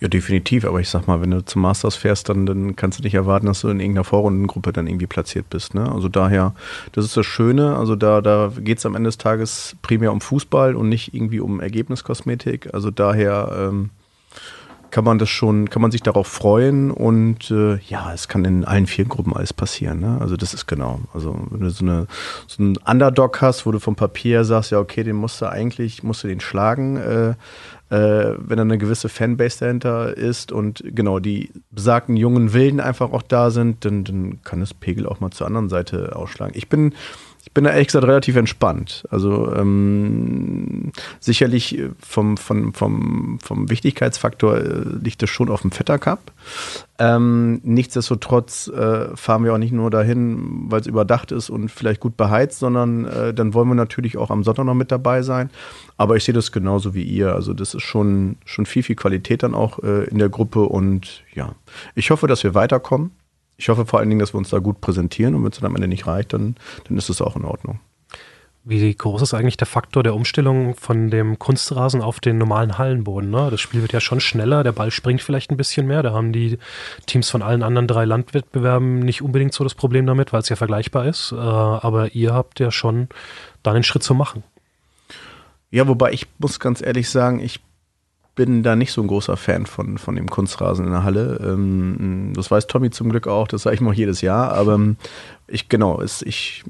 Ja, 0.00 0.08
definitiv. 0.08 0.64
Aber 0.64 0.80
ich 0.80 0.88
sag 0.88 1.06
mal, 1.06 1.20
wenn 1.20 1.30
du 1.30 1.44
zum 1.44 1.62
Masters 1.62 1.96
fährst, 1.96 2.28
dann, 2.28 2.46
dann 2.46 2.76
kannst 2.76 2.98
du 2.98 3.02
nicht 3.02 3.14
erwarten, 3.14 3.46
dass 3.46 3.60
du 3.60 3.68
in 3.68 3.80
irgendeiner 3.80 4.04
Vorrundengruppe 4.04 4.72
dann 4.72 4.86
irgendwie 4.86 5.06
platziert 5.06 5.50
bist. 5.50 5.74
Ne? 5.74 5.90
Also 5.90 6.08
daher, 6.08 6.54
das 6.92 7.04
ist 7.04 7.16
das 7.16 7.26
Schöne. 7.26 7.76
Also 7.76 7.96
da, 7.96 8.20
da 8.20 8.52
geht 8.58 8.78
es 8.78 8.86
am 8.86 8.94
Ende 8.94 9.08
des 9.08 9.18
Tages 9.18 9.76
primär 9.82 10.12
um 10.12 10.20
Fußball 10.20 10.76
und 10.76 10.88
nicht 10.88 11.14
irgendwie 11.14 11.40
um 11.40 11.60
Ergebniskosmetik. 11.60 12.72
Also 12.74 12.90
daher 12.90 13.70
ähm, 13.70 13.90
kann 14.94 15.02
man 15.02 15.18
das 15.18 15.28
schon, 15.28 15.68
kann 15.70 15.82
man 15.82 15.90
sich 15.90 16.02
darauf 16.02 16.28
freuen 16.28 16.92
und 16.92 17.50
äh, 17.50 17.78
ja, 17.88 18.12
es 18.14 18.28
kann 18.28 18.44
in 18.44 18.64
allen 18.64 18.86
vier 18.86 19.06
Gruppen 19.06 19.34
alles 19.34 19.52
passieren. 19.52 19.98
Ne? 19.98 20.18
Also 20.20 20.36
das 20.36 20.54
ist 20.54 20.66
genau. 20.68 21.00
Also 21.12 21.36
wenn 21.50 21.62
du 21.62 21.70
so, 21.70 21.84
eine, 21.84 22.06
so 22.46 22.62
einen 22.62 22.76
Underdog 22.76 23.42
hast, 23.42 23.66
wo 23.66 23.72
du 23.72 23.80
vom 23.80 23.96
Papier 23.96 24.44
sagst, 24.44 24.70
ja 24.70 24.78
okay, 24.78 25.02
den 25.02 25.16
musst 25.16 25.42
du 25.42 25.46
eigentlich, 25.46 26.04
musst 26.04 26.22
du 26.22 26.28
den 26.28 26.38
schlagen, 26.38 26.96
äh, 26.96 27.30
äh, 27.90 28.36
wenn 28.38 28.56
da 28.56 28.62
eine 28.62 28.78
gewisse 28.78 29.08
Fanbase 29.08 29.58
dahinter 29.64 30.16
ist 30.16 30.52
und 30.52 30.84
genau 30.86 31.18
die 31.18 31.50
besagten 31.72 32.16
jungen 32.16 32.52
Wilden 32.52 32.78
einfach 32.78 33.10
auch 33.10 33.22
da 33.22 33.50
sind, 33.50 33.84
dann, 33.84 34.04
dann 34.04 34.42
kann 34.44 34.60
das 34.60 34.74
Pegel 34.74 35.08
auch 35.08 35.18
mal 35.18 35.32
zur 35.32 35.48
anderen 35.48 35.70
Seite 35.70 36.14
ausschlagen. 36.14 36.54
Ich 36.56 36.68
bin 36.68 36.94
ich 37.44 37.52
bin 37.52 37.64
da 37.64 37.70
ehrlich 37.70 37.88
gesagt 37.88 38.06
relativ 38.06 38.36
entspannt. 38.36 39.04
Also 39.10 39.52
ähm, 39.54 40.92
sicherlich 41.20 41.78
äh, 41.78 41.90
vom, 42.00 42.38
vom, 42.38 42.72
vom, 42.72 43.38
vom 43.38 43.68
Wichtigkeitsfaktor 43.68 44.56
äh, 44.56 44.82
liegt 45.02 45.22
es 45.22 45.28
schon 45.28 45.50
auf 45.50 45.60
dem 45.60 45.70
Vetter 45.70 45.98
Cup. 45.98 46.32
Ähm, 46.98 47.60
nichtsdestotrotz 47.62 48.68
äh, 48.68 49.14
fahren 49.14 49.44
wir 49.44 49.52
auch 49.52 49.58
nicht 49.58 49.72
nur 49.72 49.90
dahin, 49.90 50.70
weil 50.70 50.80
es 50.80 50.86
überdacht 50.86 51.32
ist 51.32 51.50
und 51.50 51.68
vielleicht 51.68 52.00
gut 52.00 52.16
beheizt, 52.16 52.60
sondern 52.60 53.04
äh, 53.04 53.34
dann 53.34 53.52
wollen 53.52 53.68
wir 53.68 53.74
natürlich 53.74 54.16
auch 54.16 54.30
am 54.30 54.42
Sonntag 54.42 54.64
noch 54.64 54.74
mit 54.74 54.90
dabei 54.90 55.20
sein. 55.20 55.50
Aber 55.98 56.16
ich 56.16 56.24
sehe 56.24 56.34
das 56.34 56.50
genauso 56.50 56.94
wie 56.94 57.02
ihr. 57.02 57.34
Also 57.34 57.52
das 57.52 57.74
ist 57.74 57.82
schon, 57.82 58.36
schon 58.46 58.64
viel, 58.64 58.82
viel 58.82 58.96
Qualität 58.96 59.42
dann 59.42 59.54
auch 59.54 59.80
äh, 59.80 60.04
in 60.04 60.18
der 60.18 60.30
Gruppe 60.30 60.62
und 60.62 61.24
ja, 61.34 61.54
ich 61.94 62.10
hoffe, 62.10 62.26
dass 62.26 62.42
wir 62.42 62.54
weiterkommen. 62.54 63.10
Ich 63.64 63.70
hoffe 63.70 63.86
vor 63.86 63.98
allen 63.98 64.10
Dingen, 64.10 64.18
dass 64.18 64.34
wir 64.34 64.38
uns 64.38 64.50
da 64.50 64.58
gut 64.58 64.82
präsentieren 64.82 65.34
und 65.34 65.42
wenn 65.42 65.50
es 65.50 65.58
dann 65.58 65.70
am 65.70 65.74
Ende 65.74 65.88
nicht 65.88 66.06
reicht, 66.06 66.34
dann, 66.34 66.54
dann 66.86 66.98
ist 66.98 67.08
es 67.08 67.22
auch 67.22 67.34
in 67.34 67.46
Ordnung. 67.46 67.80
Wie 68.62 68.94
groß 68.94 69.22
ist 69.22 69.32
eigentlich 69.32 69.56
der 69.56 69.66
Faktor 69.66 70.02
der 70.02 70.14
Umstellung 70.14 70.74
von 70.74 71.08
dem 71.08 71.38
Kunstrasen 71.38 72.02
auf 72.02 72.20
den 72.20 72.36
normalen 72.36 72.76
Hallenboden? 72.76 73.30
Ne? 73.30 73.48
Das 73.50 73.62
Spiel 73.62 73.80
wird 73.80 73.94
ja 73.94 74.02
schon 74.02 74.20
schneller, 74.20 74.64
der 74.64 74.72
Ball 74.72 74.90
springt 74.90 75.22
vielleicht 75.22 75.50
ein 75.50 75.56
bisschen 75.56 75.86
mehr. 75.86 76.02
Da 76.02 76.12
haben 76.12 76.30
die 76.30 76.58
Teams 77.06 77.30
von 77.30 77.40
allen 77.40 77.62
anderen 77.62 77.88
drei 77.88 78.04
Landwettbewerben 78.04 78.98
nicht 78.98 79.22
unbedingt 79.22 79.54
so 79.54 79.64
das 79.64 79.74
Problem 79.74 80.04
damit, 80.04 80.34
weil 80.34 80.40
es 80.40 80.50
ja 80.50 80.56
vergleichbar 80.56 81.06
ist. 81.06 81.32
Äh, 81.32 81.36
aber 81.36 82.14
ihr 82.14 82.34
habt 82.34 82.60
ja 82.60 82.70
schon 82.70 83.08
dann 83.62 83.76
einen 83.76 83.82
Schritt 83.82 84.02
zu 84.02 84.14
machen. 84.14 84.42
Ja, 85.70 85.88
wobei 85.88 86.12
ich 86.12 86.26
muss 86.36 86.60
ganz 86.60 86.82
ehrlich 86.82 87.08
sagen, 87.08 87.40
ich 87.40 87.60
bin 88.34 88.62
da 88.62 88.76
nicht 88.76 88.92
so 88.92 89.00
ein 89.00 89.06
großer 89.06 89.36
Fan 89.36 89.66
von, 89.66 89.98
von 89.98 90.16
dem 90.16 90.28
Kunstrasen 90.28 90.86
in 90.86 90.92
der 90.92 91.04
Halle. 91.04 91.40
Ähm, 91.42 92.32
das 92.34 92.50
weiß 92.50 92.66
Tommy 92.66 92.90
zum 92.90 93.10
Glück 93.10 93.26
auch, 93.26 93.48
das 93.48 93.62
sage 93.62 93.74
ich 93.74 93.80
mal 93.80 93.94
jedes 93.94 94.20
Jahr. 94.20 94.52
Aber 94.52 94.74
ähm, 94.74 94.96
ich, 95.46 95.68
genau, 95.68 96.00
es, 96.00 96.22
ich 96.22 96.64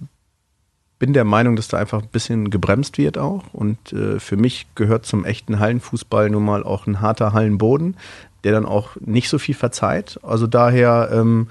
bin 0.99 1.13
der 1.13 1.25
Meinung, 1.25 1.57
dass 1.57 1.69
da 1.69 1.79
einfach 1.79 2.03
ein 2.03 2.09
bisschen 2.09 2.51
gebremst 2.51 2.99
wird 2.99 3.19
auch. 3.19 3.43
Und 3.53 3.93
äh, 3.93 4.21
für 4.21 4.37
mich 4.37 4.67
gehört 4.75 5.07
zum 5.07 5.25
echten 5.25 5.59
Hallenfußball 5.59 6.31
nun 6.31 6.45
mal 6.45 6.65
auch 6.65 6.87
ein 6.87 7.01
harter 7.01 7.33
Hallenboden, 7.33 7.97
der 8.45 8.53
dann 8.53 8.67
auch 8.67 8.97
nicht 9.01 9.29
so 9.29 9.39
viel 9.39 9.55
verzeiht. 9.55 10.21
Also 10.23 10.47
daher, 10.47 11.11
ähm, 11.13 11.49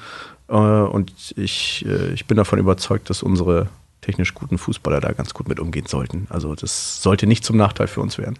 äh, 0.48 0.54
und 0.54 1.34
ich, 1.36 1.86
äh, 1.88 2.14
ich 2.14 2.26
bin 2.28 2.38
davon 2.38 2.60
überzeugt, 2.60 3.10
dass 3.10 3.24
unsere 3.24 3.68
technisch 4.02 4.34
guten 4.34 4.58
Fußballer 4.58 5.02
da 5.02 5.12
ganz 5.14 5.34
gut 5.34 5.48
mit 5.48 5.60
umgehen 5.60 5.86
sollten. 5.88 6.28
Also 6.30 6.56
das 6.56 7.02
sollte 7.02 7.26
nicht 7.26 7.44
zum 7.44 7.58
Nachteil 7.58 7.88
für 7.88 8.02
uns 8.02 8.18
werden. 8.18 8.38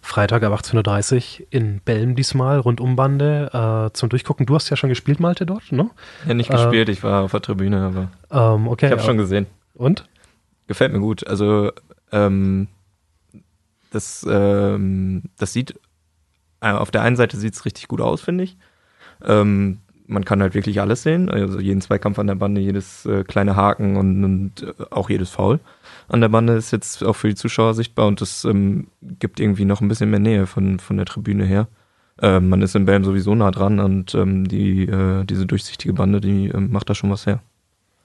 Freitag 0.00 0.42
ab 0.42 0.52
18.30 0.54 1.40
Uhr 1.40 1.46
in 1.50 1.80
Belm 1.80 2.14
diesmal, 2.14 2.58
Rundumbande 2.58 3.88
äh, 3.90 3.92
zum 3.92 4.08
Durchgucken. 4.08 4.46
Du 4.46 4.54
hast 4.54 4.70
ja 4.70 4.76
schon 4.76 4.88
gespielt, 4.88 5.20
Malte, 5.20 5.46
dort, 5.46 5.70
ne? 5.72 5.90
Ja, 6.26 6.34
nicht 6.34 6.50
Äh, 6.50 6.54
gespielt, 6.54 6.88
ich 6.88 7.02
war 7.02 7.22
auf 7.22 7.30
der 7.32 7.42
Tribüne, 7.42 8.08
aber 8.30 8.54
Ähm, 8.54 8.66
okay. 8.68 8.86
ich 8.86 8.92
habe 8.92 9.02
schon 9.02 9.18
gesehen. 9.18 9.46
Und? 9.74 10.08
Gefällt 10.66 10.92
mir 10.92 11.00
gut. 11.00 11.26
Also 11.26 11.70
ähm, 12.12 12.68
das, 13.90 14.26
ähm, 14.28 15.24
das 15.38 15.52
sieht 15.52 15.78
äh, 16.60 16.70
auf 16.70 16.90
der 16.90 17.02
einen 17.02 17.16
Seite 17.16 17.36
sieht 17.36 17.54
es 17.54 17.64
richtig 17.64 17.88
gut 17.88 18.00
aus, 18.00 18.20
finde 18.20 18.44
ich. 18.44 18.56
Ähm, 19.24 19.78
man 20.10 20.24
kann 20.24 20.42
halt 20.42 20.54
wirklich 20.54 20.80
alles 20.80 21.02
sehen, 21.02 21.30
also 21.30 21.60
jeden 21.60 21.80
Zweikampf 21.80 22.18
an 22.18 22.26
der 22.26 22.34
Bande, 22.34 22.60
jedes 22.60 23.06
äh, 23.06 23.24
kleine 23.24 23.56
Haken 23.56 23.96
und, 23.96 24.24
und 24.24 24.62
äh, 24.62 24.72
auch 24.90 25.08
jedes 25.08 25.30
Foul 25.30 25.60
an 26.10 26.20
der 26.20 26.28
Bande 26.28 26.54
ist 26.54 26.72
jetzt 26.72 27.04
auch 27.04 27.14
für 27.14 27.28
die 27.28 27.34
Zuschauer 27.36 27.74
sichtbar 27.74 28.06
und 28.06 28.20
das 28.20 28.44
ähm, 28.44 28.88
gibt 29.00 29.38
irgendwie 29.38 29.64
noch 29.64 29.80
ein 29.80 29.88
bisschen 29.88 30.10
mehr 30.10 30.18
Nähe 30.18 30.46
von, 30.46 30.80
von 30.80 30.96
der 30.96 31.06
Tribüne 31.06 31.44
her. 31.44 31.68
Ähm, 32.20 32.48
man 32.48 32.62
ist 32.62 32.74
in 32.74 32.84
Belm 32.84 33.04
sowieso 33.04 33.34
nah 33.34 33.50
dran 33.50 33.78
und 33.78 34.14
ähm, 34.14 34.46
die, 34.46 34.82
äh, 34.82 35.24
diese 35.24 35.46
durchsichtige 35.46 35.94
Bande, 35.94 36.20
die 36.20 36.48
ähm, 36.48 36.70
macht 36.70 36.90
da 36.90 36.94
schon 36.94 37.10
was 37.10 37.26
her. 37.26 37.40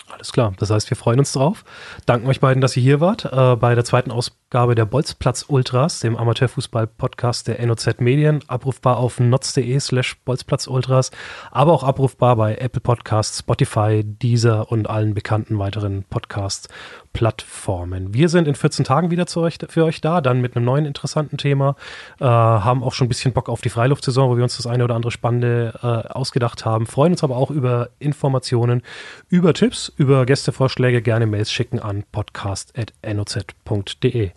Alles 0.08 0.32
klar. 0.32 0.54
Das 0.60 0.70
heißt, 0.70 0.90
wir 0.90 0.98
freuen 0.98 1.20
uns 1.20 1.32
drauf. 1.32 1.66
Danken 2.06 2.28
euch 2.28 2.40
beiden, 2.40 2.62
dass 2.62 2.78
ihr 2.78 2.84
hier 2.84 3.02
wart 3.02 3.26
äh, 3.26 3.56
bei 3.56 3.74
der 3.74 3.84
zweiten 3.84 4.12
Ausgabe 4.56 4.76
der 4.76 4.86
Bolzplatz 4.86 5.44
Ultras, 5.50 6.00
dem 6.00 6.16
Amateurfußball-Podcast 6.16 7.50
der 7.50 7.66
NOZ 7.66 8.00
Medien. 8.00 8.40
Abrufbar 8.48 8.96
auf 8.96 9.20
notz.de 9.20 9.78
slash 9.82 10.16
Bolzplatz 10.24 10.68
Ultras, 10.68 11.12
aber 11.52 11.74
auch 11.74 11.84
abrufbar 11.84 12.38
bei 12.38 12.56
Apple 12.56 12.80
Podcasts, 12.80 13.40
Spotify, 13.40 14.06
Deezer 14.06 14.72
und 14.72 14.90
allen 14.90 15.14
bekannten 15.14 15.60
weiteren 15.60 16.06
Podcast-Plattformen. 16.10 18.14
Wir 18.14 18.30
sind 18.30 18.48
in 18.48 18.56
14 18.56 18.86
Tagen 18.86 19.12
wieder 19.12 19.26
euch, 19.36 19.58
für 19.68 19.84
euch 19.84 20.00
da, 20.00 20.22
dann 20.22 20.40
mit 20.40 20.56
einem 20.56 20.64
neuen 20.64 20.86
interessanten 20.86 21.38
Thema. 21.38 21.76
Äh, 22.22 22.24
haben 22.24 22.82
auch 22.82 22.94
schon 22.94 23.08
ein 23.08 23.10
bisschen 23.10 23.34
Bock 23.34 23.50
auf 23.50 23.60
die 23.60 23.68
Freiluftsaison, 23.68 24.30
wo 24.30 24.38
wir 24.38 24.44
uns 24.44 24.56
das 24.56 24.68
eine 24.68 24.86
oder 24.86 24.96
andere 24.96 25.12
Spannende 25.12 25.78
äh, 25.84 25.88
ausgedacht 26.14 26.64
haben. 26.64 26.86
Freuen 26.86 27.12
uns 27.12 27.26
aber 27.26 27.36
auch 27.36 27.52
über 27.52 27.90
Informationen, 28.00 28.84
über 29.28 29.54
Tipps, 29.54 29.92
über 29.98 30.26
Gästevorschläge. 30.26 31.02
Gerne 31.02 31.26
Mails 31.26 31.52
schicken 31.52 31.80
an 31.80 32.06
podcast.noz.de. 32.10 34.32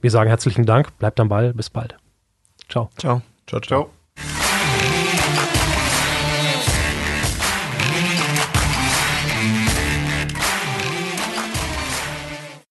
Wir 0.00 0.10
sagen 0.10 0.28
herzlichen 0.28 0.66
Dank, 0.66 0.98
bleibt 0.98 1.20
am 1.20 1.28
Ball, 1.28 1.54
bis 1.54 1.70
bald. 1.70 1.96
Ciao. 2.68 2.90
Ciao. 2.96 3.22
Ciao, 3.46 3.60
ciao. 3.60 4.01